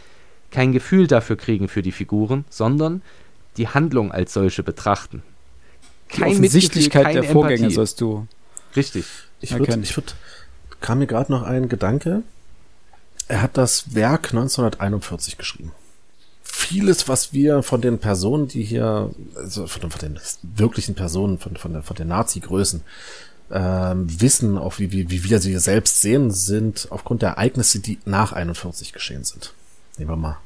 [0.52, 3.02] kein Gefühl dafür kriegen für die Figuren, sondern
[3.58, 5.24] die Handlung als solche betrachten.
[6.16, 8.28] Die Offensichtlichkeit der Vorgänge sollst du.
[8.76, 9.06] Richtig.
[9.40, 10.14] Ich würde, ich würde,
[10.80, 12.24] kam mir gerade noch ein Gedanke.
[13.28, 15.72] Er hat das Werk 1941 geschrieben.
[16.44, 21.56] Vieles, was wir von den Personen, die hier, also von, von den wirklichen Personen, von,
[21.56, 22.82] von, der, von den Nazi-Größen,
[23.52, 28.00] ähm, wissen, auch wie, wie, wie wir sie selbst sehen, sind aufgrund der Ereignisse, die
[28.06, 29.54] nach 41 geschehen sind.
[29.98, 30.38] Nehmen wir mal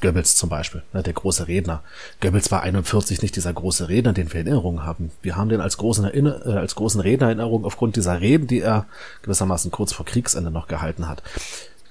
[0.00, 1.82] Goebbels zum Beispiel, ne, der große Redner.
[2.20, 5.10] Goebbels war 41 nicht dieser große Redner, den wir in Erinnerung haben.
[5.22, 8.46] Wir haben den als großen, Erinner äh, als großen Redner in Erinnerung aufgrund dieser Reden,
[8.46, 8.86] die er
[9.22, 11.22] gewissermaßen kurz vor Kriegsende noch gehalten hat.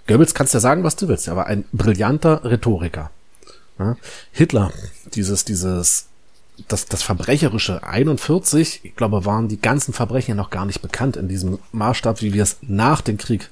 [0.07, 1.27] Goebbels kannst ja sagen, was du willst.
[1.27, 3.11] Er war ein brillanter Rhetoriker.
[3.77, 3.97] Ne?
[4.31, 4.71] Hitler,
[5.13, 6.06] dieses, dieses,
[6.67, 11.27] das, das verbrecherische 41, ich glaube, waren die ganzen Verbrechen noch gar nicht bekannt in
[11.27, 13.49] diesem Maßstab, wie wir es nach dem Krieg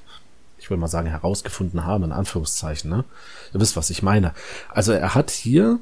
[0.66, 2.90] ich will mal sagen, herausgefunden haben, in Anführungszeichen.
[2.90, 3.04] Ne?
[3.54, 4.34] Ihr wisst, was ich meine.
[4.68, 5.78] Also er hat hier,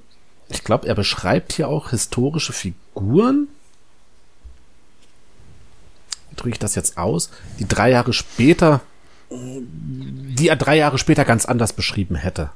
[0.50, 3.48] ich glaube, er beschreibt hier auch historische Figuren.
[6.36, 7.30] Drücke ich das jetzt aus?
[7.58, 8.82] Die drei Jahre später,
[9.30, 12.50] die er drei Jahre später ganz anders beschrieben hätte.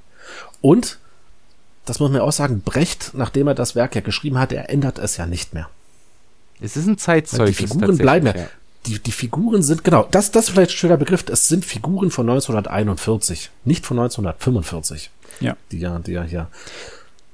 [0.61, 0.99] Und,
[1.89, 4.98] das muss man auch sagen, Brecht, nachdem er das Werk ja geschrieben hat, er ändert
[4.98, 5.69] es ja nicht mehr.
[6.60, 7.56] Es ist ein Zeitzeugnis.
[7.56, 8.35] Die Figuren bleiben ja
[8.86, 12.10] die, die Figuren sind, genau, das, das ist vielleicht ein schöner Begriff, es sind Figuren
[12.10, 15.10] von 1941, nicht von 1945.
[15.40, 15.56] Ja.
[15.70, 16.48] Die ja, die ja hier.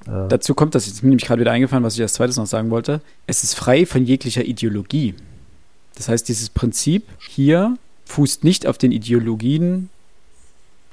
[0.06, 2.46] Äh Dazu kommt, das ist mir nämlich gerade wieder eingefallen, was ich als zweites noch
[2.46, 3.00] sagen wollte.
[3.26, 5.14] Es ist frei von jeglicher Ideologie.
[5.94, 7.76] Das heißt, dieses Prinzip hier
[8.06, 9.90] fußt nicht auf den Ideologien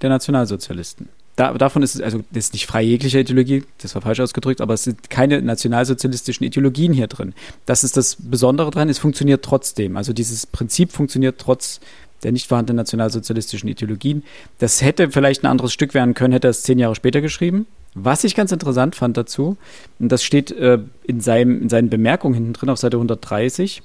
[0.01, 4.01] der Nationalsozialisten da, davon ist es, also das ist nicht frei jeglicher Ideologie, das war
[4.01, 7.33] falsch ausgedrückt, aber es sind keine nationalsozialistischen Ideologien hier drin.
[7.65, 9.97] Das ist das Besondere dran, es funktioniert trotzdem.
[9.97, 11.79] Also dieses Prinzip funktioniert trotz
[12.23, 14.23] der nicht vorhandenen nationalsozialistischen Ideologien.
[14.59, 17.65] Das hätte vielleicht ein anderes Stück werden können, hätte er es zehn Jahre später geschrieben.
[17.93, 19.57] Was ich ganz interessant fand dazu,
[19.99, 23.81] und das steht äh, in, seinem, in seinen Bemerkungen hinten drin auf Seite 130,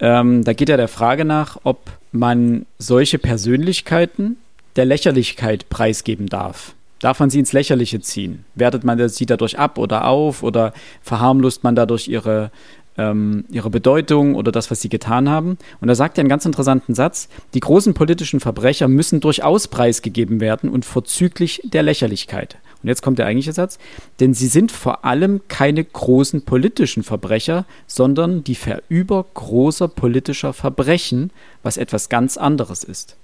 [0.00, 4.36] ähm, da geht er der Frage nach, ob man solche Persönlichkeiten
[4.76, 6.74] der Lächerlichkeit preisgeben darf.
[7.00, 8.44] Darf man sie ins Lächerliche ziehen?
[8.54, 10.72] Wertet man sie dadurch ab oder auf oder
[11.02, 12.50] verharmlost man dadurch ihre,
[12.96, 15.58] ähm, ihre Bedeutung oder das, was sie getan haben?
[15.80, 20.40] Und da sagt er einen ganz interessanten Satz: Die großen politischen Verbrecher müssen durchaus preisgegeben
[20.40, 22.56] werden und vorzüglich der Lächerlichkeit.
[22.82, 23.78] Und jetzt kommt der eigentliche Satz:
[24.20, 31.30] Denn sie sind vor allem keine großen politischen Verbrecher, sondern die Verüber großer politischer Verbrechen,
[31.62, 33.16] was etwas ganz anderes ist.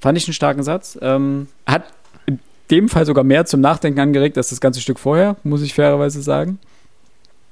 [0.00, 0.98] Fand ich einen starken Satz.
[1.00, 1.84] Ähm, hat
[2.70, 6.20] dem Fall sogar mehr zum Nachdenken angeregt als das ganze Stück vorher, muss ich fairerweise
[6.22, 6.58] sagen.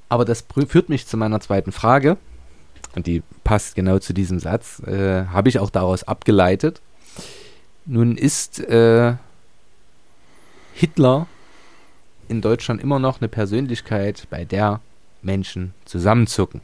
[0.09, 2.17] Aber das führt mich zu meiner zweiten Frage.
[2.95, 4.81] Und die passt genau zu diesem Satz.
[4.87, 6.81] Äh, Habe ich auch daraus abgeleitet.
[7.87, 9.15] Nun ist äh,
[10.75, 11.27] Hitler
[12.29, 14.81] in Deutschland immer noch eine Persönlichkeit, bei der
[15.23, 16.61] Menschen zusammenzucken.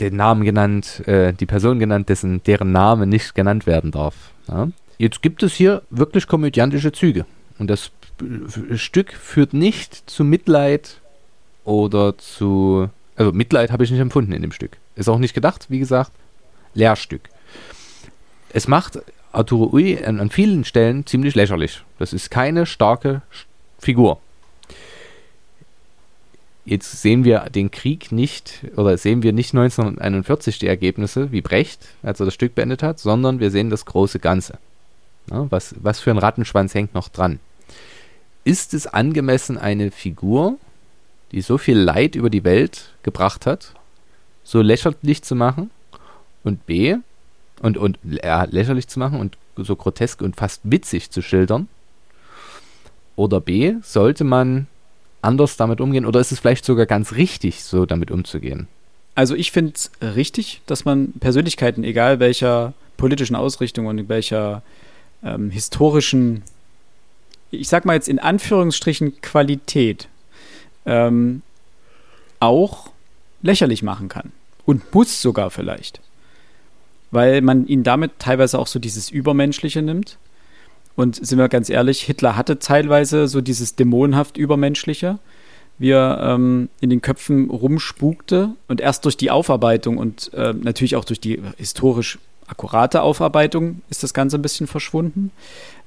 [0.00, 4.14] Den Namen genannt, äh, die Person genannt, dessen, deren Name nicht genannt werden darf.
[4.48, 4.68] Ja?
[4.98, 7.26] Jetzt gibt es hier wirklich komödiantische Züge.
[7.58, 7.90] Und das
[8.74, 11.00] Stück führt nicht zu Mitleid
[11.64, 12.88] oder zu.
[13.16, 14.76] Also Mitleid habe ich nicht empfunden in dem Stück.
[14.94, 16.12] Ist auch nicht gedacht, wie gesagt.
[16.74, 17.22] Lehrstück.
[18.52, 19.00] Es macht
[19.32, 21.82] Arturo Ui an, an vielen Stellen ziemlich lächerlich.
[21.98, 23.22] Das ist keine starke
[23.78, 24.20] Figur.
[26.66, 31.86] Jetzt sehen wir den Krieg nicht, oder sehen wir nicht 1941 die Ergebnisse, wie Brecht,
[32.02, 34.58] als er das Stück beendet hat, sondern wir sehen das große Ganze.
[35.28, 37.38] Na, was, was für ein Rattenschwanz hängt noch dran?
[38.42, 40.58] Ist es angemessen, eine Figur,
[41.30, 43.72] die so viel Leid über die Welt gebracht hat,
[44.42, 45.70] so lächerlich zu machen?
[46.42, 46.96] Und B,
[47.60, 51.68] und, und ja, lächerlich zu machen und so grotesk und fast witzig zu schildern?
[53.14, 54.66] Oder B, sollte man
[55.26, 58.68] anders damit umgehen oder ist es vielleicht sogar ganz richtig, so damit umzugehen?
[59.14, 64.62] Also ich finde es richtig, dass man Persönlichkeiten, egal welcher politischen Ausrichtung und welcher
[65.22, 66.42] ähm, historischen,
[67.50, 70.08] ich sag mal jetzt in Anführungsstrichen Qualität,
[70.84, 71.42] ähm,
[72.40, 72.90] auch
[73.42, 74.32] lächerlich machen kann.
[74.64, 76.00] Und muss sogar vielleicht.
[77.10, 80.18] Weil man ihn damit teilweise auch so dieses Übermenschliche nimmt.
[80.96, 85.18] Und sind wir ganz ehrlich, Hitler hatte teilweise so dieses dämonenhaft Übermenschliche,
[85.78, 88.50] wie er ähm, in den Köpfen rumspukte.
[88.66, 94.02] Und erst durch die Aufarbeitung und äh, natürlich auch durch die historisch akkurate Aufarbeitung ist
[94.02, 95.30] das Ganze ein bisschen verschwunden.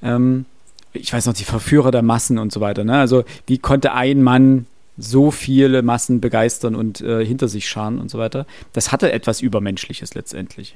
[0.04, 0.46] Ähm,
[0.94, 2.84] ich weiß noch, die Verführer der Massen und so weiter.
[2.84, 2.98] Ne?
[2.98, 4.66] Also wie konnte ein Mann
[4.98, 8.46] so viele Massen begeistern und äh, hinter sich scharen und so weiter.
[8.74, 10.76] Das hatte etwas Übermenschliches letztendlich.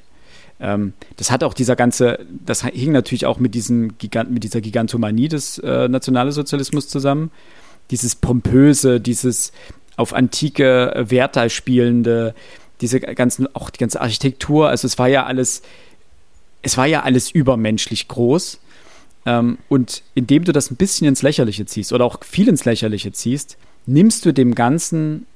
[0.60, 4.60] Ähm, das hat auch dieser ganze, das hing natürlich auch mit, diesem Gigant, mit dieser
[4.60, 7.30] Gigantomanie des äh, Nationalsozialismus zusammen.
[7.90, 9.52] dieses pompöse, dieses
[9.96, 12.34] auf antike Werte spielende,
[12.80, 15.62] diese ganzen, auch die ganze Architektur, also es war ja alles,
[16.62, 18.60] es war ja alles übermenschlich groß.
[19.26, 23.12] Ähm, und indem du das ein bisschen ins Lächerliche ziehst oder auch viel ins Lächerliche
[23.12, 23.56] ziehst,
[23.86, 25.26] nimmst du dem Ganzen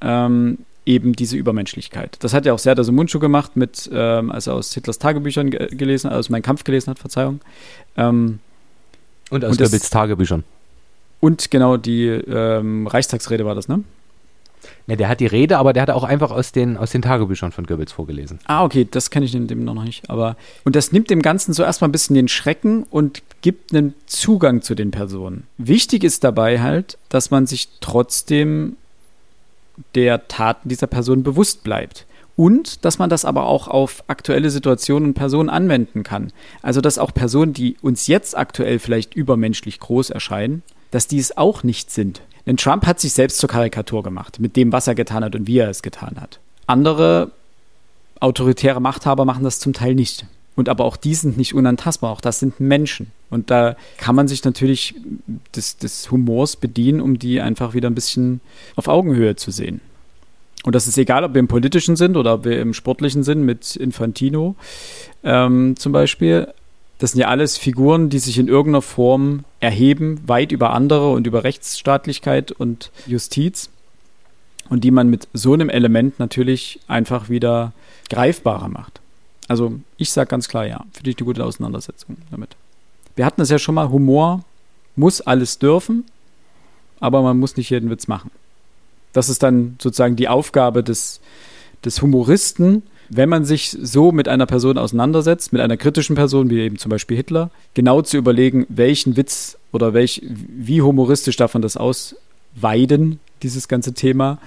[0.00, 2.16] ähm, eben diese Übermenschlichkeit.
[2.20, 5.74] Das hat ja auch Serdar Sumuncu gemacht, mit, ähm, als er aus Hitlers Tagebüchern ge
[5.74, 7.40] gelesen, also Mein Kampf gelesen hat, Verzeihung.
[7.96, 8.38] Ähm,
[9.30, 10.44] und aus Goebbels Tagebüchern.
[11.20, 13.82] Und genau die ähm, Reichstagsrede war das, ne?
[14.86, 17.52] Ne, der hat die Rede, aber der hat auch einfach aus den, aus den Tagebüchern
[17.52, 18.38] von Goebbels vorgelesen.
[18.46, 20.08] Ah, okay, das kenne ich dem noch nicht.
[20.08, 23.94] Aber, und das nimmt dem Ganzen so erstmal ein bisschen den Schrecken und gibt einen
[24.06, 25.44] Zugang zu den Personen.
[25.58, 28.76] Wichtig ist dabei halt, dass man sich trotzdem
[29.94, 32.06] der Taten dieser Person bewusst bleibt.
[32.36, 36.32] Und dass man das aber auch auf aktuelle Situationen und Personen anwenden kann.
[36.60, 41.36] Also dass auch Personen, die uns jetzt aktuell vielleicht übermenschlich groß erscheinen, dass die es
[41.36, 42.20] auch nicht sind.
[42.44, 45.46] Denn Trump hat sich selbst zur Karikatur gemacht, mit dem, was er getan hat und
[45.46, 46.38] wie er es getan hat.
[46.66, 47.32] Andere
[48.20, 50.26] autoritäre Machthaber machen das zum Teil nicht.
[50.56, 53.12] Und aber auch die sind nicht unantastbar, auch das sind Menschen.
[53.28, 54.94] Und da kann man sich natürlich
[55.54, 58.40] des, des Humors bedienen, um die einfach wieder ein bisschen
[58.74, 59.82] auf Augenhöhe zu sehen.
[60.64, 63.42] Und das ist egal, ob wir im politischen sind oder ob wir im sportlichen sind,
[63.44, 64.56] mit Infantino
[65.22, 66.48] ähm, zum Beispiel.
[66.98, 71.26] Das sind ja alles Figuren, die sich in irgendeiner Form erheben, weit über andere und
[71.26, 73.68] über Rechtsstaatlichkeit und Justiz.
[74.68, 77.72] Und die man mit so einem Element natürlich einfach wieder
[78.08, 79.00] greifbarer macht.
[79.48, 82.56] Also ich sage ganz klar ja, für dich eine gute Auseinandersetzung damit.
[83.14, 84.44] Wir hatten es ja schon mal, Humor
[84.96, 86.04] muss alles dürfen,
[87.00, 88.30] aber man muss nicht jeden Witz machen.
[89.12, 91.20] Das ist dann sozusagen die Aufgabe des,
[91.84, 96.60] des Humoristen, wenn man sich so mit einer Person auseinandersetzt, mit einer kritischen Person, wie
[96.60, 101.62] eben zum Beispiel Hitler, genau zu überlegen, welchen Witz oder welch, wie humoristisch darf man
[101.62, 104.38] das ausweiden, dieses ganze Thema,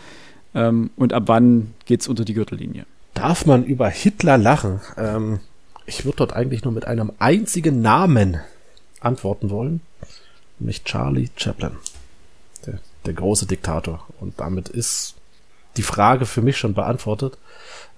[0.55, 2.85] ähm, und ab wann geht es unter die Gürtellinie.
[3.19, 4.81] Darf man über Hitler lachen?
[4.97, 5.39] Ähm,
[5.85, 8.39] ich würde dort eigentlich nur mit einem einzigen Namen
[9.01, 9.81] antworten wollen,
[10.59, 11.71] nämlich Charlie Chaplin,
[12.65, 14.05] der, der große Diktator.
[14.19, 15.15] Und damit ist
[15.77, 17.37] die Frage für mich schon beantwortet.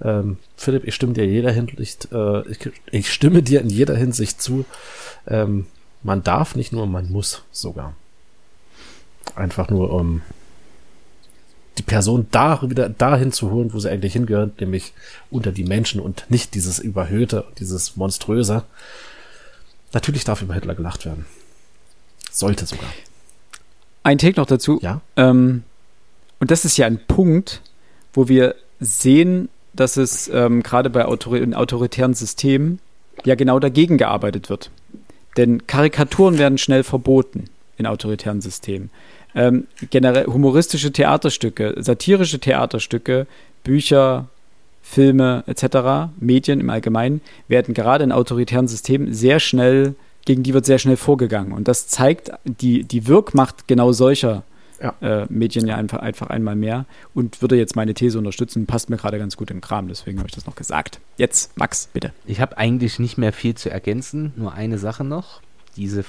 [0.01, 3.95] Ähm, Philipp, ich stimme dir in jeder Hinsicht, äh, ich, ich, stimme dir in jeder
[3.95, 4.65] Hinsicht zu.
[5.27, 5.67] Ähm,
[6.03, 7.93] man darf nicht nur, man muss sogar.
[9.35, 10.21] Einfach nur, um
[11.77, 14.93] die Person da wieder dahin zu holen, wo sie eigentlich hingehört, nämlich
[15.29, 18.63] unter die Menschen und nicht dieses Überhöhte, dieses Monströse.
[19.93, 21.25] Natürlich darf über Hitler gelacht werden.
[22.29, 22.89] Sollte sogar.
[24.03, 24.79] Ein Take noch dazu.
[24.81, 25.01] Ja.
[25.15, 25.63] Ähm,
[26.39, 27.61] und das ist ja ein Punkt,
[28.13, 32.79] wo wir sehen, dass es ähm, gerade bei Autor in autoritären Systemen
[33.25, 34.71] ja genau dagegen gearbeitet wird.
[35.37, 37.45] Denn Karikaturen werden schnell verboten
[37.77, 38.89] in autoritären Systemen.
[39.33, 43.27] Ähm, generell humoristische Theaterstücke, satirische Theaterstücke,
[43.63, 44.27] Bücher,
[44.81, 49.95] Filme etc., Medien im Allgemeinen, werden gerade in autoritären Systemen sehr schnell,
[50.25, 51.53] gegen die wird sehr schnell vorgegangen.
[51.53, 54.43] Und das zeigt die, die Wirkmacht genau solcher
[54.81, 54.95] ja.
[55.01, 58.97] äh, Medien ja einfach, einfach einmal mehr und würde jetzt meine These unterstützen, passt mir
[58.97, 60.99] gerade ganz gut im Kram, deswegen habe ich das noch gesagt.
[61.17, 62.11] Jetzt, Max, bitte.
[62.25, 65.41] Ich habe eigentlich nicht mehr viel zu ergänzen, nur eine Sache noch.
[65.77, 66.03] Diese,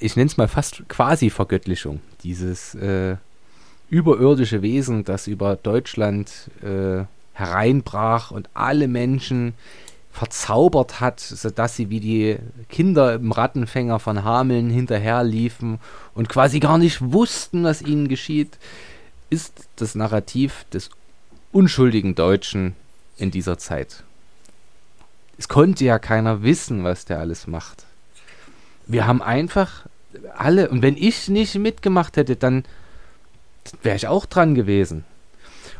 [0.00, 3.16] ich nenne es mal fast quasi Vergöttlichung, dieses äh,
[3.88, 9.54] überirdische Wesen, das über Deutschland äh, hereinbrach und alle Menschen
[10.12, 12.36] verzaubert hat, sodass sie wie die
[12.68, 15.78] Kinder im Rattenfänger von Hameln hinterherliefen
[16.14, 18.58] und quasi gar nicht wussten, was ihnen geschieht,
[19.30, 20.90] ist das Narrativ des
[21.52, 22.74] unschuldigen Deutschen
[23.16, 24.02] in dieser Zeit.
[25.38, 27.86] Es konnte ja keiner wissen, was der alles macht.
[28.90, 29.86] Wir haben einfach
[30.36, 32.64] alle, und wenn ich nicht mitgemacht hätte, dann
[33.82, 35.04] wäre ich auch dran gewesen.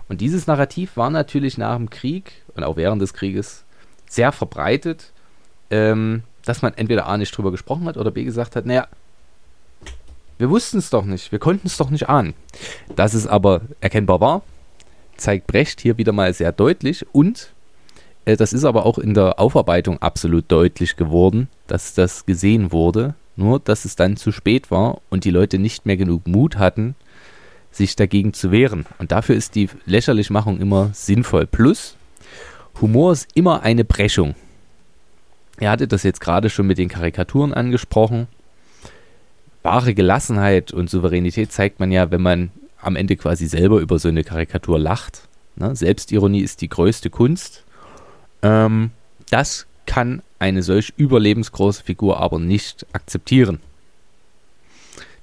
[0.09, 3.65] Und dieses Narrativ war natürlich nach dem Krieg und auch während des Krieges
[4.09, 5.13] sehr verbreitet,
[5.71, 8.87] ähm, dass man entweder A nicht drüber gesprochen hat oder B gesagt hat, naja,
[10.39, 12.35] wir wussten es doch nicht, wir konnten es doch nicht ahnen.
[12.95, 14.43] Dass es aber erkennbar war,
[15.17, 17.51] zeigt Brecht hier wieder mal sehr deutlich und
[18.25, 23.59] das ist aber auch in der Aufarbeitung absolut deutlich geworden, dass das gesehen wurde, nur
[23.61, 26.95] dass es dann zu spät war und die Leute nicht mehr genug Mut hatten,
[27.71, 28.87] sich dagegen zu wehren.
[28.99, 31.47] Und dafür ist die Lächerlichmachung immer sinnvoll.
[31.47, 31.97] Plus,
[32.81, 34.35] Humor ist immer eine Brechung.
[35.59, 38.27] Er hatte das jetzt gerade schon mit den Karikaturen angesprochen.
[39.63, 44.09] Wahre Gelassenheit und Souveränität zeigt man ja, wenn man am Ende quasi selber über so
[44.09, 45.29] eine Karikatur lacht.
[45.57, 45.77] Ne?
[45.77, 47.65] Selbstironie ist die größte Kunst.
[48.43, 48.91] Ähm,
[49.31, 53.61] das kann eine solch überlebensgroße Figur aber nicht akzeptieren.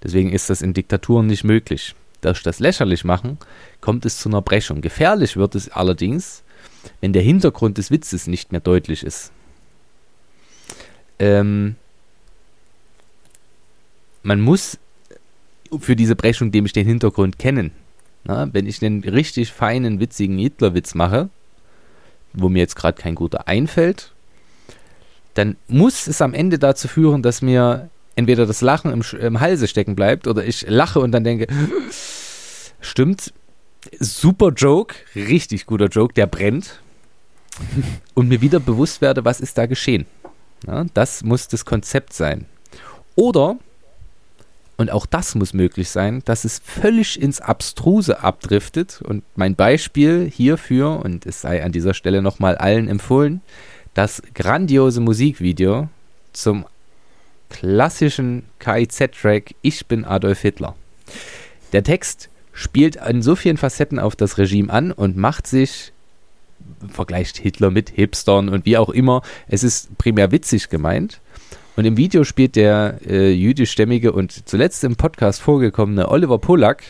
[0.03, 1.95] Deswegen ist das in Diktaturen nicht möglich.
[2.21, 3.37] Durch das lächerlich machen
[3.81, 4.81] kommt es zu einer Brechung.
[4.81, 6.43] Gefährlich wird es allerdings,
[7.01, 9.31] wenn der Hintergrund des Witzes nicht mehr deutlich ist.
[11.19, 11.75] Ähm,
[14.23, 14.77] man muss
[15.79, 17.71] für diese Brechung nämlich den Hintergrund kennen.
[18.23, 21.29] Na, wenn ich einen richtig feinen, witzigen Hitlerwitz mache,
[22.37, 24.13] wo mir jetzt gerade kein guter einfällt,
[25.33, 29.67] dann muss es am Ende dazu führen, dass mir entweder das Lachen im, im Halse
[29.67, 31.47] stecken bleibt oder ich lache und dann denke,
[32.81, 33.33] stimmt,
[33.99, 36.81] super Joke, richtig guter Joke, der brennt.
[38.13, 40.05] Und mir wieder bewusst werde, was ist da geschehen.
[40.65, 42.45] Ja, das muss das Konzept sein.
[43.15, 43.57] Oder,
[44.77, 49.01] und auch das muss möglich sein, dass es völlig ins Abstruse abdriftet.
[49.01, 53.41] Und mein Beispiel hierfür, und es sei an dieser Stelle nochmal allen empfohlen,
[53.95, 55.89] das grandiose Musikvideo
[56.31, 56.65] zum
[57.49, 60.75] klassischen KIZ-Track Ich bin Adolf Hitler.
[61.73, 65.91] Der Text spielt an so vielen Facetten auf das Regime an und macht sich,
[66.89, 71.19] vergleicht Hitler mit Hipstern und wie auch immer, es ist primär witzig gemeint.
[71.77, 76.83] Und im Video spielt der äh, jüdischstämmige und zuletzt im Podcast vorgekommene Oliver Polak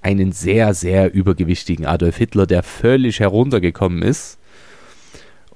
[0.00, 4.38] einen sehr, sehr übergewichtigen Adolf Hitler, der völlig heruntergekommen ist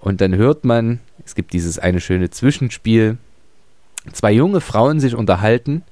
[0.01, 3.19] und dann hört man, es gibt dieses eine schöne Zwischenspiel,
[4.13, 5.83] zwei junge Frauen sich unterhalten,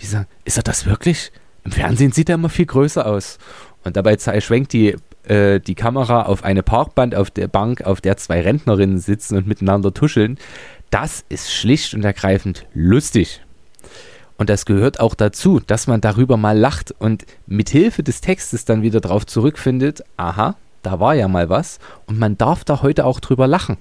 [0.00, 1.30] die sagen, ist er das wirklich?
[1.64, 3.38] Im Fernsehen sieht er immer viel größer aus.
[3.84, 8.16] Und dabei schwenkt die, äh, die Kamera auf eine Parkband auf der Bank, auf der
[8.16, 10.38] zwei Rentnerinnen sitzen und miteinander tuscheln.
[10.90, 13.40] Das ist schlicht und ergreifend lustig.
[14.36, 18.82] Und das gehört auch dazu, dass man darüber mal lacht und mithilfe des Textes dann
[18.82, 23.20] wieder darauf zurückfindet, aha, da war ja mal was und man darf da heute auch
[23.20, 23.76] drüber lachen.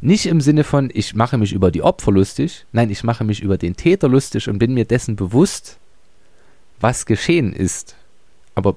[0.00, 3.40] Nicht im Sinne von, ich mache mich über die Opfer lustig, nein, ich mache mich
[3.40, 5.78] über den Täter lustig und bin mir dessen bewusst,
[6.80, 7.96] was geschehen ist,
[8.54, 8.76] aber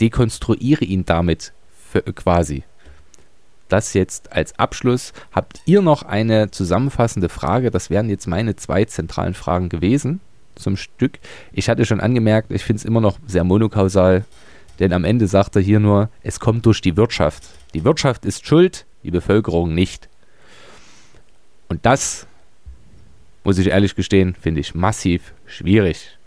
[0.00, 1.52] dekonstruiere ihn damit
[1.90, 2.64] für, quasi.
[3.72, 5.14] Das jetzt als Abschluss.
[5.32, 7.70] Habt ihr noch eine zusammenfassende Frage?
[7.70, 10.20] Das wären jetzt meine zwei zentralen Fragen gewesen
[10.56, 11.18] zum Stück.
[11.52, 14.26] Ich hatte schon angemerkt, ich finde es immer noch sehr monokausal.
[14.78, 17.44] Denn am Ende sagt er hier nur, es kommt durch die Wirtschaft.
[17.72, 20.10] Die Wirtschaft ist schuld, die Bevölkerung nicht.
[21.68, 22.26] Und das,
[23.42, 26.18] muss ich ehrlich gestehen, finde ich massiv schwierig.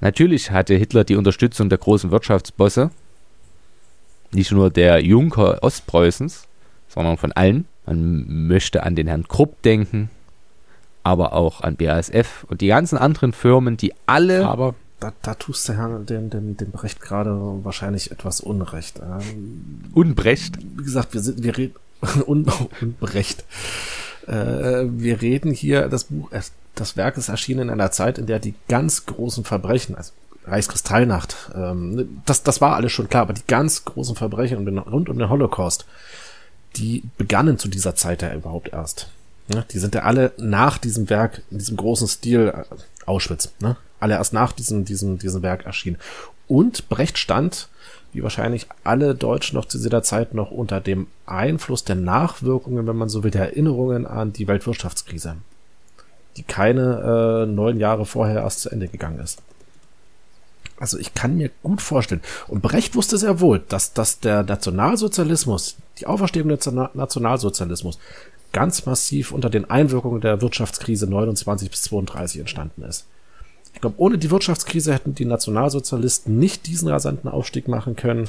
[0.00, 2.90] Natürlich hatte Hitler die Unterstützung der großen Wirtschaftsbosse,
[4.32, 6.46] nicht nur der Junker Ostpreußens,
[6.90, 7.66] sondern von allen.
[7.86, 10.10] Man möchte an den Herrn Krupp denken,
[11.02, 15.66] aber auch an BASF und die ganzen anderen Firmen, die alle aber da, da tust
[15.66, 17.30] du Herrn, dem, dem, dem Brecht gerade
[17.64, 19.00] wahrscheinlich etwas Unrecht.
[19.00, 20.58] Ähm, Unbrecht?
[20.60, 21.74] Wie gesagt, wir sind, wir reden,
[22.26, 22.46] un,
[22.82, 23.44] Unbrecht.
[24.26, 26.30] Äh, wir reden hier, das Buch,
[26.74, 30.12] das Werk ist erschienen in einer Zeit, in der die ganz großen Verbrechen, also
[30.46, 35.18] Reichskristallnacht, ähm, das, das war alles schon klar, aber die ganz großen Verbrechen rund um
[35.18, 35.86] den Holocaust,
[36.76, 39.08] die begannen zu dieser Zeit ja überhaupt erst.
[39.52, 42.64] Ja, die sind ja alle nach diesem Werk, in diesem großen Stil, äh,
[43.06, 43.76] Auschwitz, ne?
[43.98, 45.98] alle erst nach diesem, diesem, diesem Werk erschienen.
[46.46, 47.68] Und Brecht stand,
[48.12, 52.96] wie wahrscheinlich alle Deutschen noch zu dieser Zeit, noch unter dem Einfluss der Nachwirkungen, wenn
[52.96, 55.36] man so will, der Erinnerungen an die Weltwirtschaftskrise,
[56.36, 59.42] die keine äh, neun Jahre vorher erst zu Ende gegangen ist.
[60.78, 62.22] Also ich kann mir gut vorstellen.
[62.48, 67.98] Und Brecht wusste sehr wohl, dass, dass der Nationalsozialismus, die Auferstehung des Nationalsozialismus,
[68.52, 73.06] ganz massiv unter den Einwirkungen der Wirtschaftskrise 29 bis 32 entstanden ist.
[73.74, 78.28] Ich glaube, ohne die Wirtschaftskrise hätten die Nationalsozialisten nicht diesen rasanten Aufstieg machen können,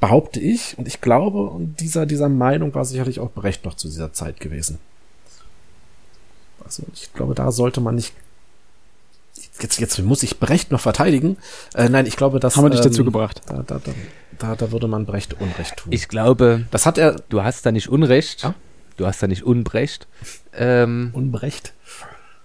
[0.00, 0.76] behaupte ich.
[0.78, 4.78] Und ich glaube, dieser, dieser Meinung war sicherlich auch Brecht noch zu dieser Zeit gewesen.
[6.64, 8.12] Also ich glaube, da sollte man nicht.
[9.60, 11.38] Jetzt, jetzt muss ich Brecht noch verteidigen.
[11.74, 13.40] Äh, nein, ich glaube, das haben wir nicht ähm, dazu gebracht.
[13.46, 13.92] Da, da, da,
[14.38, 15.92] da, da würde man Brecht Unrecht tun.
[15.92, 17.16] Ich glaube, das hat er.
[17.28, 18.42] Du hast da nicht Unrecht.
[18.42, 18.54] Ja?
[18.96, 20.06] Du hast da nicht Unbrecht.
[20.52, 21.72] Ähm, Unbrecht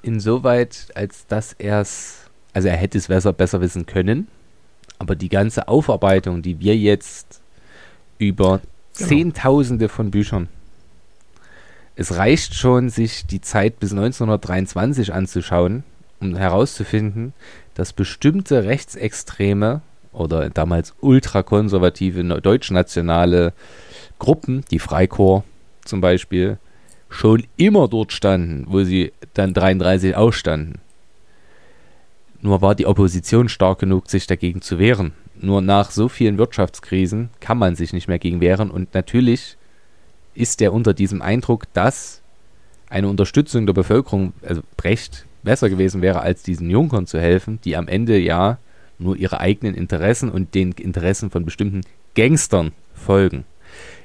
[0.01, 4.27] insoweit, als dass er es, also er hätte es besser, besser wissen können,
[4.99, 7.41] aber die ganze Aufarbeitung, die wir jetzt
[8.17, 8.61] über
[8.97, 9.09] genau.
[9.09, 10.47] Zehntausende von Büchern,
[11.95, 15.83] es reicht schon, sich die Zeit bis 1923 anzuschauen,
[16.21, 17.33] um herauszufinden,
[17.73, 19.81] dass bestimmte rechtsextreme
[20.13, 23.53] oder damals ultrakonservative deutschnationale
[24.19, 25.45] Gruppen, die Freikorps
[25.85, 26.57] zum Beispiel,
[27.09, 30.79] schon immer dort standen, wo sie dann 33 ausstanden.
[32.41, 35.13] Nur war die Opposition stark genug, sich dagegen zu wehren.
[35.39, 39.57] Nur nach so vielen Wirtschaftskrisen kann man sich nicht mehr gegen wehren und natürlich
[40.33, 42.21] ist er unter diesem Eindruck, dass
[42.89, 47.75] eine Unterstützung der Bevölkerung, also Brecht besser gewesen wäre, als diesen Junkern zu helfen, die
[47.75, 48.57] am Ende ja
[48.99, 51.81] nur ihre eigenen Interessen und den Interessen von bestimmten
[52.15, 53.45] Gangstern folgen.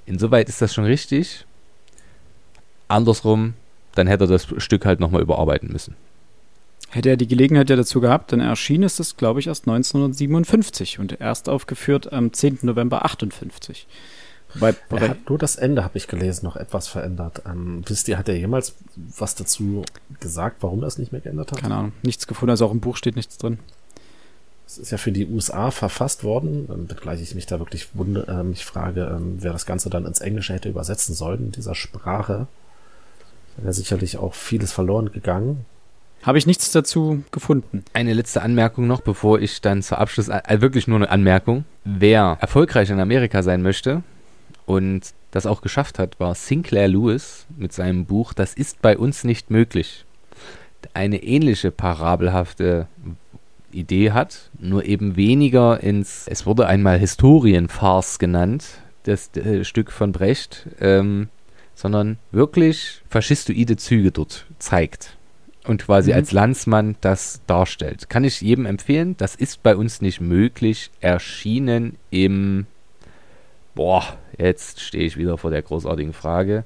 [0.07, 1.45] Insoweit ist das schon richtig.
[2.89, 3.55] Andersrum,
[3.95, 5.97] dann hätte er das Stück halt nochmal überarbeiten müssen.
[6.91, 11.21] Hätte er die Gelegenheit ja dazu gehabt, dann erschien es glaube ich, erst 1957 und
[11.21, 12.61] erst aufgeführt am 10.
[12.63, 13.87] November 58.
[14.61, 17.43] Wobei, er hat nur das Ende, habe ich gelesen, noch etwas verändert.
[17.47, 19.85] Ähm, wisst ihr, hat er jemals was dazu
[20.21, 21.61] gesagt, warum er es nicht mehr geändert hat?
[21.61, 23.59] Keine Ahnung, nichts gefunden, also auch im Buch steht nichts drin.
[24.67, 28.27] Es ist ja für die USA verfasst worden, ähm, wenngleich ich mich da wirklich wunde,
[28.29, 31.75] äh, mich frage, ähm, wer das Ganze dann ins Englische hätte übersetzen sollen, in dieser
[31.75, 32.47] Sprache.
[33.59, 35.65] Wäre sicherlich auch vieles verloren gegangen.
[36.23, 37.85] Habe ich nichts dazu gefunden.
[37.93, 41.65] Eine letzte Anmerkung noch, bevor ich dann zur Abschluss, äh, wirklich nur eine Anmerkung.
[41.85, 44.03] Wer erfolgreich in Amerika sein möchte
[44.67, 49.25] und das auch geschafft hat, war Sinclair Lewis mit seinem Buch Das ist bei uns
[49.25, 50.05] nicht möglich.
[50.95, 52.89] Eine ähnliche parabelhafte
[53.73, 58.65] Idee hat, nur eben weniger ins, es wurde einmal Historienfarce genannt,
[59.05, 61.29] das äh, Stück von Brecht, ähm,
[61.75, 65.17] sondern wirklich faschistoide Züge dort zeigt
[65.67, 66.17] und quasi mhm.
[66.17, 68.09] als Landsmann das darstellt.
[68.09, 69.17] Kann ich jedem empfehlen.
[69.17, 70.91] Das ist bei uns nicht möglich.
[71.01, 72.67] Erschienen im.
[73.77, 74.05] Boah,
[74.39, 76.65] jetzt stehe ich wieder vor der großartigen Frage.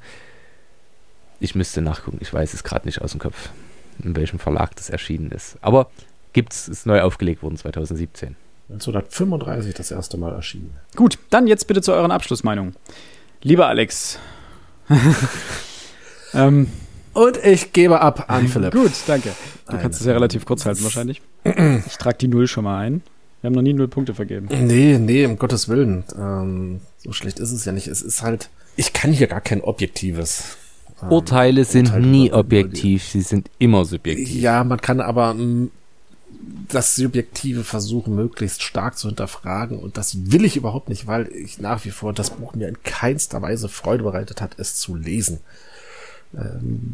[1.41, 2.19] Ich müsste nachgucken.
[2.21, 3.51] Ich weiß es gerade nicht aus dem Kopf,
[4.03, 5.59] in welchem Verlag das erschienen ist.
[5.61, 5.91] Aber
[6.33, 8.37] gibt's, ist neu aufgelegt worden 2017.
[8.69, 10.77] 1935 das erste Mal erschienen.
[10.95, 12.77] Gut, dann jetzt bitte zu euren Abschlussmeinungen.
[13.43, 14.21] Lieber Alex.
[16.33, 16.71] ähm,
[17.13, 18.73] und ich gebe ab an Philipp.
[18.73, 19.33] Gut, danke.
[19.67, 19.83] Du Eine.
[19.83, 21.21] kannst es ja relativ kurz halten wahrscheinlich.
[21.43, 23.03] Ich trage die Null schon mal ein.
[23.41, 24.49] Wir haben noch nie null Punkte vergeben.
[24.51, 26.05] Nee, nee, um Gottes Willen.
[26.19, 27.87] Ähm, so schlecht ist es ja nicht.
[27.87, 30.57] Es ist halt, ich kann hier gar kein objektives.
[31.03, 34.35] Ähm, Urteile sind Urteile nie objektiv, sie sind immer subjektiv.
[34.35, 35.35] Ja, man kann aber
[36.69, 39.79] das Subjektive versuchen, möglichst stark zu hinterfragen.
[39.79, 42.83] Und das will ich überhaupt nicht, weil ich nach wie vor das Buch mir in
[42.83, 45.41] keinster Weise Freude bereitet hat, es zu lesen.
[46.33, 46.93] Ähm,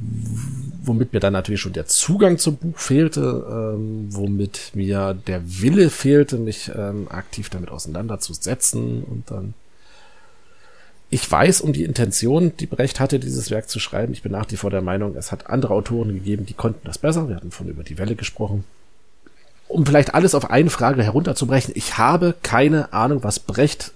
[0.82, 5.90] womit mir dann natürlich schon der Zugang zum Buch fehlte, ähm, womit mir der Wille
[5.90, 9.54] fehlte, mich ähm, aktiv damit auseinanderzusetzen und dann
[11.08, 14.12] ich weiß um die Intention, die Brecht hatte, dieses Werk zu schreiben.
[14.12, 16.98] Ich bin nach wie vor der Meinung, es hat andere Autoren gegeben, die konnten das
[16.98, 17.28] besser.
[17.28, 18.64] Wir hatten von über die Welle gesprochen.
[19.68, 23.92] Um vielleicht alles auf eine Frage herunterzubrechen, ich habe keine Ahnung, was Brecht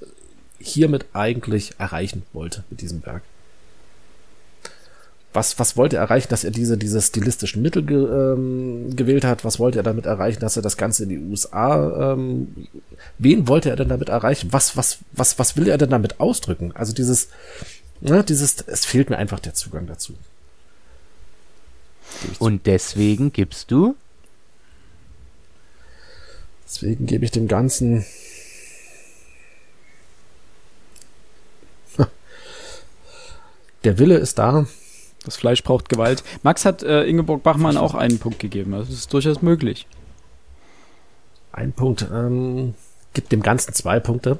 [0.60, 3.22] hiermit eigentlich erreichen wollte mit diesem Werk
[5.40, 9.42] was, was wollte er erreichen, dass er diese, diese stilistischen Mittel ge, ähm, gewählt hat?
[9.42, 12.68] Was wollte er damit erreichen, dass er das Ganze in die USA, ähm,
[13.16, 14.52] wen wollte er denn damit erreichen?
[14.52, 16.72] Was, was, was, was will er denn damit ausdrücken?
[16.74, 17.28] Also dieses,
[18.02, 20.12] ne, dieses, es fehlt mir einfach der Zugang dazu.
[22.38, 23.96] Und deswegen gibst du?
[26.66, 28.04] Deswegen gebe ich dem Ganzen
[33.84, 34.66] der Wille ist da,
[35.24, 36.24] das Fleisch braucht Gewalt.
[36.42, 38.72] Max hat äh, Ingeborg Bachmann auch einen Punkt gegeben.
[38.72, 39.86] Das ist durchaus möglich.
[41.52, 42.06] Ein Punkt.
[42.12, 42.74] Ähm,
[43.12, 44.38] gibt dem Ganzen zwei Punkte.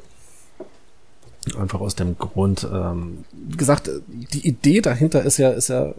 [1.59, 5.95] Einfach aus dem Grund, ähm, wie gesagt, die Idee dahinter ist ja, ist ja,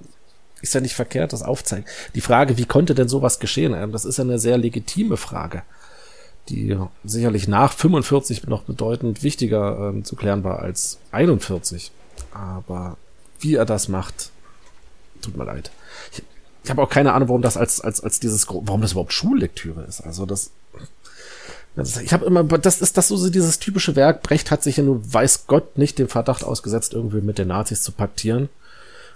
[0.62, 1.86] ist ja nicht verkehrt, das aufzeigen.
[2.14, 3.74] Die Frage, wie konnte denn sowas geschehen?
[3.74, 5.64] Ähm, das ist ja eine sehr legitime Frage,
[6.49, 11.91] die sicherlich nach 45 noch bedeutend wichtiger ähm, zu klären war als 41.
[12.34, 12.98] Aber
[13.40, 14.32] wie er das macht,
[15.22, 15.72] tut mir leid.
[16.11, 16.23] Ich,
[16.64, 19.84] ich habe auch keine Ahnung, warum das als, als, als dieses, warum das überhaupt Schullektüre
[19.84, 20.02] ist.
[20.02, 20.52] Also das,
[21.76, 24.23] ich habe immer, das ist das so dieses typische Werk.
[24.23, 27.81] Brecht hat sich ja nur, weiß Gott, nicht dem Verdacht ausgesetzt, irgendwie mit den Nazis
[27.81, 28.49] zu paktieren.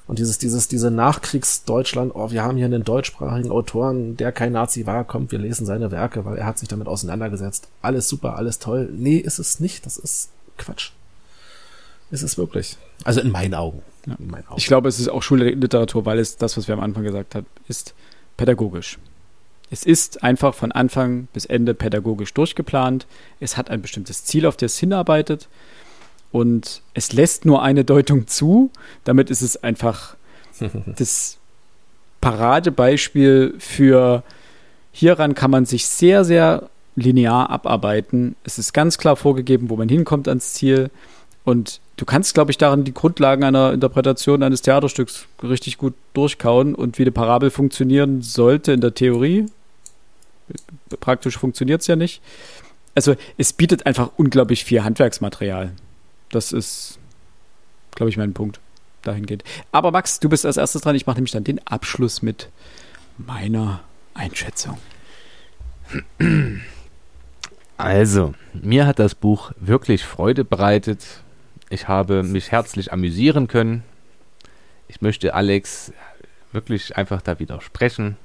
[0.07, 4.85] Und dieses, dieses, diese Nachkriegsdeutschland, oh, wir haben hier einen deutschsprachigen Autoren, der kein Nazi
[4.85, 7.67] war, kommt, wir lesen seine Werke, weil er hat sich damit auseinandergesetzt.
[7.81, 8.89] Alles super, alles toll.
[8.93, 9.85] Nee, ist es nicht.
[9.85, 10.91] Das ist Quatsch.
[12.15, 12.77] Ist es wirklich.
[13.03, 13.81] Also in meinen Augen.
[14.07, 14.15] Ja.
[14.55, 17.45] Ich glaube, es ist auch Schulliteratur, weil es das, was wir am Anfang gesagt haben,
[17.67, 17.93] ist
[18.37, 18.97] pädagogisch.
[19.69, 23.05] Es ist einfach von Anfang bis Ende pädagogisch durchgeplant.
[23.41, 25.49] Es hat ein bestimmtes Ziel, auf das es hinarbeitet.
[26.31, 28.71] Und es lässt nur eine Deutung zu.
[29.03, 30.15] Damit ist es einfach
[30.95, 31.37] das
[32.21, 34.23] Paradebeispiel für
[34.93, 38.37] hieran kann man sich sehr, sehr linear abarbeiten.
[38.45, 40.89] Es ist ganz klar vorgegeben, wo man hinkommt ans Ziel.
[41.43, 46.75] Und du kannst, glaube ich, darin die Grundlagen einer Interpretation eines Theaterstücks richtig gut durchkauen
[46.75, 49.45] und wie eine Parabel funktionieren sollte in der Theorie.
[50.99, 52.21] Praktisch funktioniert es ja nicht.
[52.93, 55.73] Also es bietet einfach unglaublich viel Handwerksmaterial.
[56.29, 56.99] Das ist,
[57.93, 58.59] glaube ich, mein Punkt
[59.03, 59.43] dahingehend.
[59.71, 60.95] Aber Max, du bist als erstes dran.
[60.95, 62.49] Ich mache nämlich dann den Abschluss mit
[63.17, 63.81] meiner
[64.13, 64.77] Einschätzung.
[67.77, 71.05] Also, mir hat das Buch wirklich Freude bereitet.
[71.69, 73.83] Ich habe mich herzlich amüsieren können.
[74.87, 75.91] Ich möchte Alex
[76.51, 78.17] wirklich einfach da widersprechen.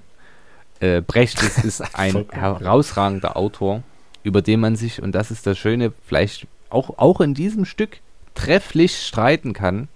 [0.81, 3.83] Äh, Brecht ist, ist ein herausragender Autor,
[4.23, 8.01] über den man sich, und das ist das Schöne, vielleicht auch, auch in diesem Stück
[8.35, 9.89] trefflich streiten kann.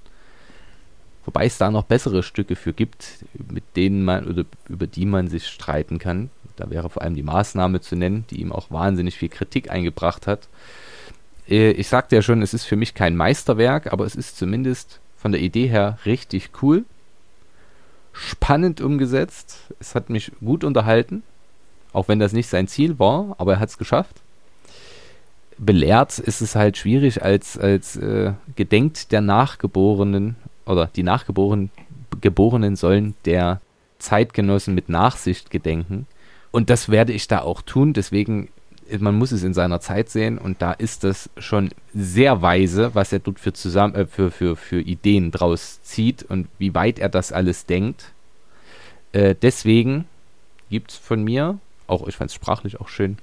[1.26, 5.28] Wobei es da noch bessere Stücke für gibt, mit denen man oder über die man
[5.28, 6.30] sich streiten kann.
[6.56, 10.26] Da wäre vor allem die Maßnahme zu nennen, die ihm auch wahnsinnig viel Kritik eingebracht
[10.26, 10.48] hat.
[11.48, 15.00] Äh, ich sagte ja schon, es ist für mich kein Meisterwerk, aber es ist zumindest
[15.16, 16.84] von der Idee her richtig cool.
[18.12, 19.58] Spannend umgesetzt.
[19.80, 21.22] Es hat mich gut unterhalten.
[21.92, 24.20] Auch wenn das nicht sein Ziel war, aber er hat es geschafft.
[25.56, 31.70] Belehrt ist es halt schwierig als, als äh, gedenkt der Nachgeborenen oder die Nachgeborenen
[32.20, 33.60] Geborenen sollen der
[33.98, 36.06] Zeitgenossen mit Nachsicht gedenken.
[36.50, 37.92] Und das werde ich da auch tun.
[37.92, 38.48] Deswegen,
[38.98, 40.38] man muss es in seiner Zeit sehen.
[40.38, 44.56] Und da ist das schon sehr weise, was er dort für, zusammen, äh, für, für,
[44.56, 48.12] für Ideen draus zieht und wie weit er das alles denkt.
[49.12, 50.06] Äh, deswegen
[50.70, 53.18] gibt es von mir, auch ich fand es sprachlich auch schön,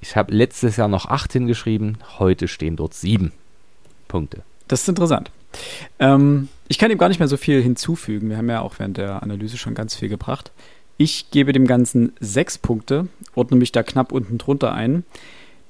[0.00, 3.32] ich habe letztes Jahr noch acht hingeschrieben, heute stehen dort sieben
[4.08, 4.42] Punkte.
[4.68, 5.30] Das ist interessant.
[5.98, 8.28] Ähm, ich kann ihm gar nicht mehr so viel hinzufügen.
[8.28, 10.52] Wir haben ja auch während der Analyse schon ganz viel gebracht.
[10.98, 15.04] Ich gebe dem Ganzen sechs Punkte, ordne mich da knapp unten drunter ein.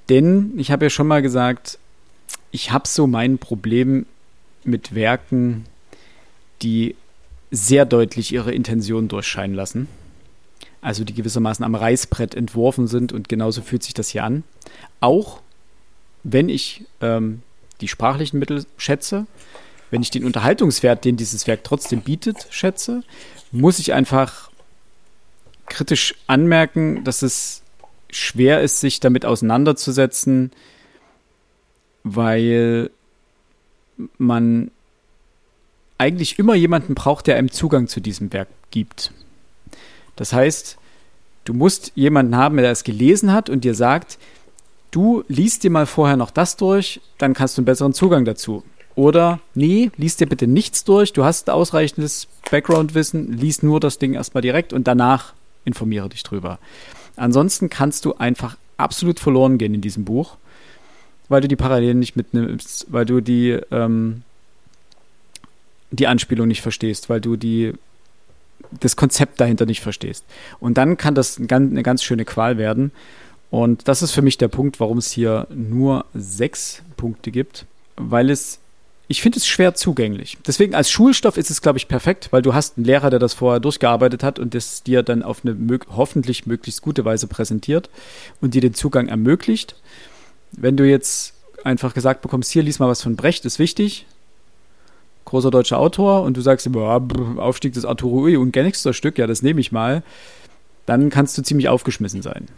[0.08, 1.78] Denn ich habe ja schon mal gesagt,
[2.52, 4.06] ich habe so mein Problem
[4.62, 5.64] mit Werken,
[6.62, 6.94] die
[7.50, 9.88] sehr deutlich ihre Intention durchscheinen lassen.
[10.80, 14.44] Also die gewissermaßen am Reißbrett entworfen sind und genauso fühlt sich das hier an.
[15.00, 15.40] Auch
[16.22, 17.42] wenn ich ähm,
[17.80, 19.26] die sprachlichen Mittel schätze,
[19.90, 23.02] wenn ich den Unterhaltungswert, den dieses Werk trotzdem bietet, schätze,
[23.52, 24.50] muss ich einfach
[25.66, 27.62] kritisch anmerken, dass es
[28.10, 30.51] schwer ist, sich damit auseinanderzusetzen,
[32.05, 32.90] weil
[34.18, 34.70] man
[35.98, 39.12] eigentlich immer jemanden braucht, der einem Zugang zu diesem Werk gibt.
[40.16, 40.76] Das heißt,
[41.44, 44.18] du musst jemanden haben, der es gelesen hat und dir sagt,
[44.90, 48.62] du liest dir mal vorher noch das durch, dann kannst du einen besseren Zugang dazu.
[48.94, 54.14] Oder, nee, liest dir bitte nichts durch, du hast ausreichendes Background-Wissen, liest nur das Ding
[54.14, 55.34] erstmal direkt und danach
[55.66, 56.59] informiere dich drüber.
[57.16, 60.36] Ansonsten kannst du einfach absolut verloren gehen in diesem Buch,
[61.28, 64.22] weil du die Parallelen nicht mitnimmst, weil du die, ähm,
[65.90, 67.74] die Anspielung nicht verstehst, weil du die,
[68.80, 70.24] das Konzept dahinter nicht verstehst.
[70.60, 72.93] Und dann kann das eine ganz schöne Qual werden.
[73.51, 77.66] Und das ist für mich der Punkt, warum es hier nur sechs Punkte gibt,
[77.97, 78.59] weil es
[79.08, 80.36] ich finde es schwer zugänglich.
[80.46, 83.34] Deswegen als Schulstoff ist es, glaube ich, perfekt, weil du hast einen Lehrer, der das
[83.34, 87.88] vorher durchgearbeitet hat und das dir dann auf eine mög hoffentlich möglichst gute Weise präsentiert
[88.40, 89.76] und dir den Zugang ermöglicht.
[90.52, 94.06] Wenn du jetzt einfach gesagt bekommst, hier lies mal was von Brecht, ist wichtig,
[95.24, 97.00] großer deutscher Autor, und du sagst immer,
[97.36, 100.02] Aufstieg des Arturo Ui und gängigster Stück, ja, das nehme ich mal,
[100.86, 102.48] dann kannst du ziemlich aufgeschmissen sein.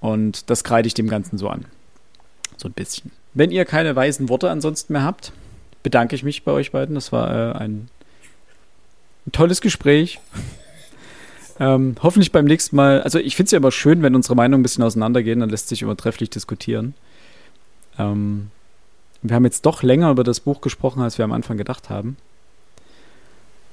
[0.00, 1.66] Und das kreide ich dem Ganzen so an.
[2.56, 3.12] So ein bisschen.
[3.32, 5.32] Wenn ihr keine weisen Worte ansonsten mehr habt,
[5.84, 6.96] bedanke ich mich bei euch beiden.
[6.96, 7.88] Das war äh, ein,
[9.26, 10.18] ein, tolles Gespräch.
[11.60, 13.02] ähm, hoffentlich beim nächsten Mal.
[13.02, 15.68] Also ich finde es ja immer schön, wenn unsere Meinungen ein bisschen auseinandergehen, dann lässt
[15.68, 16.94] sich immer trefflich diskutieren.
[17.96, 18.50] Ähm,
[19.22, 22.16] wir haben jetzt doch länger über das Buch gesprochen, als wir am Anfang gedacht haben.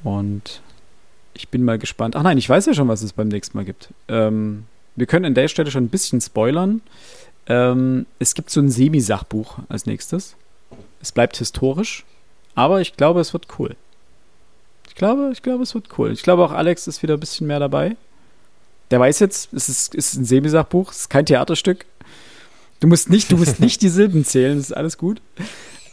[0.04, 0.62] Und
[1.34, 2.16] ich bin mal gespannt.
[2.16, 3.90] Ach nein, ich weiß ja schon, was es beim nächsten Mal gibt.
[4.08, 4.66] Ähm,
[4.96, 6.82] wir können an der Stelle schon ein bisschen spoilern.
[7.48, 10.36] Ähm, es gibt so ein Semi-Sachbuch als nächstes.
[11.02, 12.06] Es bleibt historisch,
[12.56, 13.76] aber ich glaube, es wird cool.
[14.88, 16.12] Ich glaube, ich glaube, es wird cool.
[16.12, 17.96] Ich glaube auch Alex ist wieder ein bisschen mehr dabei.
[18.92, 21.86] Der weiß jetzt, es ist, ist ein Semisachbuch, es ist kein Theaterstück.
[22.82, 25.22] Du musst nicht, du musst nicht die Silben zählen, das ist alles gut.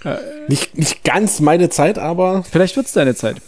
[0.04, 0.16] Äh,
[0.48, 2.42] nicht, nicht ganz meine Zeit, aber.
[2.44, 3.40] Vielleicht wird es deine Zeit.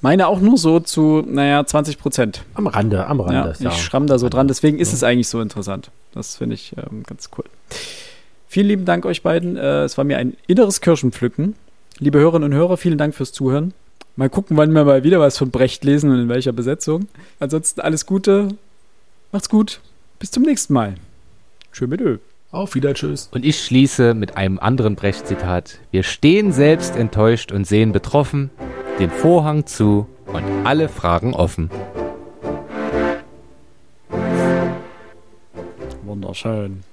[0.00, 2.44] Meine auch nur so zu, naja, 20 Prozent.
[2.54, 3.54] Am Rande, am Rande.
[3.58, 5.90] Ja, ich schramm da so dran, deswegen ist es eigentlich so interessant.
[6.12, 7.44] Das finde ich ähm, ganz cool.
[8.56, 9.58] Vielen lieben Dank euch beiden.
[9.58, 11.56] Äh, es war mir ein inneres Kirschenpflücken.
[11.98, 13.74] Liebe Hörerinnen und Hörer, vielen Dank fürs Zuhören.
[14.16, 17.06] Mal gucken, wann wir mal wieder was von Brecht lesen und in welcher Besetzung.
[17.38, 18.48] Ansonsten alles Gute.
[19.30, 19.82] Macht's gut.
[20.18, 20.94] Bis zum nächsten Mal.
[21.70, 22.16] Tschö mit Ö.
[22.50, 23.28] Auf wieder, tschüss.
[23.30, 25.78] Und ich schließe mit einem anderen Brecht-Zitat.
[25.90, 28.48] Wir stehen selbst enttäuscht und sehen betroffen,
[28.98, 31.70] den Vorhang zu und alle Fragen offen.
[36.04, 36.84] Wunderschön.